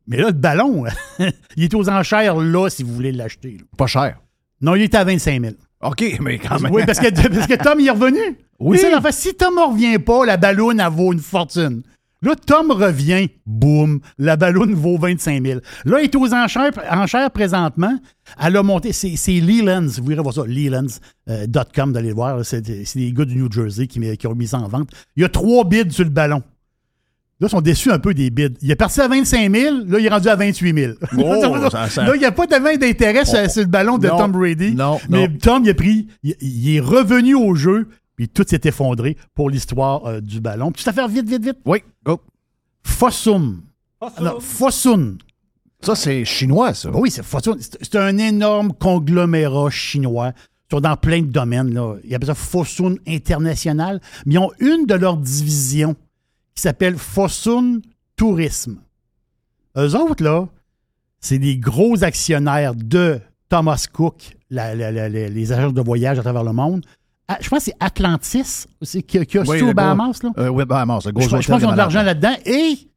[0.07, 0.85] Mais là, le ballon,
[1.57, 3.57] il est aux enchères là, si vous voulez l'acheter.
[3.77, 4.19] Pas cher.
[4.61, 5.53] Non, il était à 25 000.
[5.83, 6.71] OK, mais quand même.
[6.71, 8.19] Oui, parce que, parce que Tom, il est revenu.
[8.59, 8.79] Oui.
[8.79, 11.83] Ça, l'affaire, si Tom ne revient pas, la balloune, elle vaut une fortune.
[12.23, 15.59] Là, Tom revient, boum, la balloune vaut 25 000.
[15.85, 17.95] Là, il est aux enchères, enchères présentement.
[18.41, 22.43] Elle a monté, c'est Lelands, vous irez voir ça, lelands.com, d'aller le voir.
[22.43, 24.89] c'est des gars du New Jersey qui, qui ont mis ça en vente.
[25.15, 26.41] Il y a trois bids sur le ballon.
[27.39, 28.55] Là, ils sont déçus un peu des bids.
[28.61, 30.93] Il est parti à 25 000, là, il est rendu à 28 000.
[31.19, 34.07] Oh, ça- ça- Là, il n'y a pas tellement d'intérêt sur, sur le ballon de
[34.07, 34.73] Non, Tom Brady.
[34.73, 35.33] non, mais non.
[35.39, 39.51] Tom, il a pris, il, il est revenu au jeu, puis tout s'est effondré pour
[39.51, 40.71] l'histoire euh, du ballon.
[40.71, 41.57] Puis, ça fait vite, vite, vite.
[41.65, 41.83] Oui.
[42.03, 42.19] Go.
[42.83, 43.61] Fossum.
[44.39, 45.17] Fosun.
[45.81, 46.89] Ça, c'est chinois, ça.
[46.89, 47.55] Ben oui, c'est Fosun.
[47.59, 50.31] C'est c'est un énorme conglomérat chinois.
[50.69, 51.73] Ils sont dans plein de domaines.
[51.73, 51.95] Là.
[52.03, 54.01] Ils appellent ça Fosun International.
[54.25, 55.95] Mais ils ont une de leurs divisions
[56.57, 57.81] qui s'appelle Fosun
[58.15, 58.79] Tourisme.
[59.77, 60.47] Eux autres, là,
[61.19, 66.17] c'est des gros actionnaires de Thomas Cook, la- la- la- la- les agences de voyage
[66.17, 66.83] à travers le monde.
[67.27, 70.19] Ah, je pense que c'est Atlantis aussi, qui, qui a Oui, Bahamas.
[70.23, 70.31] Là.
[70.39, 72.87] Euh, oui, Bahamas, le gros Je, je pense qu'ils ont de l'argent là-dedans et ils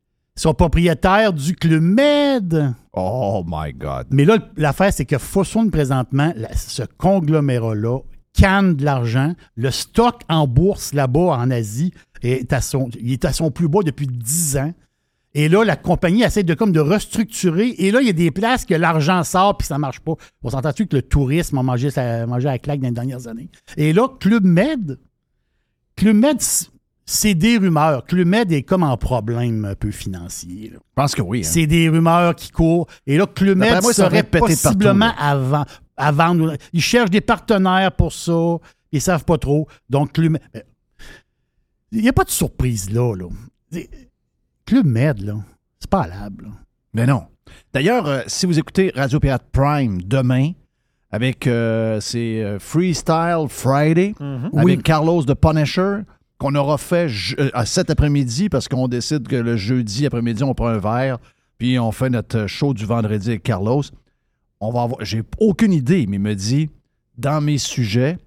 [0.40, 2.74] sont propriétaires du Club Med.
[2.94, 4.06] Oh, my God.
[4.11, 7.98] Mais là, l'affaire, c'est que Fosun, présentement, ce conglomérat-là,
[8.32, 9.34] canne de l'argent.
[9.56, 11.92] Le stock en bourse là-bas, en Asie,
[12.23, 14.73] est à son, il est à son plus bas depuis 10 ans.
[15.33, 17.68] Et là, la compagnie essaie de, comme, de restructurer.
[17.79, 20.14] Et là, il y a des places que l'argent sort puis ça marche pas.
[20.43, 23.49] On s'entend-tu que le tourisme a mangé, à la claque dans les dernières années?
[23.77, 24.99] Et là, Club Med,
[25.95, 26.39] Club Med,
[27.07, 28.05] c'est des rumeurs.
[28.07, 30.71] Club Med est comme en problème un peu financier.
[30.71, 30.79] là.
[30.81, 31.41] Je pense que oui.
[31.41, 31.49] hein.
[31.49, 32.89] C'est des rumeurs qui courent.
[33.07, 36.57] Et là, Club D'après Med moi, ça serait possiblement à vendre.
[36.73, 38.57] Ils cherchent des partenaires pour ça.
[38.91, 39.68] Ils savent pas trop.
[39.89, 40.41] Donc, Club Med...
[41.93, 43.14] Il n'y a pas de surprise là.
[43.14, 43.26] là.
[44.66, 45.34] Club Med, là,
[45.78, 46.45] c'est pas valable.
[46.45, 46.51] là.
[46.95, 47.24] Mais non.
[47.72, 50.53] D'ailleurs, euh, si vous écoutez Radio Pirate Prime demain,
[51.11, 54.78] avec euh, c'est euh, Freestyle Friday, avec Oui.
[54.78, 55.99] Carlos de Punisher,
[56.38, 60.55] qu'on aura fait euh, à cet après-midi parce qu'on décide que le jeudi après-midi, on
[60.55, 61.18] prend un verre,
[61.59, 63.82] puis on fait notre show du vendredi avec Carlos.
[64.61, 65.05] On va avoir.
[65.05, 66.70] J'ai aucune idée, mais il me dit
[67.18, 68.18] dans mes sujets,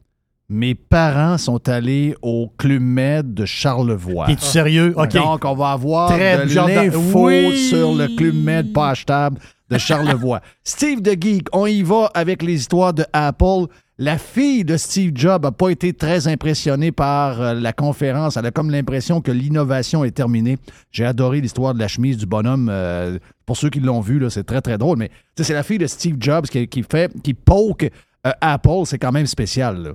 [0.49, 4.29] mes parents sont allés au Club Med de Charlevoix.
[4.29, 4.93] Es-tu sérieux?
[4.95, 5.13] OK.
[5.13, 7.57] Donc, on va avoir Très de l'info Oui!
[7.69, 9.39] sur le Club Med pas achetable
[9.69, 10.41] de Charlevoix.
[10.63, 13.65] Steve de Geek, on y va avec les histoires de Apple.
[13.97, 18.37] La fille de Steve Jobs n'a pas été très impressionnée par euh, la conférence.
[18.37, 20.57] Elle a comme l'impression que l'innovation est terminée.
[20.91, 22.69] J'ai adoré l'histoire de la chemise du bonhomme.
[22.71, 24.97] euh, pour ceux qui l'ont vu, c'est très, très drôle.
[24.97, 27.83] Mais c'est la fille de Steve Jobs qui, qui fait, qui poke
[28.25, 28.81] euh, Apple.
[28.85, 29.77] C'est quand même spécial.
[29.83, 29.91] là.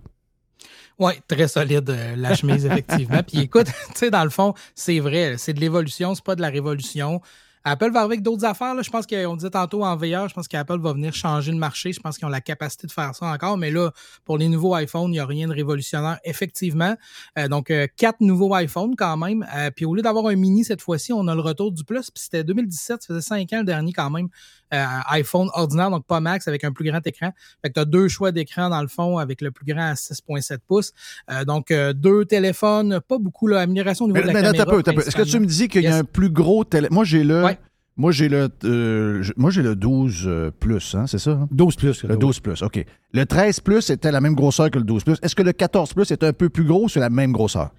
[0.98, 3.22] Oui, très solide, euh, la chemise, effectivement.
[3.22, 6.40] Puis écoute, tu sais, dans le fond, c'est vrai, c'est de l'évolution, c'est pas de
[6.40, 7.20] la révolution.
[7.64, 8.74] Apple va avec d'autres affaires.
[8.74, 8.82] Là.
[8.82, 11.92] Je pense qu'on disait tantôt en VR, je pense qu'Apple va venir changer le marché.
[11.92, 13.58] Je pense qu'ils ont la capacité de faire ça encore.
[13.58, 13.90] Mais là,
[14.24, 16.96] pour les nouveaux iPhones, il n'y a rien de révolutionnaire, effectivement.
[17.38, 19.46] Euh, donc, euh, quatre nouveaux iPhones quand même.
[19.54, 22.10] Euh, puis au lieu d'avoir un mini cette fois-ci, on a le retour du Plus.
[22.10, 24.28] Puis c'était 2017, ça faisait cinq ans le dernier quand même.
[24.74, 27.32] Euh, iPhone ordinaire, donc pas max, avec un plus grand écran.
[27.62, 29.94] Fait que tu as deux choix d'écran dans le fond avec le plus grand à
[29.94, 30.92] 6.7 pouces.
[31.30, 34.40] Euh, donc, euh, deux téléphones, pas beaucoup, là, amélioration au niveau Mais, de la mais
[34.48, 34.82] attends caméra.
[34.82, 35.00] peu, un peu.
[35.00, 36.00] Est-ce que tu me dis qu'il y a Yes.
[36.00, 36.88] un plus gros télé...
[36.90, 37.44] Moi, j'ai le...
[37.44, 37.58] Ouais.
[37.96, 41.30] Moi, j'ai le, euh, moi, j'ai le 12 euh, plus, hein, c'est ça?
[41.32, 41.48] hein?
[41.50, 42.04] 12 plus.
[42.04, 42.84] Le 12 plus, OK.
[43.12, 45.16] Le 13 plus était la même grosseur que le 12 plus.
[45.20, 47.70] Est-ce que le 14 plus est un peu plus gros ou c'est la même grosseur?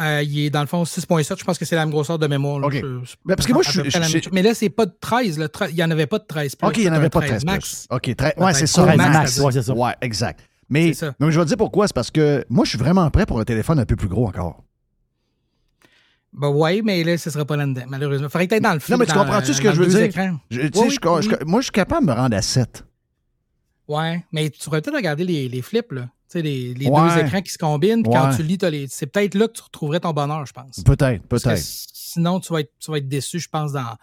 [0.00, 1.38] Euh, il est dans le fond 6.7.
[1.38, 2.58] Je pense que c'est la même grosseur de mémoire.
[2.58, 2.68] là.
[2.72, 4.28] Je- Ben, parce que moi, je suis-.
[4.32, 5.38] Mais là, c'est pas de 13.
[5.38, 5.46] là.
[5.46, 6.66] Tre- Il n'y en avait pas de 13 plus.
[6.66, 7.86] OK, il n'y en avait pas de 13 max.
[7.88, 7.96] plus.
[7.96, 8.84] OK, très- Ouais, ouais, c'est ça.
[8.86, 9.72] Max, Max, ouais, c'est ça.
[9.74, 10.40] Ouais, exact.
[10.68, 11.14] Mais, C'est ça.
[11.20, 11.86] mais je vais te dire pourquoi?
[11.86, 14.26] C'est parce que moi, je suis vraiment prêt pour un téléphone un peu plus gros
[14.26, 14.64] encore.
[16.32, 18.28] Ben ouais, mais là, ce serait pas là-dedans, malheureusement.
[18.28, 18.96] Faudrait que t'ailles dans le film.
[18.98, 20.02] Non, mais tu comprends-tu ce que je veux dire?
[20.02, 20.36] écrans.
[20.50, 21.36] Je- tu sais, Oui, je- oui, je- oui.
[21.46, 22.84] moi, je suis capable de me rendre à 7.
[23.88, 26.02] Ouais, mais tu pourrais peut-être regarder les, les flips, là.
[26.30, 27.00] Tu sais, les, les Ouais.
[27.14, 28.86] deux écrans qui se combinent, puis quand tu lis, les...
[28.88, 30.82] c'est peut-être là que tu retrouverais ton bonheur, je pense.
[30.84, 31.58] Peut-être, peut-être.
[31.58, 33.96] sinon, tu vas, être, tu vas être déçu, je pense, dans,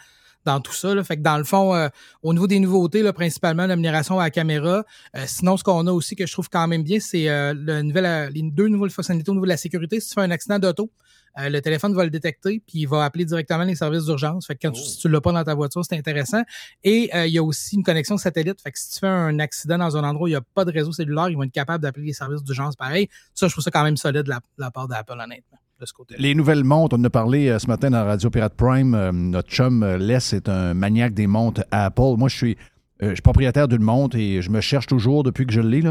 [0.45, 0.93] dans tout ça.
[0.93, 1.03] Là.
[1.03, 1.89] Fait que dans le fond, euh,
[2.21, 4.83] au niveau des nouveautés, là, principalement l'amélioration à la caméra.
[5.15, 7.81] Euh, sinon, ce qu'on a aussi que je trouve quand même bien, c'est euh, le
[7.81, 9.99] nouvel, euh, les deux nouvelles fonctionnalités au niveau de la sécurité.
[9.99, 10.91] Si tu fais un accident d'auto,
[11.39, 14.47] euh, le téléphone va le détecter, puis il va appeler directement les services d'urgence.
[14.47, 16.41] Fait que quand tu, si tu l'as pas dans ta voiture, c'est intéressant.
[16.83, 18.61] Et euh, il y a aussi une connexion satellite.
[18.61, 20.65] Fait que si tu fais un accident dans un endroit où il n'y a pas
[20.65, 23.07] de réseau cellulaire, ils vont être capables d'appeler les services d'urgence pareil.
[23.33, 25.85] Ça, je trouve ça quand même solide de la, de la part d'Apple, honnêtement, de
[25.85, 28.55] ce côté Les nouvelles montres, on en a parlé euh, ce matin dans Radio Pirate
[28.55, 29.11] Prime.
[29.11, 32.15] Notre chum Les est un maniaque des montres Apple.
[32.17, 32.57] Moi, je suis,
[32.99, 35.81] je suis propriétaire d'une montre et je me cherche toujours depuis que je l'ai.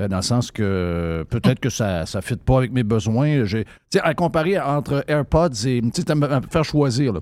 [0.00, 3.44] Euh, dans le sens que euh, peut-être que ça ne fit pas avec mes besoins.
[3.44, 5.80] J'ai- Tu sais, à comparer entre AirPods et.
[5.92, 7.12] Tu sais, me faire choisir.
[7.14, 7.20] là.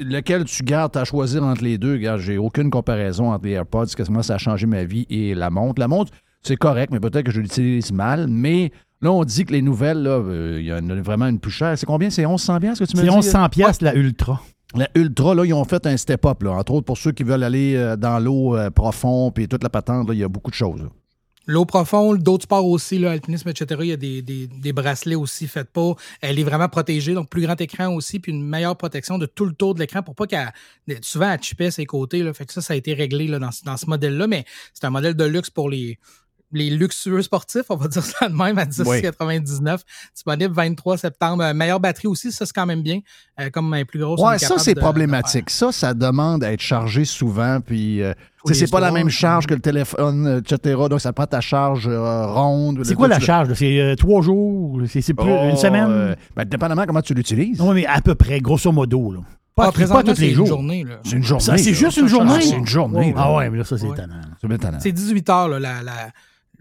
[0.00, 1.92] Lequel tu gardes à choisir entre les deux?
[1.92, 3.86] Regarde, j'ai aucune comparaison entre les AirPods.
[3.96, 5.80] Quasiment, ça a changé ma vie et la montre.
[5.80, 8.26] La montre, c'est correct, mais peut-être que je l'utilise mal.
[8.28, 11.38] Mais là, on dit que les nouvelles, là, euh, il y en a vraiment une
[11.38, 11.78] plus chère.
[11.78, 12.10] C'est combien?
[12.10, 13.14] C'est 1100 bien ce que tu me C'est dis?
[13.14, 14.42] 1100 pièces la Ultra.
[14.74, 16.50] La Ultra, là, ils ont fait un step-up, là.
[16.52, 20.08] Entre autres, pour ceux qui veulent aller dans l'eau euh, profond, puis toute la patente,
[20.08, 20.82] là, il y a beaucoup de choses.
[21.46, 23.80] L'eau profonde, d'autres sports aussi, là, alpinisme, etc.
[23.80, 25.94] Il y a des, des, des bracelets aussi faits pas.
[26.20, 29.46] Elle est vraiment protégée, donc plus grand écran aussi, puis une meilleure protection de tout
[29.46, 30.52] le tour de l'écran pour pas qu'elle.
[31.02, 32.22] Souvent, elle chipait ses côtés.
[32.22, 34.84] Là, fait que ça, ça a été réglé là, dans, dans ce modèle-là, mais c'est
[34.84, 35.98] un modèle de luxe pour les,
[36.52, 39.78] les luxueux sportifs, on va dire ça de même, à 10,99.
[40.14, 41.42] Disponible 23 septembre.
[41.44, 43.00] Euh, meilleure batterie aussi, ça, c'est quand même bien.
[43.40, 44.20] Euh, comme un plus gros.
[44.24, 45.50] Ouais, ça, c'est problématique.
[45.50, 48.12] Ça, ça demande à être chargé souvent, puis euh,
[48.52, 50.76] c'est pas la même charge que le téléphone, euh, etc.
[50.90, 52.80] Donc, ça prend ta charge euh, ronde.
[52.84, 53.52] C'est quoi la charge?
[53.54, 54.80] C'est euh, trois jours?
[54.88, 55.86] C'est c'est plus Oh, une semaine?
[55.88, 57.58] euh, ben, dépendamment comment tu l'utilises.
[57.58, 59.12] Non, mais à peu près, grosso modo.
[59.12, 59.20] Là.
[59.54, 60.46] Pas, Ah, pas tous les c'est jours.
[60.46, 60.84] une journée.
[60.84, 61.00] Là.
[61.04, 61.58] C'est une journée.
[61.58, 62.40] C'est juste une journée?
[62.40, 63.12] C'est une journée.
[63.16, 63.92] Ah ouais, mais là, ça, c'est Ouais.
[63.92, 64.20] étonnant.
[64.40, 64.78] C'est étonnant.
[64.80, 65.92] C'est 18 heures, là, la, la,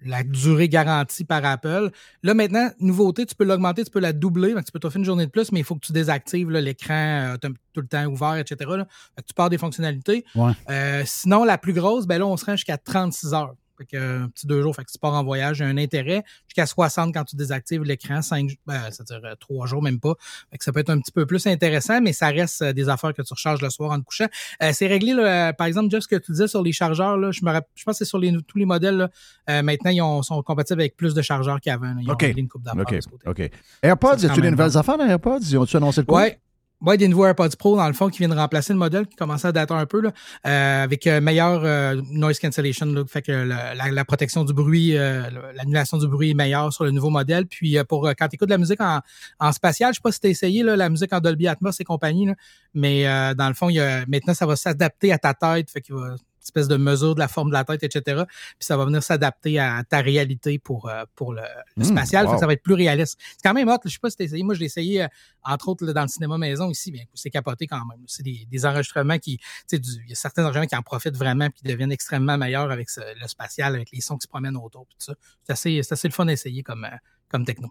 [0.06, 1.89] la durée garantie par Apple.
[2.24, 4.54] Là, maintenant, nouveauté, tu peux l'augmenter, tu peux la doubler.
[4.66, 7.38] Tu peux t'offrir une journée de plus, mais il faut que tu désactives l'écran euh,
[7.74, 8.70] tout le temps ouvert, etc.
[8.78, 8.88] Là.
[9.26, 10.26] Tu pars des fonctionnalités.
[10.36, 10.52] Ouais.
[10.70, 13.56] Euh, sinon, la plus grosse, ben là, on se rend jusqu'à 36 heures.
[13.80, 15.65] Fait que, euh, un petit deux jours, fait que tu pars en voyage, il y
[15.65, 16.21] a un intérêt.
[16.47, 20.13] Jusqu'à 60 quand tu désactives l'écran, 5, ben, c'est-à-dire euh, trois jours, même pas.
[20.51, 22.89] Fait que ça peut être un petit peu plus intéressant, mais ça reste euh, des
[22.89, 24.27] affaires que tu recharges le soir en te couchant.
[24.61, 27.32] Euh, c'est réglé, là, par exemple, Jeff, ce que tu disais sur les chargeurs, là,
[27.32, 28.97] je, me rapp- je pense que c'est sur les, tous les modèles.
[28.97, 29.09] là,
[29.49, 31.95] euh, maintenant, ils ont- sont compatibles avec plus de chargeurs qu'avant.
[32.01, 32.21] Ils ont OK.
[32.23, 32.93] réglé une coupe d'affaires OK.
[32.95, 33.30] de ce côté.
[33.30, 33.51] OK.
[33.82, 35.39] AirPods, y a-tu des nouvelles affaires dans AirPods?
[35.49, 36.21] Ils ont-tu annoncé le quoi?
[36.21, 36.39] Ouais.
[36.82, 39.49] Ouais, des nouveaux AirPods Pro, dans le fond, qui viennent remplacer le modèle qui commençait
[39.49, 40.13] à dater un peu, là,
[40.47, 42.86] euh, avec euh, meilleure euh, noise cancellation.
[42.86, 45.23] Là, fait que la, la- la protection du bruit, euh,
[45.55, 47.47] l'annulation du bruit est meilleure sur le nouveau modèle.
[47.47, 49.01] Puis euh, pour euh, quand tu écoutes de la musique en,
[49.39, 51.77] en spatial, je sais pas si tu as essayé là, la musique en Dolby Atmos
[51.82, 52.36] et compagnie, là,
[52.73, 53.03] mais
[53.36, 55.69] dans le fond, il y a, maintenant, ça va s'adapter à ta tête.
[55.69, 58.23] Fait qu'il va espèce de mesure de la forme de la tête, etc.
[58.25, 61.41] Puis ça va venir s'adapter à ta réalité pour, euh, pour le,
[61.77, 62.25] le Mmh, spatial.
[62.25, 62.33] Fait wow.
[62.35, 63.17] que ça va être plus réaliste.
[63.37, 63.77] C'est quand même hot.
[63.85, 64.43] Je sais pas si t'as essayé.
[64.43, 65.07] Moi, je l'ai essayé, euh,
[65.43, 66.91] entre autres, là, dans le cinéma maison ici.
[66.91, 67.99] Bien, c'est capoté quand même.
[68.07, 71.17] C'est des, des enregistrements qui, tu sais, il y a certains enregistrements qui en profitent
[71.17, 74.27] vraiment puis qui deviennent extrêmement meilleurs avec ce- le spatial, avec les sons qui se
[74.27, 74.85] promènent autour.
[74.87, 75.13] puis tout ça.
[75.43, 76.95] C'est assez, c'est assez le fun d'essayer comme, euh,
[77.29, 77.69] comme techno.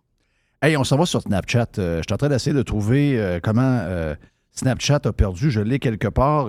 [0.60, 1.68] Hey, on s'en va sur Snapchat.
[1.78, 4.14] Euh, je suis en train d'essayer de trouver euh, comment euh,
[4.52, 5.50] Snapchat a perdu.
[5.50, 6.48] Je l'ai quelque part.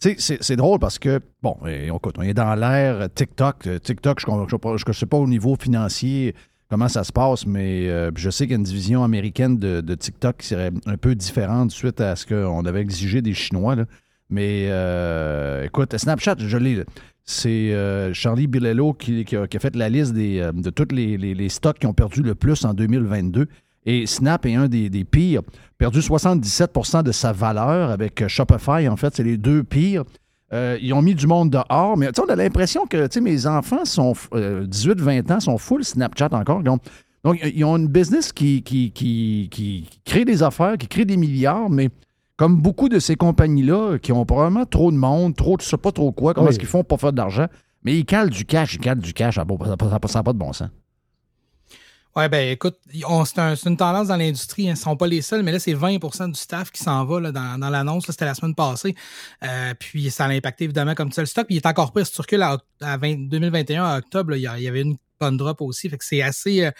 [0.00, 3.66] C'est- drôle parce que, bon, on, écoute, on est dans l'ère TikTok.
[3.66, 6.34] Euh, TikTok, je ne sais pas au niveau financier
[6.70, 9.94] comment ça se passe, mais euh, je sais qu'il y a une division américaine de,
[9.94, 13.76] TikTok qui serait un peu différente suite à ce qu'on avait exigé des Chinois.
[14.30, 16.84] Mais euh, écoute, Snapchat, je l'ai.
[17.24, 17.74] C'est
[18.14, 22.34] Charlie Bilello qui, a, fait la liste de tous les stocks qui ont perdu le
[22.34, 23.48] plus en 2022.
[23.86, 25.42] Et Snap est un des, des pires.
[25.78, 28.88] Perdu 77% de sa valeur avec euh, Shopify.
[28.88, 30.04] En fait, c'est les deux pires.
[30.52, 33.46] Euh, ils ont mis du monde dehors, mais on a l'impression que tu sais, mes
[33.46, 36.62] enfants sont euh, 18-20 ans, sont full Snapchat encore.
[36.62, 36.82] Donc,
[37.22, 41.16] donc, ils ont une business qui, qui, qui, qui crée des affaires, qui crée des
[41.18, 41.90] milliards, mais
[42.36, 45.92] comme beaucoup de ces compagnies-là, qui ont probablement trop de monde, trop de sais pas
[45.92, 46.50] trop quoi, comment Oui.
[46.50, 47.46] est-ce qu'ils font pour faire de l'argent,
[47.84, 50.52] mais ils calent du cash, ils calent du cash, ça n'a pas, pas de bon
[50.52, 50.70] sens.
[52.16, 54.64] Ouais, ben écoute, c'est un- c'est une tendance dans l'industrie.
[54.68, 54.72] hein.
[54.72, 57.20] Ils ne sont pas les seuls, mais là, c'est 20% du staff qui s'en va
[57.20, 58.04] là, dans, dans l'annonce.
[58.08, 58.94] C'était la semaine passée.
[59.44, 61.46] Euh, puis ça a impacté évidemment comme ça le stock.
[61.46, 62.04] Puis il est encore pire.
[62.06, 64.96] Si tu recules à, oct- à 20 2021, à octobre, là, il y avait une
[65.20, 65.88] bonne drop aussi.
[65.88, 66.64] Fait que c'est assez.
[66.64, 66.70] euh,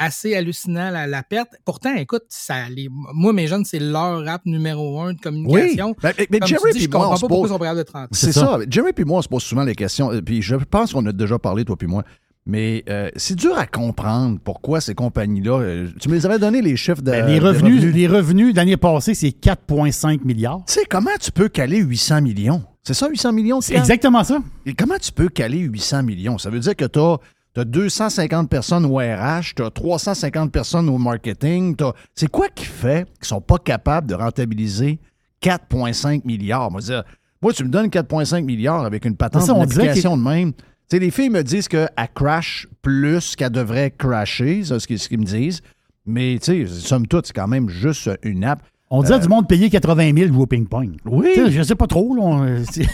[0.00, 1.48] assez hallucinant la, la perte.
[1.64, 5.96] Pourtant, écoute, ça, les, moi, mes jeunes, c'est leur app numéro un de communication.
[6.00, 7.52] Ben, mais, Comme Jerry dis, puis je moi, on comprends se pas pourquoi pose- ils
[7.54, 8.08] sont pas capables de 30.
[8.12, 8.58] C'est ça.
[8.70, 10.12] Jerry puis moi, on se pose souvent les questions.
[10.12, 12.04] euh, Puis je pense qu'on a déjà parlé, toi puis moi.
[12.48, 15.60] Mais euh, c'est dur à comprendre pourquoi ces compagnies-là.
[15.60, 17.10] euh, tu me les avais donné les chiffres de.
[17.10, 20.62] Ben, les des revenus, les revenus l'année passée, c'est 4,5 milliards.
[20.66, 22.64] Tu sais, comment tu peux caler 800 millions?
[22.82, 23.60] C'est ça, 800 millions?
[23.60, 24.38] C'est exactement ça.
[24.64, 26.38] Et comment tu peux caler 800 millions?
[26.38, 30.96] Ça veut dire que tu as, 250 personnes au RH, tu as 350 personnes au
[30.96, 31.76] marketing.
[32.14, 35.00] C'est quoi qui fait qu'ils sont pas capables de rentabiliser
[35.42, 36.70] 4,5 milliards?
[36.70, 37.04] Moi, dire,
[37.42, 40.52] Moi, tu me donnes 4,5 milliards avec une patente d'application de même.
[40.90, 44.98] Tu sais, les filles me disent qu'elle crash plus qu'elle devrait crasher, c'est ce qu'ils
[44.98, 45.60] ce me disent.
[46.06, 48.62] Mais, tu sais, somme toute, c'est quand même juste une app.
[48.90, 50.92] On dirait du monde payer 80 000 jouer au ping-pong.
[50.94, 51.30] Euh, Oui.
[51.34, 52.14] Tu sais, Je sais pas trop.
[52.14, 52.86] Là, on- euh, c'est-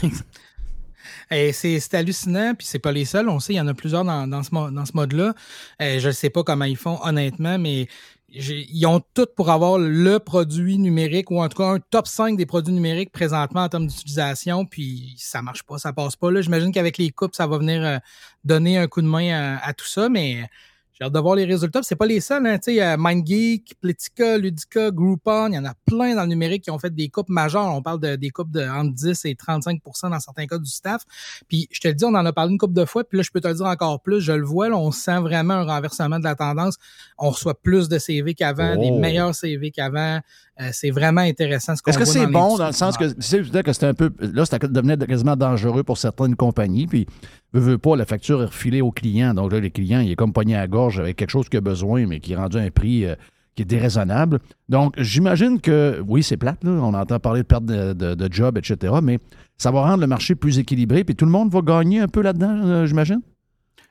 [1.30, 3.28] Et c'est c'est hallucinant, puis c'est pas les seuls.
[3.28, 5.34] On sait, il y en a plusieurs dans, dans ce, mo- dans ce mode-là.
[5.80, 7.86] Euh, je ne sais pas comment ils font, honnêtement, mais
[8.34, 12.36] ils ont tout pour avoir le produit numérique, ou en tout cas un top 5
[12.36, 16.30] des produits numériques présentement en termes d'utilisation, puis ça marche pas, ça passe pas.
[16.30, 17.98] Là, J'imagine qu'avec les coupes, ça va venir euh,
[18.44, 20.48] donner un coup de main à, à tout ça, mais
[20.96, 21.82] j'ai hâte de voir les résultats.
[21.82, 22.56] C'est pas les seuls, hein.
[22.58, 26.70] Tu sais, MindGeek, Pletica, Ludica, Groupon, il y en a plein dans le numérique qui
[26.70, 27.66] ont fait des coupes majeures.
[27.74, 31.02] On parle de, des coupes de entre 10 et 35% dans certains cas du staff.
[31.48, 33.24] Puis je te le dis, on en a parlé une couple de fois, puis là,
[33.24, 34.20] je peux te le dire encore plus.
[34.20, 36.76] Je le vois, là, on sent vraiment un renversement de la tendance.
[37.18, 38.98] On reçoit plus de CV qu'avant, des Oh.
[39.00, 40.20] meilleurs CV qu'avant.
[40.60, 43.62] Euh, c'est vraiment intéressant ce qu'on Est-ce que c'est bon dans le sens que dire
[43.62, 44.12] que c'était un peu.
[44.20, 46.86] Là, ça devenait quasiment dangereux pour certaines compagnies.
[46.86, 47.06] Puis,
[47.52, 49.34] veut, veut pas, la facture est refilée au client.
[49.34, 51.58] Donc là, le client, il est comme pogné à la gorge avec quelque chose qu'il
[51.58, 53.16] a besoin, mais qui est rendu à un prix euh,
[53.56, 54.38] qui est déraisonnable.
[54.68, 56.70] Donc, j'imagine que, oui, c'est plate, là.
[56.70, 58.94] On entend parler de perte de, de, de job, etc.
[59.02, 59.18] Mais
[59.58, 61.02] ça va rendre le marché plus équilibré.
[61.02, 63.20] Puis tout le monde va gagner un peu là-dedans, euh, j'imagine?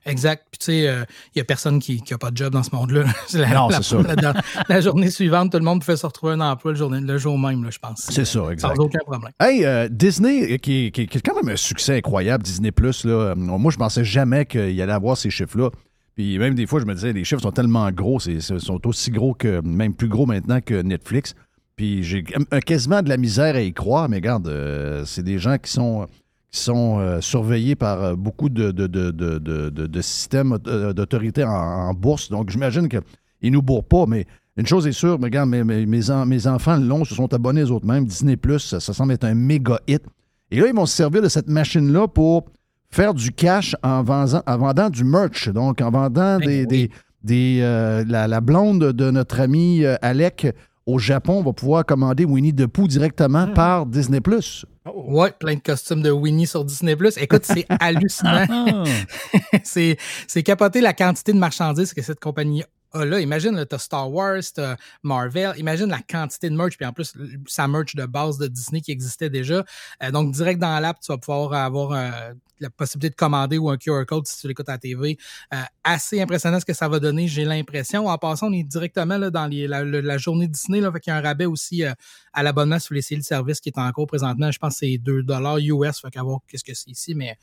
[0.06, 0.46] Exact.
[0.52, 3.04] Puis tu sais, il n'y a personne qui n'a pas de job dans ce monde-là.
[3.54, 4.04] Non, c'est sûr.
[4.22, 4.34] La,
[4.70, 7.70] la journée suivante, tout le monde pouvait se retrouver un emploi le, jour même, là,
[7.72, 8.08] je pense.
[8.10, 8.76] C'est ça, exact.
[8.76, 9.32] Sans aucun problème.
[9.40, 13.12] Hey, euh, Disney, qui, qui- qui est quand même un succès incroyable, Disney Plus, là.
[13.12, 15.70] euh, moi, je pensais jamais qu'il allait avoir ces chiffres-là.
[16.16, 19.10] Puis même des fois, je me disais, les chiffres sont tellement gros, c'est, sont aussi
[19.10, 21.34] gros que, même plus gros maintenant que Netflix.
[21.76, 22.24] Puis j'ai
[22.54, 25.72] euh, quasiment de la misère à y croire, mais regarde, euh, c'est des gens qui
[25.72, 26.08] sont,
[26.54, 31.50] qui sont euh, surveillés par euh, beaucoup de, de, de, de, systèmes euh, d'autorité en,
[31.50, 32.30] en bourse.
[32.30, 33.02] Donc j'imagine qu'ils
[33.42, 34.26] ne nous bourrent pas, mais
[34.56, 37.34] une chose est sûre, mais regarde, mes, mes, mes en- mes enfants l'ont, se sont
[37.34, 38.06] abonnés eux autres mêmes.
[38.06, 40.04] Disney Plus, ça, ça semble être un méga hit.
[40.52, 42.46] Et là, ils vont se servir de cette machine-là pour
[42.92, 45.50] faire du cash en vendant, en vendant du merch.
[45.50, 46.68] Donc, en vendant Ben des, oui.
[46.68, 46.90] des,
[47.24, 50.46] des, euh, la, la blonde de notre ami Alec
[50.86, 54.66] au Japon va pouvoir commander Winnie the Pooh directement par Disney Plus.
[54.94, 56.98] Ouais, plein de costumes de Winnie sur Disney+.
[57.18, 58.84] Écoute, c'est hallucinant.
[59.64, 59.98] c'est,
[60.28, 62.64] c'est capoter la quantité de marchandises que cette compagnie
[62.94, 63.20] a là.
[63.20, 65.54] Imagine, là, t'as Star Wars, t'as Marvel.
[65.58, 67.14] Imagine la quantité de merch, puis en plus,
[67.48, 69.64] sa merch de base de Disney qui existait déjà.
[70.02, 73.70] Euh, donc, direct dans l'app, tu vas pouvoir avoir euh, la possibilité de commander ou
[73.70, 75.18] un QR code si tu l'écoutes à la TV.
[75.54, 78.08] Euh, assez impressionnant ce que ça va donner, j'ai l'impression.
[78.08, 81.00] En passant, on est directement là, dans les- la, la- la journée Disney, là, fait
[81.00, 81.94] qu'il y a un rabais aussi euh,
[82.32, 84.52] à l'abonnement sur les séries de service qui est en cours présentement.
[84.52, 85.24] Je pense que c'est 2
[85.60, 87.38] US, fait qu'à voir qu'est-ce que c'est ici, mais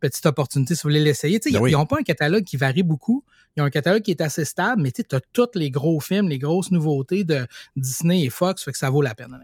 [0.00, 1.38] petite opportunité si vous voulez l'essayer.
[1.44, 1.70] Ben oui.
[1.70, 3.24] Ils n'ont pas un catalogue qui varie beaucoup.
[3.56, 6.28] Ils ont un catalogue qui est assez stable, mais tu as tous les gros films,
[6.28, 7.46] les grosses nouveautés de
[7.76, 9.38] Disney et Fox, fait que ça vaut la peine.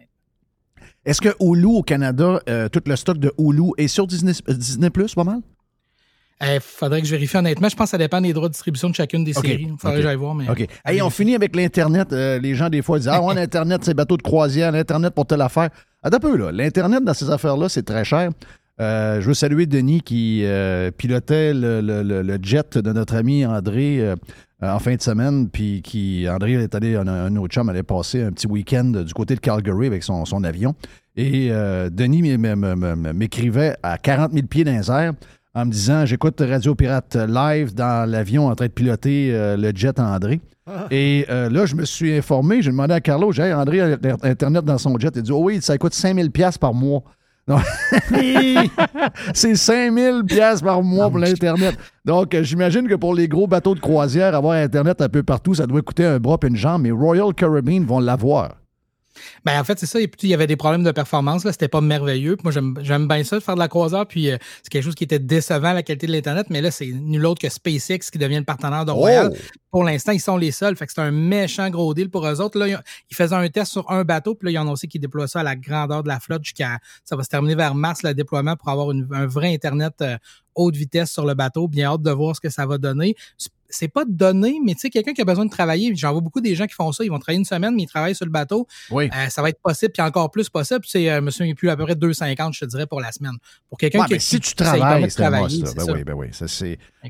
[1.04, 4.54] Est-ce que Hulu au Canada, euh, tout le stock de Hulu est sur Disney, euh,
[4.54, 5.40] Disney Plus, pas mal?
[6.40, 7.68] Il faudrait que je vérifie honnêtement.
[7.68, 9.68] Je pense que ça dépend des droits de distribution de chacune des séries.
[9.70, 10.34] Il faudrait que j'aille voir.
[10.34, 10.48] Mais...
[10.50, 10.66] OK.
[10.84, 12.12] Hey, on finit avec l'Internet.
[12.12, 15.26] Euh, les gens, des fois, disent Ah, ouais, l'Internet, c'est bateau de croisière, l'Internet pour
[15.26, 15.70] telle affaire.
[16.02, 16.52] Attends un peu, là.
[16.52, 18.30] L'Internet, dans ces affaires-là, c'est très cher.
[18.80, 23.14] Euh, je veux saluer Denis qui euh, pilotait le, le- le- le jet de notre
[23.16, 24.16] ami André euh,
[24.60, 25.48] en fin de semaine.
[25.48, 29.14] Puis qui, André est allé, un, un autre chum allait passer un petit week-end du
[29.14, 30.74] côté de Calgary avec son, son avion.
[31.16, 31.48] Et
[31.90, 32.20] Denis
[33.14, 35.12] m'écrivait à 40 000 pieds dans les airs
[35.54, 39.98] en me disant J'écoute Radio Pirate live dans l'avion en train de piloter le jet
[39.98, 40.40] André.
[40.90, 44.64] Et euh, là, je me suis informé, j'ai demandé à Carlo, j'ai André a Internet
[44.64, 45.12] dans son jet.
[45.16, 47.02] Il dit Oh oui, ça coûte 5000 pièces par mois.
[49.34, 51.76] C'est 5000 pièces par mois pour l'Internet.
[52.04, 55.54] Donc, euh, j'imagine que pour les gros bateaux de croisière, avoir Internet un peu partout,
[55.54, 56.82] ça doit coûter un bras et une jambe.
[56.82, 58.56] Mais Royal Caribbean vont l'avoir.
[59.44, 60.00] Ben, en fait, c'est ça.
[60.00, 61.44] Et puis, il y avait des problèmes de performance.
[61.44, 62.36] Là, c'était pas merveilleux.
[62.44, 64.06] Moi, j'aime, bien ça de faire de la croisière.
[64.06, 66.46] Puis, euh, c'est quelque chose qui était décevant, la qualité de l'Internet.
[66.50, 69.30] Mais là, c'est nul autre que SpaceX qui devient le partenaire de Royal.
[69.32, 69.36] Oh!
[69.70, 70.74] Pour l'instant, ils sont les seuls.
[70.76, 72.58] Fait que c'est un méchant gros deal pour eux autres.
[72.58, 74.34] Là, ils, ont- ils faisaient un test sur un bateau.
[74.34, 76.18] Puis là, il y en a aussi qui déploient ça à la grandeur de la
[76.20, 76.78] flotte jusqu'à.
[77.04, 80.16] Ça va se terminer vers mars, le déploiement, pour avoir une- un vrai Internet euh,
[80.54, 81.68] haute vitesse sur le bateau.
[81.68, 83.14] Bien hâte de voir ce que ça va donner.
[83.68, 86.40] C'est- pas donné, mais tu sais, quelqu'un qui a besoin de travailler, j'en vois beaucoup
[86.40, 88.30] des gens qui font ça, ils vont travailler une semaine, mais ils travaillent sur le
[88.30, 88.66] bateau.
[88.90, 89.08] Oui.
[89.14, 90.80] Euh, ça va être possible, puis encore plus possible.
[90.86, 93.36] C'est, euh, monsieur, il plus à peu près 2,50, je te dirais, pour la semaine.
[93.68, 95.22] Pour quelqu'un Ouais, qui, mais si tu travailles, c'est.
[95.30, 96.28] Ben oui, ben oui.
[96.30, 96.48] Tu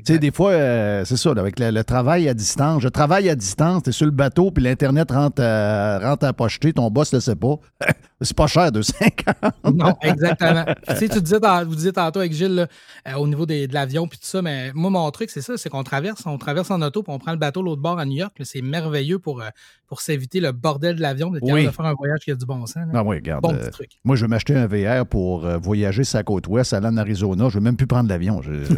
[0.05, 2.81] sais, des fois, euh, c'est ça, là, avec le, le travail à distance.
[2.83, 6.33] Je travaille à distance, tu es sur le bateau, puis l'Internet rentre à, rentre à
[6.33, 7.55] pocheter, ton boss ne le sait pas.
[8.19, 9.73] C'est pas cher, 2,50.
[9.75, 10.65] Non, exactement.
[10.87, 12.67] tu sais, tu disais, vous disiez tantôt avec Gilles, là,
[13.07, 15.55] euh, au niveau des- de l'avion puis tout ça, mais moi, mon truc, c'est ça,
[15.55, 18.05] c'est qu'on traverse, on traverse en auto, puis on prend le bateau l'autre bord à
[18.05, 18.33] New York.
[18.43, 19.49] C'est merveilleux pour, euh,
[19.87, 21.65] pour s'éviter le bordel de l'avion, d'être Oui.
[21.65, 22.77] de faire un voyage qui a du bon sens.
[22.77, 22.85] là.
[22.95, 23.43] Ah oui, regarde.
[23.43, 23.89] Bon euh, petit truc.
[24.03, 27.49] moi, je vais m'acheter un VR pour euh, voyager la côte ouest, aller en Arizona.
[27.49, 28.41] Je vais même plus prendre l'avion.
[28.41, 28.73] Je, je,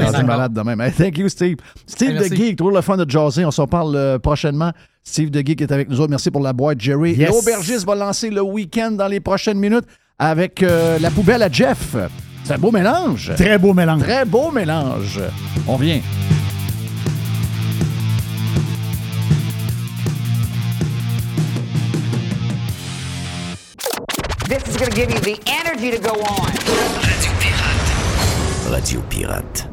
[0.14, 0.80] suis malade de même.
[0.80, 1.58] Hey, thank you, Steve.
[1.86, 2.34] Steve Hey, de.
[2.34, 3.44] Geek, toujours le fun de jaser.
[3.44, 4.72] On s'en parle prochainement.
[5.04, 6.10] Steve de Geek est avec nous autres.
[6.10, 7.14] Merci pour la boîte, Jerry.
[7.14, 7.30] Yes.
[7.30, 9.84] L'aubergiste va lancer le week-end dans les prochaines minutes
[10.18, 11.96] avec euh, la poubelle à Jeff.
[12.44, 13.32] C'est un beau mélange.
[13.36, 14.02] Très beau mélange.
[14.02, 15.20] Très beau mélange.
[15.66, 16.00] On vient.
[24.48, 26.52] This is going to give you the energy to go on.
[27.02, 28.70] Radio Pirate.
[28.70, 29.66] Radio Pirate.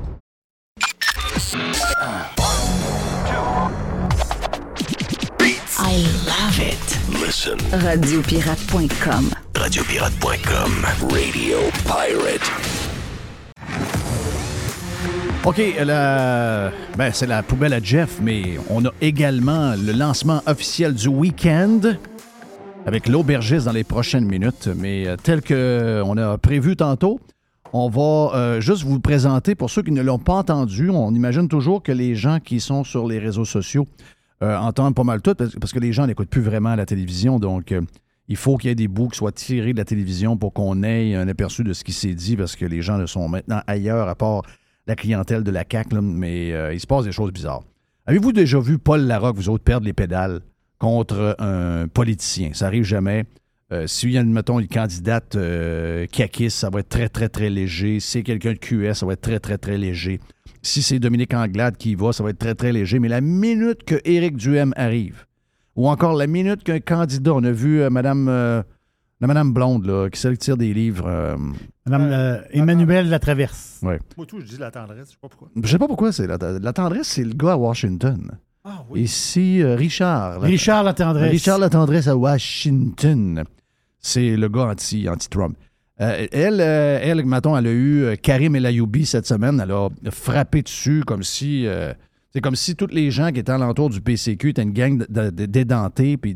[5.81, 5.95] I
[6.27, 6.99] love it.
[7.25, 7.57] Listen.
[7.71, 9.29] Radiopirate.com.
[9.55, 10.71] Radiopirate.com.
[11.09, 12.51] Radio Pirate.
[15.45, 16.71] OK, la...
[16.97, 21.79] ben, c'est la poubelle à Jeff, mais on a également le lancement officiel du week-end
[22.85, 24.67] avec l'aubergiste dans les prochaines minutes.
[24.75, 27.21] Mais euh, tel qu'on a prévu tantôt,
[27.71, 30.89] on va euh, juste vous présenter pour ceux qui ne l'ont pas entendu.
[30.89, 33.87] On imagine toujours que les gens qui sont sur les réseaux sociaux
[34.41, 37.39] euh, entendent pas mal tout parce que les gens n'écoutent plus vraiment la télévision.
[37.39, 37.81] Donc, euh,
[38.27, 40.83] il faut qu'il y ait des bouts qui soient tirés de la télévision pour qu'on
[40.83, 43.61] ait un aperçu de ce qui s'est dit parce que les gens ne sont maintenant
[43.67, 44.43] ailleurs à part
[44.87, 47.63] la clientèle de la CAQ, là, mais euh, il se passe des choses bizarres.
[48.05, 50.41] Avez-vous déjà vu Paul Larocque, vous autres, perdre les pédales
[50.79, 52.51] contre un politicien?
[52.53, 53.25] Ça arrive jamais.
[53.71, 56.07] Euh, S'il y a, mettons, une candidate euh,
[56.49, 57.99] ça va être très, très, très léger.
[57.99, 60.19] Si c'est quelqu'un de QS, ça va être très, très, très léger.
[60.61, 62.99] Si c'est Dominique Anglade qui y va, ça va être très, très léger.
[62.99, 65.25] Mais la minute que Éric Duhem arrive,
[65.75, 68.61] ou encore la minute qu'un candidat, on a vu euh, Madame, euh,
[69.21, 71.05] la Madame Blonde, là, qui celle qui tire des livres.
[71.07, 71.37] euh,
[71.85, 73.79] Madame euh, Emmanuel Latraverse.
[73.83, 73.99] ouais.
[74.17, 75.49] Moi, tout, je dis la tendresse, je sais pas pourquoi.
[75.55, 78.31] Je sais pas pourquoi c'est la, la tendresse, c'est le gars à Washington.
[78.65, 80.39] Ah Ici, euh, Richard.
[80.41, 81.31] la- Richard Latendresse.
[81.31, 83.43] Richard La Tendresse à Washington.
[83.99, 85.55] C'est le gars anti, anti-Trump.
[86.01, 89.59] Euh, elle, euh, elle, elle a eu euh, Karim El Ayoubi cette semaine.
[89.61, 91.65] Elle a frappé dessus comme si.
[91.67, 91.93] euh,
[92.31, 95.05] c'est comme si tous les gens qui étaient alentour du PCQ étaient une gang de-
[95.09, 96.15] de- de- d'édentés.
[96.15, 96.35] puis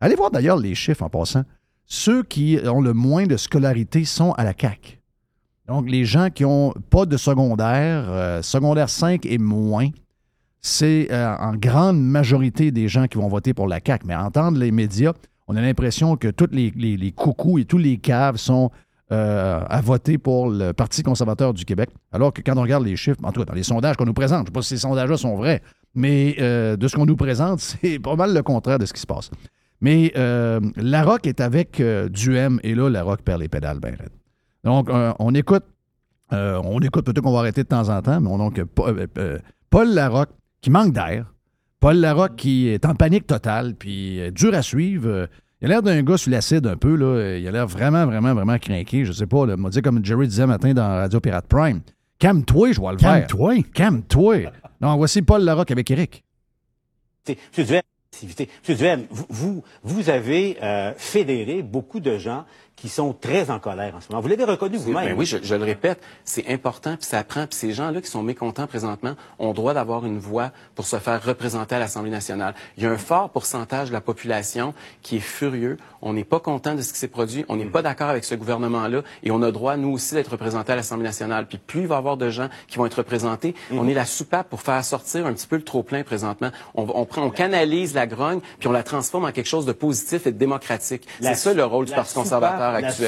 [0.00, 1.44] Allez voir d'ailleurs les chiffres en passant.
[1.86, 4.98] Ceux qui ont le moins de scolarité sont à la CAQ.
[5.68, 9.88] Donc, les gens qui n'ont pas de secondaire, secondaire 5 et moins,
[10.60, 14.06] c'est en grande majorité des gens qui vont voter pour la CAQ.
[14.06, 15.12] Mais entendre les médias,
[15.46, 18.70] on a l'impression que tous les, les coucous et tous les caves sont
[19.12, 21.90] euh, à voter pour le Parti conservateur du Québec.
[22.10, 24.14] Alors que quand on regarde les chiffres, en tout cas dans les sondages qu'on nous
[24.14, 25.60] présente, je ne sais pas si ces sondages-là sont vrais,
[25.94, 29.02] mais euh, de ce qu'on nous présente, c'est pas mal le contraire de ce qui
[29.02, 29.30] se passe.
[29.82, 34.08] Mais euh, Larocque est avec euh, Duhem et là, Larocque perd les pédales bien raides.
[34.64, 35.64] Donc, on écoute,
[36.30, 38.64] on écoute, peut-être qu'on va arrêter de temps en temps, mais on donc
[39.68, 40.30] Paul, Larocque
[40.62, 41.30] qui manque d'air,
[41.78, 45.28] Paul Larocque qui est en panique totale, puis dur à suivre.
[45.64, 47.38] Il a l'air d'un gars sur l'acide un peu, là.
[47.38, 49.06] Il a l'air vraiment, vraiment, vraiment craqué.
[49.06, 49.56] Je sais pas, là.
[49.56, 51.80] M'a dit comme Jerry disait matin dans Radio Pirate Prime.
[52.18, 53.26] Calme-toi, je vois le faire.
[53.26, 53.62] Calme-toi.
[53.72, 54.36] Calme-toi.
[54.82, 56.22] Non, voici Paul Larocque avec Eric.
[57.26, 57.82] Monsieur Duhem,
[58.12, 58.50] activité.
[58.60, 62.44] Monsieur Duhem, vous, vous, vous avez euh, fédéré beaucoup de gens
[62.76, 64.20] qui sont très en colère en ce moment.
[64.20, 65.08] Vous l'avez reconnu vous-même.
[65.08, 67.46] Ben oui, je, je le répète, c'est important, puis ça prend.
[67.46, 71.22] Puis ces gens-là qui sont mécontents présentement ont droit d'avoir une voix pour se faire
[71.22, 72.54] représenter à l'Assemblée nationale.
[72.76, 75.76] Il y a un fort pourcentage de la population qui est furieux.
[76.02, 77.44] On n'est pas content de ce qui s'est produit.
[77.48, 79.02] On n'est pas d'accord avec ce gouvernement-là.
[79.22, 81.46] Et on a droit, nous aussi, d'être représentés à l'Assemblée nationale.
[81.46, 84.04] Puis plus il va y avoir de gens qui vont être représentés, on est la
[84.04, 86.50] soupape pour faire sortir un petit peu le trop-plein présentement.
[86.74, 89.72] On, on, prend, on canalise la grogne, puis on la transforme en quelque chose de
[89.72, 91.06] positif et de démocratique.
[91.20, 93.02] C'est ça le rôle du Parti conservateur sou-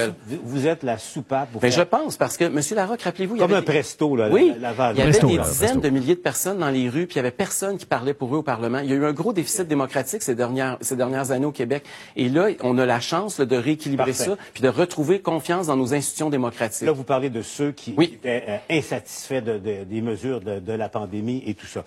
[0.45, 2.61] Vous êtes la soupape pour Ben, je pense, parce que, M.
[2.75, 4.97] Larocque, rappelez-vous, il y Comme avait un des- presto, là, Oui, la- la vague.
[4.97, 7.15] il y avait Presto, des là, dizaines de milliers de personnes dans les rues, puis
[7.15, 8.79] il y avait personne qui parlait pour eux au Parlement.
[8.81, 11.85] Il y a eu un gros déficit démocratique ces dernières, ces dernières années au Québec.
[12.17, 14.25] Et là, on a la chance là, de rééquilibrer Parfait.
[14.31, 16.87] ça, puis de retrouver confiance dans nos institutions démocratiques.
[16.87, 20.73] Là, vous parlez de ceux qui étaient euh, insatisfaits de- de- des mesures de, de
[20.73, 21.85] la pandémie et tout ça.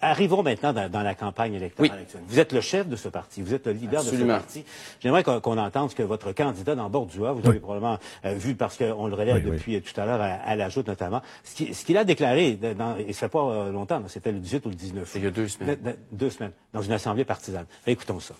[0.00, 2.06] Arrivons maintenant dans, dans la campagne électorale.
[2.26, 4.34] Vous êtes le chef de ce parti, vous êtes le leader Absolument.
[4.34, 4.64] de ce parti.
[5.00, 8.54] J'aimerais qu'on qu'on entende ce que votre candidat dans Bordua, vous avez probablement euh, vu
[8.54, 11.74] parce qu'on le relève depuis tout à l'heure à, à la joute notamment, ce qui-
[11.74, 14.68] ce qu'il a déclaré, dans, et ça fait pas euh, longtemps, c'était le 18 ou
[14.70, 15.12] le 19.
[15.16, 15.76] Il y a deux semaines.
[15.82, 17.66] De- de- deux semaines, dans une assemblée partisane.
[17.86, 18.34] Écoutons ça.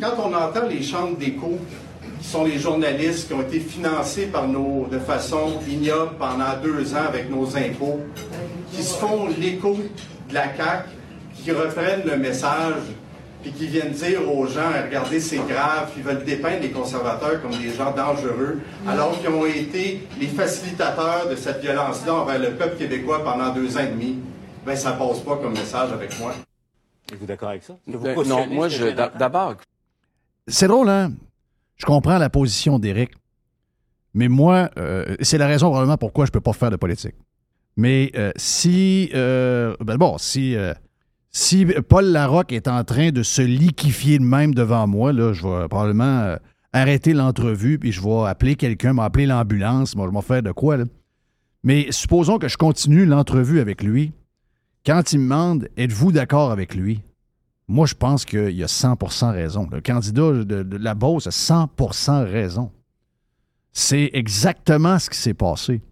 [0.00, 1.58] Quand on entend les chambres d'écho,
[2.20, 6.94] qui sont les journalistes qui ont été financés par nos, de façon ignoble pendant deux
[6.94, 8.00] ans avec nos impôts,
[8.72, 9.74] qui se font l'écho
[10.28, 10.88] de la CAQ,
[11.34, 12.74] qui reprennent le message
[13.42, 17.40] puis qui viennent dire aux gens, regardez, c'est grave, puis ils veulent dépeindre les conservateurs
[17.40, 22.50] comme des gens dangereux, alors qu'ils ont été les facilitateurs de cette violence-là envers le
[22.56, 24.18] peuple québécois pendant deux ans et demi,
[24.66, 26.34] ben ça passe pas comme message avec moi.
[27.12, 27.76] Êtes-vous d'accord avec ça?
[27.86, 28.88] Vous cautionnez non, moi, je,
[29.18, 29.54] d'abord,
[30.46, 31.12] C'est drôle, hein?
[31.76, 33.12] Je comprends la position d'Éric.
[34.14, 37.14] Mais moi, euh, c'est la raison probablement pourquoi je ne peux pas faire de politique.
[37.76, 39.10] Mais euh, si.
[39.14, 40.56] euh, ben bon, si.
[41.30, 45.68] Si Paul Larocque est en train de se liquifier de même devant moi, je vais
[45.68, 46.36] probablement euh,
[46.72, 50.78] arrêter l'entrevue, puis je vais appeler quelqu'un, m'appeler l'ambulance, moi, je vais faire de quoi.
[51.62, 54.12] Mais supposons que je continue l'entrevue avec lui.
[54.86, 57.02] Quand il me demande, êtes-vous d'accord avec lui?
[57.66, 59.68] Moi, je pense qu'il a 100% raison.
[59.70, 62.70] Le candidat de, la Beauce a 100% raison.
[63.72, 65.82] C'est exactement ce qui s'est passé.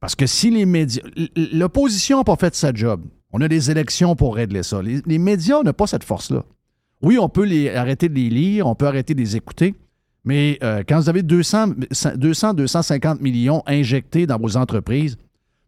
[0.00, 1.02] Parce que si les médias.
[1.36, 3.02] L'opposition n'a pas fait sa job.
[3.32, 4.82] On a des élections pour régler ça.
[4.82, 6.44] Les, les médias n'ont pas cette force-là.
[7.02, 9.74] Oui, on peut les, arrêter de les lire, on peut arrêter de les écouter,
[10.24, 11.74] mais euh, quand vous avez 200,
[12.16, 15.16] 200, 250 millions injectés dans vos entreprises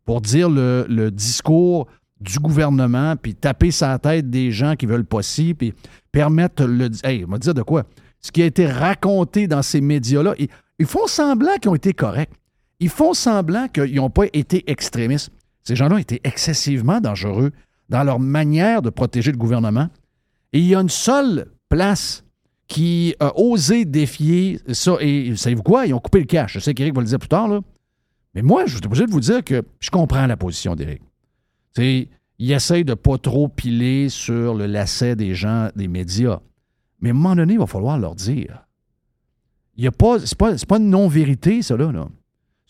[0.04, 1.88] pour dire le, discours
[2.20, 5.74] du gouvernement, puis taper sa tête des gens qui veulent pas ci, puis
[6.12, 6.88] permettre le...
[7.02, 7.84] Hey, on va dire de quoi?
[8.20, 10.34] Ce qui a été raconté dans ces médias-là,
[10.78, 12.30] ils font semblant qu'ils ont été corrects.
[12.80, 15.30] Ils font semblant qu'ils n'ont pas été extrémistes.
[15.64, 17.52] Ces gens-là été excessivement dangereux
[17.88, 19.88] dans leur manière de protéger le gouvernement.
[20.52, 22.24] Et il y a une seule place
[22.66, 24.96] qui a osé défier ça.
[25.00, 25.86] Et savez-vous quoi?
[25.86, 26.54] Ils ont coupé le cash.
[26.54, 27.60] Je sais qu'Éric va le dire plus tard, là.
[28.34, 31.02] Mais moi, je suis obligé de vous dire que je comprends la position d'Éric.
[31.76, 32.08] Sais,
[32.38, 36.40] il essaye de pas trop piler sur le lacet des gens, des médias.
[37.00, 38.66] Mais à un moment donné, il va falloir leur dire.
[39.76, 42.08] Il y a pas, c'est pas, c'est pas une non-vérité, ça, là, là.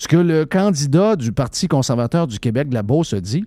[0.04, 3.46] Ce que le candidat du Parti conservateur du Québec la Beauce dit,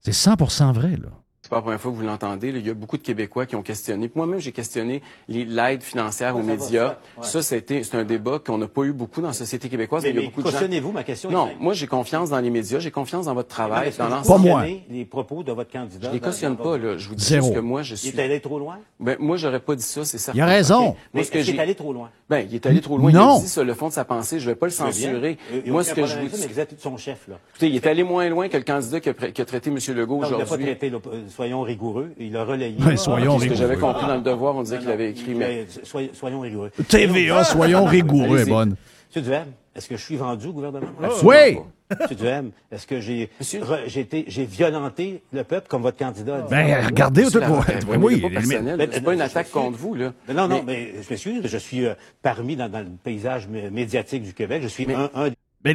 [0.00, 1.22] c'est 100% vrai, là.
[1.54, 2.48] Pas la première fois que vous l'entendez.
[2.48, 4.10] Il y a beaucoup de Québécois qui ont questionné.
[4.14, 6.88] Moi-même, j'ai questionné les- l'aide financière aux ça médias.
[6.88, 7.26] ça, ouais.
[7.26, 10.02] Ça, c'était, c'est un débat qu'on n'a pas eu beaucoup dans la société québécoise.
[10.02, 11.86] Mais- il y a mais beaucoup de gens- cautionnez-vous, ma question est Non, moi, j'ai
[11.86, 12.78] confiance dans les médias.
[12.80, 14.48] J'ai confiance dans votre travail, dans vous l'ensemble.
[14.50, 16.08] cautionnez les propos de votre candidat.
[16.08, 16.96] Je les dans- cautionne pas, votre- là.
[16.98, 17.52] Je vous dis Zéro.
[17.52, 18.08] que moi, je suis.
[18.08, 18.78] Il est allé trop loin?
[18.98, 20.38] Ben, moi, j'aurais pas dit ça, c'est certain.
[20.38, 20.88] Il a raison.
[20.88, 20.96] OK.
[21.14, 22.10] Mais Moi, ce que qu'il est allé trop loin?
[22.28, 23.12] Ben, il est allé trop loin.
[23.12, 23.34] Non.
[23.36, 24.40] Il a dit sur le fond de sa pensée.
[24.40, 25.38] Je vais pas le censurer.
[25.66, 26.46] Moi, ce que je vous mais dis.
[26.52, 27.36] vous êtes son chef, là.
[27.62, 29.14] Il est allé moins loin que le candidat qui a,
[29.44, 29.78] traité M.
[29.94, 30.66] Legault pas aujourd'hui.
[31.44, 32.12] Soyons rigoureux.
[32.18, 32.74] Il a relayé.
[32.84, 33.92] Ouais, soyons Ce que j'avais rigoureux.
[33.92, 35.66] compris dans le devoir, on disait qu'il avait écrit, mais.
[35.82, 36.70] Soyons, soyons rigoureux.
[36.88, 38.76] TVA, soyons rigoureux, est bonne.
[39.08, 39.46] Monsieur Duhem,
[39.76, 40.86] est-ce que je suis vendu au gouvernement?
[41.22, 41.58] Oui!
[42.00, 46.36] Monsieur Duhem, est-ce que j'ai violenté le peuple comme votre candidat?
[46.36, 46.48] A dit?
[46.50, 48.24] Ben, regardez, Ben, Oui,
[48.90, 50.12] c'est pas une attaque suis- contre vous, là.
[50.26, 53.46] Mais non, non, Mais- mais je m'excuse, je suis euh, parmi dans, dans le paysage
[53.48, 54.62] mé- médiatique du Québec.
[54.62, 55.28] Je suis un, un
[55.64, 55.74] Mais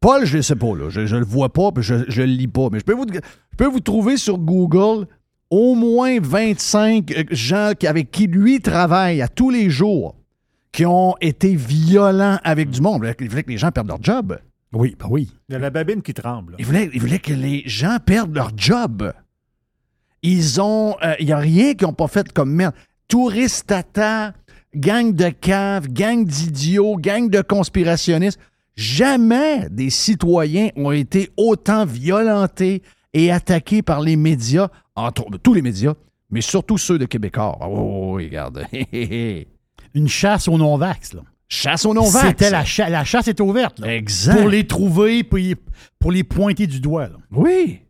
[0.00, 0.88] Paul, je ne sais pas, là.
[0.90, 2.68] Je, je le vois pas, puis je ne le lis pas.
[2.70, 5.06] Mais je peux, vous, je peux vous trouver sur Google
[5.50, 10.14] au moins 25 euh, gens qui- avec qui lui travaille à tous les jours
[10.72, 13.02] qui ont été violents avec du monde.
[13.20, 14.38] Il voulait que les gens perdent leur job.
[14.72, 15.30] Oui, ben oui.
[15.48, 16.54] Il y a la babine qui tremble.
[16.58, 19.12] Il voulait, il voulait que les gens perdent leur job.
[20.22, 20.96] Ils ont.
[21.02, 22.74] euh, Il n'y a rien qu'ils n'ont pas fait comme merde.
[23.08, 24.34] Touristes tata,
[24.74, 28.38] gang de caves, gang d'idiots, gang de conspirationnistes.
[28.76, 32.82] Jamais des citoyens ont été autant violentés
[33.14, 35.94] et attaqués par les médias, entre tous les médias,
[36.30, 37.58] mais surtout ceux de Québécois.
[37.68, 38.66] Oui, regarde.
[39.94, 41.22] Une chasse aux non-vax, là.
[41.48, 42.26] Chasse aux non-vax.
[42.28, 43.94] C'était la, cha- la chasse est ouverte, là.
[43.94, 44.36] Exact.
[44.40, 47.16] Pour les trouver, pour les pointer du doigt, là.
[47.30, 47.80] Oui.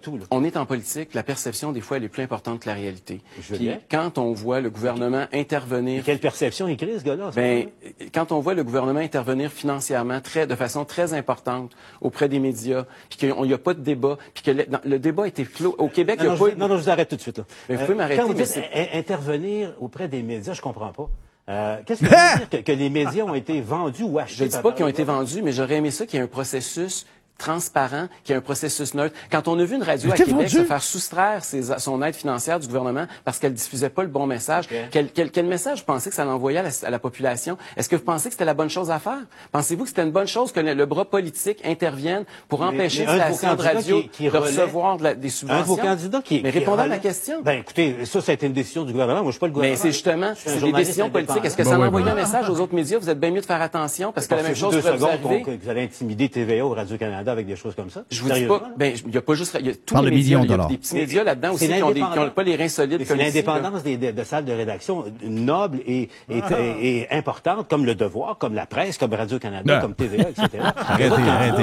[0.00, 0.18] Tout.
[0.30, 3.20] On est en politique, la perception, des fois, elle est plus importante que la réalité.
[3.42, 6.02] Je Puis, quand on voit le gouvernement intervenir...
[6.02, 7.30] Quelle perception il crée, ce gars-là?
[7.30, 7.38] ça?
[7.38, 7.68] Ben,
[8.14, 12.86] quand on voit le gouvernement intervenir financièrement très, de façon très importante auprès des médias,
[13.10, 14.50] puis qu'il n'y a pas de débat, puis que
[14.82, 15.74] le, débat été clos.
[15.76, 17.16] Au Québec, il non, n'y a non, pas je, non, non, je vous arrête tout
[17.16, 17.36] de suite.
[17.36, 17.44] Là.
[17.68, 18.58] Mais vous pouvez m'arrêter, Quand vous dites
[18.94, 21.10] intervenir auprès des médias, je comprends pas.
[21.50, 24.38] Euh, Qu'est-ce que ça veut dire que, que les médias ont été vendus ou achetés?
[24.38, 26.24] Je ne dis pas qu'ils ont été vendus, mais j'aurais aimé ça qu'il y ait
[26.24, 27.04] un processus
[27.38, 29.14] transparent, qu'il y ait un processus neutre.
[29.30, 30.48] Quand on a vu une radio à Québec vendu.
[30.48, 34.26] se faire soustraire ses- son aide financière du gouvernement parce qu'elle diffusait pas le bon
[34.26, 37.58] message, quel, quel- quel message vous pensez que ça l'envoyait à la, à la population?
[37.76, 39.18] Est-ce que vous pensez que c'était la bonne chose à faire?
[39.52, 43.08] Pensez-vous que c'était une bonne chose que le, le bras politique intervienne pour empêcher une
[43.10, 45.62] un de radio qui- qui de relaie- recevoir de la- des Un subventions?
[45.62, 46.40] de vos candidats qui.
[46.42, 47.42] Mais répondez à ma question.
[47.42, 49.22] Ben, écoutez, ça, ça a été une décision du gouvernement.
[49.22, 49.76] Moi, je suis pas le gouvernement.
[49.76, 51.44] Mais c'est justement, c'est des décisions politiques.
[51.44, 51.84] Est-ce que indépendant.
[51.84, 52.98] ça Ben oui, envoie ben un message aux autres médias?
[52.98, 55.58] Vous êtes bien mieux de faire attention parce que la même chose pourrait vous arriver.
[55.62, 58.04] vous allez intimider TVA ou Radio-Canada avec des choses comme ça?
[58.10, 58.62] Je vous dis pas.
[58.76, 59.56] Ben, il y a pas juste.
[59.60, 60.38] Il y a tous Par les le médias.
[60.38, 60.68] Il y a dollars.
[60.68, 62.28] des petits médias là-dedans aussi qui ont, des- qui l'indépendance.
[62.28, 65.80] ont pas les reins solides comme C'est l'indépendance des, des- de salles de rédaction noble
[65.86, 66.60] et, et, Ah.
[66.60, 69.80] et- et importante, comme Le Devoir, comme la presse, comme Radio-Canada, Non.
[69.80, 70.48] comme TVA, etc.
[70.76, 71.62] Arrêtez, arrêtez,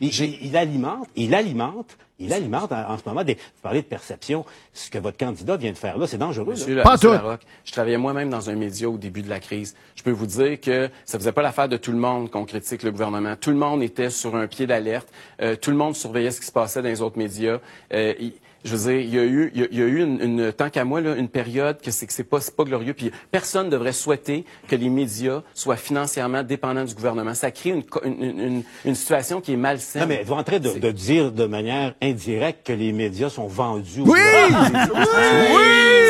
[0.00, 3.34] il- il alimente, il alimente, il alimente en, en ce moment des.
[3.34, 4.44] Vous parlez de perception.
[4.72, 6.52] Ce que votre candidat vient de faire là, c'est dangereux.
[6.52, 6.84] Monsieur, là.
[6.84, 9.74] la- Monsieur Larocque, je travaillais moi-même dans un média au début de la crise.
[9.96, 12.82] Je peux vous dire que ça faisait pas l'affaire de tout le monde qu'on critique
[12.82, 13.34] le gouvernement.
[13.36, 15.08] Tout le monde était sur un pied d'alerte.
[15.42, 17.58] Euh, tout le monde surveillait ce qui se passait dans les autres médias.
[17.92, 18.34] Euh, il-
[18.64, 20.84] je veux dire, il y a eu, il y a, eu une, une- tant qu'à
[20.84, 22.94] moi, là, une période que c'est que c'est pas, c'est pas glorieux.
[22.94, 27.34] Puis personne ne devrait souhaiter que les médias soient financièrement dépendants du gouvernement.
[27.34, 30.02] Ça crée une, une, une- une situation qui est malsaine.
[30.02, 33.46] Non, mais êtes-vous en train de, de dire de manière indirecte que les médias sont
[33.46, 34.18] vendus au Oui!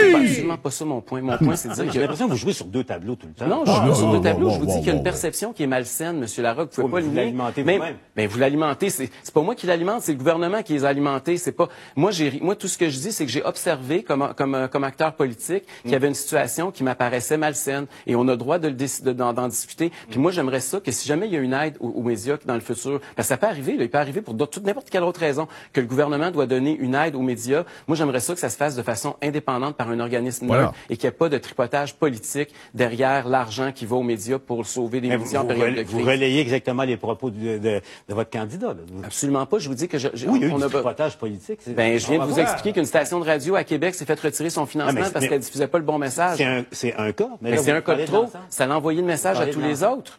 [0.03, 1.21] C'est pas absolument pas ça mon point.
[1.21, 3.27] Mon point, c'est de dire que J'ai l'impression que vous jouez sur deux tableaux tout
[3.27, 3.47] le temps.
[3.47, 4.49] Non, je joue Ah, sur deux tableaux.
[4.49, 6.71] bon, je vous bon, dis qu'il y a une perception qui est malsaine, Monsieur Larocque.
[6.75, 7.97] Vous pouvez Oh, pas mais Même- vous-même.
[8.17, 8.91] Ben, vous l'alimentez.
[8.91, 11.37] C'est c'est pas moi qui l'alimente, c'est le gouvernement qui les a alimentés.
[11.37, 12.11] C'est pas moi.
[12.11, 15.15] J'ai moi tout ce que je dis, c'est que j'ai observé comme comme comme acteur
[15.15, 18.69] politique qu'il y avait une situation qui m'apparaissait malsaine et on a le droit de
[18.69, 19.93] le décider d'en d'en discuter.
[20.11, 22.37] Puis moi, j'aimerais ça que si jamais il y a une aide aux, aux médias
[22.47, 23.77] dans le futur, parce que ça peut arriver.
[23.77, 26.95] Là, il peut arriver pour n'importe quelle autre raison que le gouvernement doit donner une
[26.95, 27.65] aide aux médias.
[27.89, 30.63] Moi, j'aimerais ça que ça se fasse de façon indépendante par un organisme Voilà.
[30.65, 34.39] neutre et qu'il n'y ait pas de tripotage politique derrière l'argent qui va aux médias
[34.39, 36.07] pour sauver des Mais vous, médias en vous période de relay- vous crise.
[36.09, 38.69] relayez exactement les propos de, de- de votre candidat.
[38.69, 38.75] là.
[39.05, 39.59] Absolument pas.
[39.59, 41.17] Je vous dis que je, je- Oui, il y a eu on du a tripotage
[41.19, 41.61] politique.
[41.69, 44.51] Ben, je viens de vous expliquer qu'une station de radio à Québec s'est fait retirer
[44.51, 46.39] son Ah, financement mais parce mais- qu'elle diffusait pas le bon message.
[46.39, 47.29] C'est un, c'est un cas.
[47.43, 48.31] Mais c'est un cas de trop.
[48.49, 50.19] Ça a envoyé le message à tous les autres.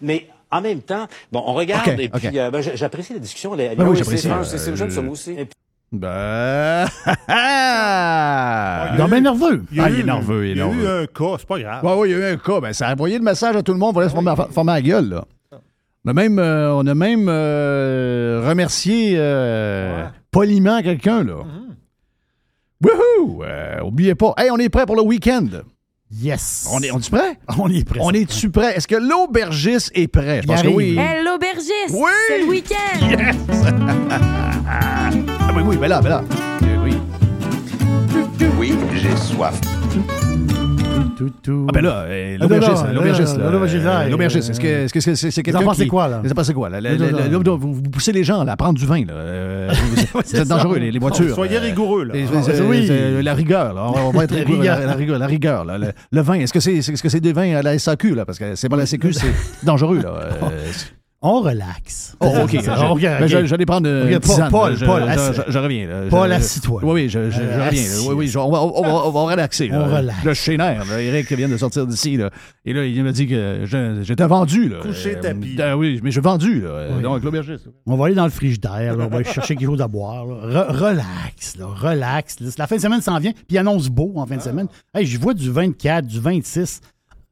[0.00, 3.54] Mais en même temps, bon, on regarde et puis euh, ben, j'apprécie la discussion.
[3.54, 4.28] Les, Ben oui, j'apprécie.
[4.44, 5.36] c'est- Euh, le jeu de aussi.
[5.92, 6.86] Ben.
[7.28, 9.64] Il est bien nerveux.
[9.70, 11.00] Il y a Ah, eu- il est nerveux, il est Il y a eu nerveux.
[11.02, 11.84] un cas, c'est pas grave.
[11.84, 12.60] Ouais, oui, il y a eu un cas.
[12.60, 13.92] Ben, ça a envoyé le message à tout le monde.
[13.94, 15.24] Voilà, se former, former la gueule, là.
[16.04, 21.44] On a même, euh, on a même euh, remercié euh, poliment quelqu'un, là.
[22.82, 23.44] Wouhou!
[23.44, 24.34] Euh, oubliez pas.
[24.36, 25.46] Hey, on est prêt pour le week-end?
[26.10, 26.68] Yes.
[26.72, 27.38] On est, on est prêt?
[27.58, 28.00] On est prêt.
[28.02, 28.76] On est-tu prêt?
[28.76, 30.42] Est-ce que l'aubergiste est prêt?
[30.42, 30.96] Je pense que oui.
[30.98, 31.90] Hey, l'aubergiste!
[31.92, 32.10] Oui!
[32.26, 33.06] C'est le week-end!
[34.74, 35.10] Ah
[35.54, 36.24] oui, oui, ben là, ben là.
[36.82, 36.94] Oui.
[38.58, 39.60] Oui, j'ai soif.
[41.68, 43.36] Ah ben là, euh, l'aubergiste, l'aubergiste,
[44.10, 45.88] l'aubergiste, euh, est-ce que euh, est-ce que c'est c'est quelqu'un qui...
[45.88, 46.22] quoi, là?
[46.34, 47.56] Pensez quoi, là?
[47.56, 49.12] Vous, vous poussez les gens là, à prendre du vin, là.
[49.14, 49.70] Euh,
[50.14, 51.34] vous, c'est êtes dangereux, les, les voitures.
[51.34, 52.14] Soyez euh, rigoureux, là.
[52.14, 52.86] les- Ah, euh, oui.
[52.90, 53.84] euh, La rigueur, là.
[54.04, 54.78] On, va être La rigoureux, rigueur.
[54.80, 55.78] La, la rigueur, la rigueur, là.
[55.78, 58.24] Le, le vin, est-ce que c'est est-ce que c'est des vins à la SAQ, là?
[58.24, 59.32] Parce que c'est pas la SAQ, c'est
[59.64, 60.28] dangereux, là.
[61.24, 62.16] Euh, On relaxe.
[62.20, 62.52] Oh, OK.
[63.02, 64.76] Ben, J'allais prendre une Regarde, Paul.
[64.76, 65.86] Je- Paul, je- assis- je- je reviens.
[65.86, 66.00] là.
[66.10, 66.80] Paul, assis-toi.
[66.84, 67.26] Oui, oui, je, Euh,
[67.66, 67.82] reviens.
[68.08, 69.68] Oui, oui, on, va, on, va, on va relaxer.
[69.68, 69.80] là.
[69.88, 70.24] On relaxe.
[70.24, 70.98] Là, je suis nerf.
[70.98, 72.16] Eric vient de sortir d'ici.
[72.16, 72.30] là.
[72.64, 73.64] Et là, il m'a dit que
[74.02, 74.68] j'étais vendu.
[74.68, 74.78] Là.
[74.82, 75.56] Couché Euh, tapis.
[75.60, 76.60] euh, oui, mais je suis vendu.
[76.62, 76.86] Là.
[76.96, 77.02] Oui.
[77.02, 77.66] Donc, l'aubergiste.
[77.86, 80.26] On va aller dans le frigidaire, là, on va aller chercher quelque chose à boire.
[80.26, 80.34] là.
[80.66, 82.36] Re- relax, là, relax.
[82.58, 84.66] La fin de semaine s'en vient, puis il annonce beau en fin de semaine.
[84.94, 86.80] Hey, je vois du 24, du 26,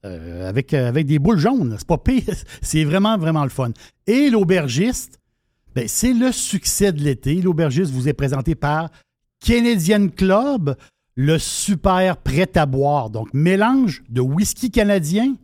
[0.04, 1.74] euh, avec, euh, avec des boules jaunes.
[1.78, 2.34] C'est pas pire.
[2.62, 3.70] C'est vraiment, vraiment le fun.
[4.06, 5.20] Et l'aubergiste,
[5.74, 7.40] ben, c'est le succès de l'été.
[7.40, 8.90] L'aubergiste vous est présenté par
[9.44, 10.74] Canadian Club,
[11.14, 13.10] le super prêt à boire.
[13.10, 15.36] Donc, mélange de whisky canadien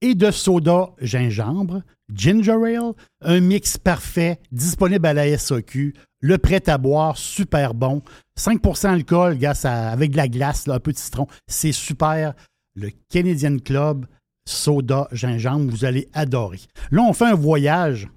[0.00, 1.82] et de soda gingembre,
[2.12, 8.02] ginger ale, un mix parfait disponible à la SAQ, le prêt à boire super bon,
[8.38, 12.34] 5% alcool gars, avec de la glace, un peu de citron, c'est super.
[12.80, 14.06] Le Canadian Club
[14.46, 16.60] soda gingembre, vous allez adorer.
[16.92, 18.08] Là, on fait un voyage.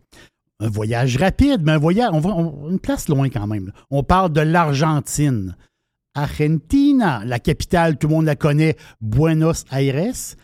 [0.59, 2.29] Un voyage rapide, mais un voyage, on va
[2.69, 3.71] une place loin quand même.
[3.89, 5.55] On parle de l'Argentine.
[6.13, 10.35] Argentina, la capitale, tout le monde la connaît, Buenos Aires.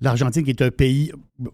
[0.00, 1.12] L'Argentine qui est un pays,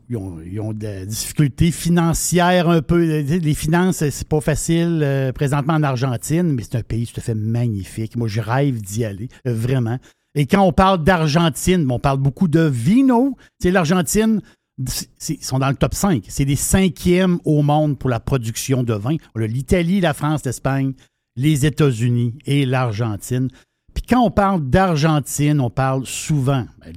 [0.09, 3.23] ils ont, ils des difficultés financières un peu.
[3.23, 7.23] Les finances, c'est pas facile euh, présentement en Argentine, mais c'est un pays tout à
[7.23, 8.17] fait magnifique.
[8.17, 9.99] Moi, je rêve d'y aller, euh, vraiment.
[10.35, 13.37] Et quand on parle d'Argentine, on parle beaucoup de vino.
[13.63, 14.41] L'Argentine,
[14.79, 16.25] ils sont dans le top 5.
[16.29, 19.17] C'est les cinquièmes au monde pour la production de vin.
[19.37, 20.95] L'Italie, la France, l'Espagne,
[21.37, 23.49] les États-Unis et l'Argentine.
[23.95, 26.93] Puis quand on parle d'Argentine, on parle souvent, ben,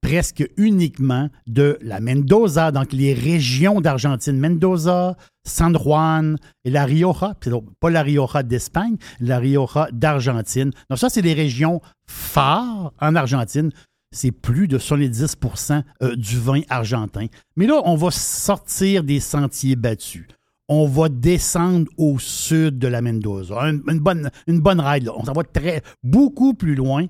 [0.00, 7.34] presque uniquement de la Mendoza, donc les régions d'Argentine, Mendoza, San Juan et la Rioja,
[7.80, 10.70] pas la Rioja d'Espagne, la Rioja d'Argentine.
[10.88, 13.70] Donc ça, c'est les régions phares en Argentine.
[14.10, 17.26] C'est plus de 70% euh, du vin argentin.
[17.56, 20.26] Mais là, on va sortir des sentiers battus.
[20.70, 23.60] On va descendre au sud de la Mendoza.
[23.60, 25.04] Un- une, bonne, une ride.
[25.04, 25.12] là.
[25.16, 27.06] On s'en va très, beaucoup plus loin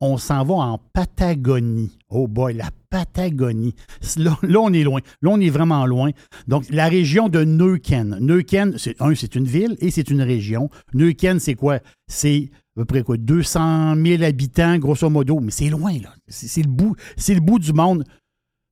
[0.00, 1.98] on s'en va en Patagonie.
[2.08, 3.74] Oh boy, la Patagonie.
[4.16, 5.00] Là, on est loin.
[5.22, 6.10] Là, on est vraiment loin.
[6.48, 8.16] Donc, la région de Neuquén.
[8.20, 10.70] Neuquén, c'est, un, c'est une ville et c'est une région.
[10.94, 11.80] Neuquén, c'est quoi?
[12.08, 13.16] C'est à peu près quoi?
[13.18, 15.40] 200 000 habitants, grosso modo.
[15.40, 16.14] Mais c'est loin, là.
[16.28, 18.04] C'est, le, bout, c'est le bout du monde.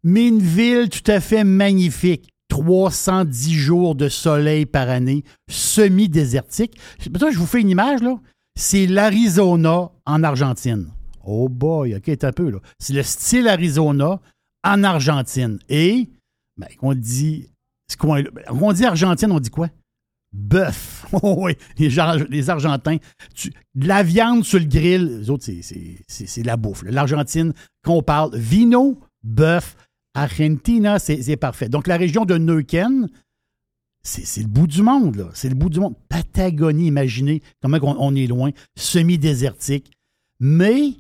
[0.02, 2.30] Mais une ville tout à fait magnifique.
[2.48, 6.78] 310 jours de soleil par année, semi-désertique.
[6.98, 8.18] Je vous fais une image, là.
[8.58, 10.88] C'est l'Arizona en Argentine.
[11.24, 12.58] Oh boy, OK, un peu, là.
[12.78, 14.20] C'est le style Arizona
[14.64, 15.58] en Argentine.
[15.68, 16.08] Et,
[16.56, 17.48] ben, on dit,
[17.90, 19.68] ce coin-là- ben, on dit Argentine, on dit quoi?
[20.32, 20.96] Bœuf.
[21.22, 22.98] Oh oui, les, Ar- les Argentins.
[23.74, 26.82] La viande sur le grill, les autres, c'est- la bouffe.
[26.82, 29.74] L'Argentine, qu'on parle, vino, bœuf,
[30.14, 31.68] Argentina, c'est parfait.
[31.70, 33.08] Donc, la région de Neuquén,
[34.02, 35.30] c'est le bout du monde, là.
[35.32, 35.94] C'est le bout du monde.
[36.08, 39.90] Patagonie, imaginez comment on, on est loin, semi-désertique.
[40.40, 40.92] Mais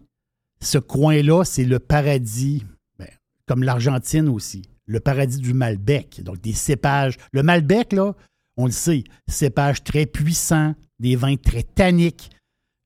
[0.60, 2.64] ce coin-là, c'est le paradis,
[2.98, 3.08] ben,
[3.46, 6.22] comme l'Argentine aussi, le paradis du Malbec.
[6.22, 7.16] Donc, des cépages.
[7.32, 8.14] Le Malbec, là,
[8.56, 12.30] on le sait, cépage très puissant, des vins très tanniques.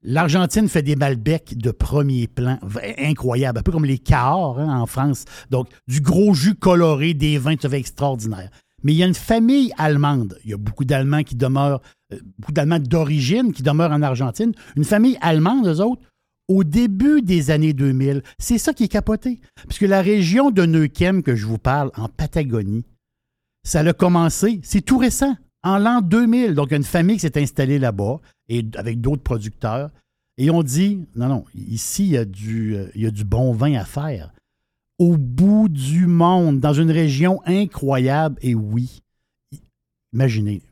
[0.05, 2.59] L'Argentine fait des Malbecs de premier plan,
[2.99, 5.24] incroyable, un peu comme les Cahors hein, en France.
[5.51, 8.51] Donc, du gros jus coloré, des vins tout à extraordinaires.
[8.82, 10.39] Mais il y a une famille allemande.
[10.44, 11.81] Il y a beaucoup d'Allemands qui demeurent,
[12.12, 14.53] euh, beaucoup d'Allemands d'origine qui demeurent en Argentine.
[14.77, 16.03] Une famille allemande, eux autres,
[16.53, 19.41] au début des années 2000, c'est ça qui est capoté.
[19.69, 22.85] Puisque la région de Neuquén que je vous parle, en Patagonie,
[23.65, 26.55] ça a commencé, c'est tout récent, en l'an 2000.
[26.55, 29.91] Donc, une famille qui s'est installée là-bas, et avec d'autres producteurs.
[30.37, 33.24] Et on dit, non, non, ici, il y, a du, euh, il y a du
[33.24, 34.33] bon vin à faire.
[34.99, 39.03] Au bout du monde, dans une région incroyable, et oui,
[40.12, 40.62] imaginez,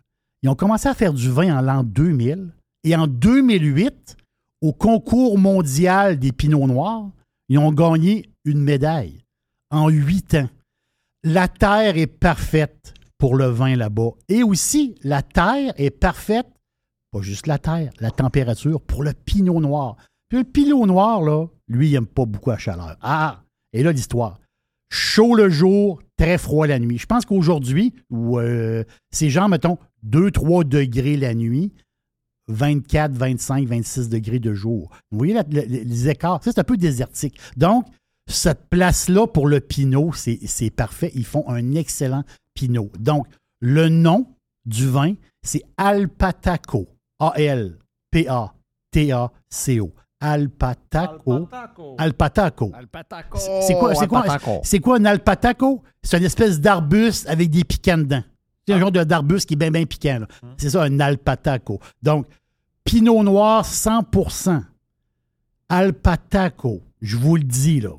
[0.42, 2.52] ils ont commencé à faire du vin en l'an 2000,
[2.84, 4.16] et en 2008,
[4.60, 7.10] au concours mondial des Pinots Noirs,
[7.48, 9.24] ils ont gagné une médaille
[9.70, 10.48] en huit ans.
[11.24, 14.10] La terre est parfaite pour le vin là-bas.
[14.28, 16.48] Et aussi, la terre est parfaite,
[17.12, 19.96] pas juste la terre, la température pour le pinot noir.
[20.28, 22.96] Puis le pinot noir, là, lui, il n'aime pas beaucoup la chaleur.
[23.02, 23.42] Ah!
[23.72, 24.38] Et là, l'histoire.
[24.92, 26.98] Chaud le jour, très froid la nuit.
[26.98, 31.72] Je pense qu'aujourd'hui, euh, c'est genre, mettons, 2-3 degrés la nuit,
[32.50, 34.90] 24, 25, 26 degrés de jour.
[35.10, 36.40] Vous voyez la- les écarts?
[36.42, 37.38] C'est un peu désertique.
[37.56, 37.86] Donc,
[38.26, 41.10] cette place-là pour le Pinot, c'est c'est parfait.
[41.14, 42.24] Ils font un excellent
[42.54, 42.90] Pinot.
[42.98, 43.26] Donc,
[43.60, 44.26] le nom
[44.66, 46.86] du vin, c'est Alpataco.
[48.92, 49.92] A-L-P-A-T-A-C-O.
[50.22, 51.48] Alpataco.
[51.98, 52.72] Alpataco.
[53.40, 54.60] C'est quoi, c'est quoi, Alpataco.
[54.64, 55.82] c'est quoi un alpataco?
[56.02, 58.22] C'est une espèce d'arbuste avec des piquants dedans.
[58.68, 60.18] C'est un genre de- d'arbuste qui est bien, bien piquant.
[60.20, 60.26] là.
[60.58, 61.80] C'est ça, un alpataco.
[62.02, 62.26] Donc,
[62.90, 64.64] Pinot Noir 100%
[65.68, 67.92] Alpataco, je vous le dis, là.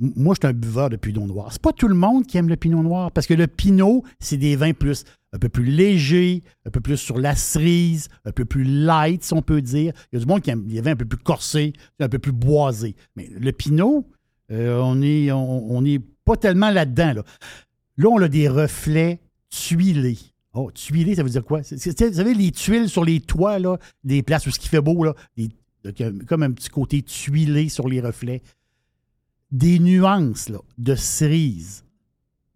[0.00, 1.48] Moi, je suis un buveur de Pinot Noir.
[1.50, 4.36] C'est pas tout le monde qui aime le Pinot Noir parce que le Pinot, c'est
[4.36, 8.44] des vins plus, un peu plus légers, un peu plus sur la cerise, un peu
[8.44, 9.94] plus light, si on peut dire.
[10.12, 12.18] Il y a du monde qui aime des vins un peu plus corsés, un peu
[12.18, 12.96] plus boisés.
[13.16, 14.06] Mais le Pinot,
[14.52, 15.82] euh, on n'est on,
[16.26, 17.14] pas tellement là-dedans.
[17.14, 17.22] Là.
[17.96, 20.18] là, on a des reflets tuilés.
[20.60, 21.60] Oh, ça veut dire quoi?
[21.60, 25.04] Vous savez, les tuiles sur les toits là, des places où ce qui fait beau,
[25.04, 28.42] là, euh, comme un petit côté tuilé sur les reflets.
[29.52, 31.84] Des nuances là, de cerise,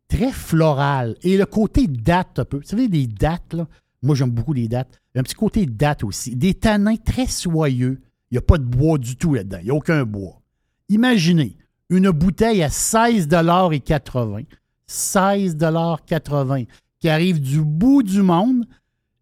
[0.09, 1.17] très florales.
[1.23, 2.59] Et le côté date un peu.
[2.59, 3.69] Vous savez, les dates, là,
[4.03, 5.01] moi j'aime beaucoup les dates.
[5.15, 6.35] Un petit côté date aussi.
[6.35, 8.01] Des tanins très soyeux.
[8.31, 9.59] Il n'y a pas de bois du tout là-dedans.
[9.61, 10.43] Il n'y a aucun bois.
[10.89, 11.57] Imaginez
[11.89, 14.47] une bouteille à 16,80
[14.89, 16.67] 16,80
[17.03, 18.65] qui arrive du bout du monde.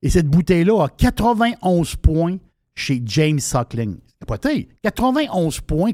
[0.02, 2.36] Et cette bouteille-là a 91 points
[2.74, 3.96] chez James Suckling.
[4.20, 4.68] Capoté.
[4.82, 5.92] 91 points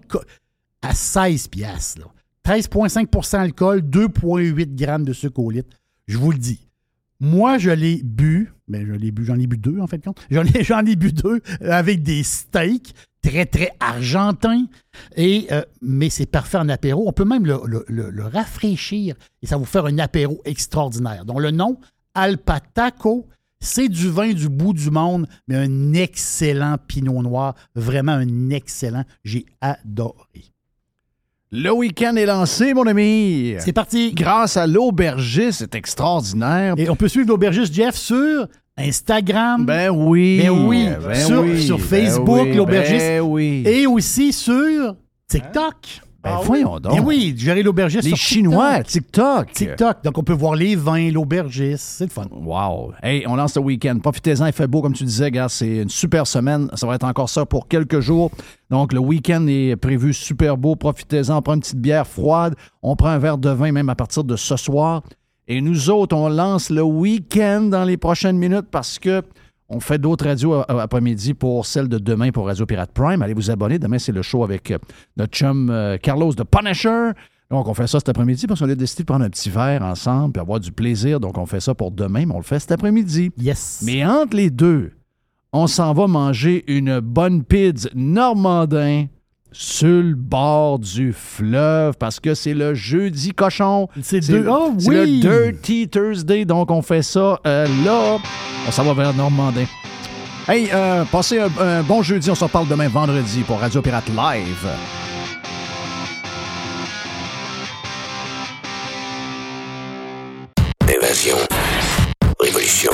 [0.82, 2.00] à 16 piastres.
[2.00, 2.06] là.
[2.44, 5.76] 13,5% alcool, 2,8 grammes de sucre au litre.
[6.06, 6.68] Je vous le dis.
[7.20, 10.04] Moi, je l'ai bu, mais je bu, j'en ai bu deux en fait.
[10.30, 12.94] J'en ai, j'en ai bu deux euh, avec des steaks
[13.30, 14.66] très, très argentins.
[15.16, 17.04] Et, euh, mais c'est parfait en apéro.
[17.08, 20.40] On peut même le, le- le- le rafraîchir et ça va vous faire un apéro
[20.44, 21.24] extraordinaire.
[21.24, 21.78] Donc, le nom,
[22.14, 23.26] Alpataco,
[23.60, 27.54] c'est du vin du bout du monde, mais un excellent pinot noir.
[27.74, 29.04] Vraiment un excellent.
[29.24, 30.44] J'ai adoré.
[31.52, 33.54] Le week-end est lancé, mon ami.
[33.60, 34.12] C'est parti.
[34.12, 36.74] Grâce à l'aubergiste, c'est extraordinaire.
[36.76, 38.46] Et on peut suivre l'aubergiste Jeff sur
[38.76, 39.64] Instagram.
[39.64, 40.40] Ben oui.
[40.42, 40.88] Ben oui.
[41.02, 41.62] Ben sur, oui.
[41.62, 42.54] sur Ben Facebook, oui.
[42.54, 43.06] l'aubergiste.
[43.06, 43.62] Ben oui.
[43.66, 44.96] Et aussi sur
[45.28, 46.02] TikTok.
[46.22, 46.92] Ben voyons donc.
[46.92, 49.52] Ben oui, gérer l'aubergiste Les sur Chinois, TikTok.
[49.52, 50.02] TikTok.
[50.02, 51.84] Donc, on peut voir les vins, l'aubergiste.
[51.98, 52.26] C'est le fun.
[52.32, 52.94] Wow.
[53.00, 53.96] Hey, on lance le week-end.
[54.00, 55.48] Profitez-en, il fait beau, comme tu disais, gars.
[55.48, 56.68] C'est une super semaine.
[56.74, 58.32] Ça va être encore ça pour quelques jours.
[58.70, 60.74] Donc, le week-end est prévu super beau.
[60.74, 61.36] Profitez-en.
[61.36, 62.56] On prend une petite bière froide.
[62.82, 65.02] On prend un verre de vin même à partir de ce soir.
[65.48, 69.22] Et nous autres, on lance le week-end dans les prochaines minutes parce que
[69.68, 73.20] on fait d'autres radios à- à- après-midi pour celle de demain pour Radio Pirate Prime.
[73.22, 73.78] Allez vous abonner.
[73.78, 74.78] Demain, c'est le show avec euh,
[75.16, 77.10] notre chum euh, Carlos de Punisher.
[77.50, 79.82] Donc, on fait ça cet après-midi parce qu'on a décidé de prendre un petit verre
[79.82, 81.20] ensemble et avoir du plaisir.
[81.20, 83.30] Donc, on fait ça pour demain, mais on le fait cet après-midi.
[83.38, 83.82] Yes.
[83.84, 84.92] Mais entre les deux,
[85.52, 89.06] on s'en va manger une bonne pizza normandin
[89.52, 93.88] sur le bord du fleuve parce que c'est le jeudi cochon.
[94.02, 95.20] C'est oh, oui.
[95.22, 98.18] le Dirty Thursday, donc on fait ça euh, là.
[98.68, 99.64] On s'en va vers Normandin.
[100.48, 102.30] Hey, euh, passez un, un bon jeudi.
[102.30, 104.68] On se reparle demain vendredi pour Radio Pirate Live.
[110.88, 111.36] Évasion.
[112.38, 112.92] Révolution.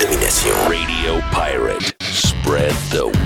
[0.00, 0.54] Domination.
[0.68, 1.94] Radio Pirate.
[2.00, 3.21] Spread the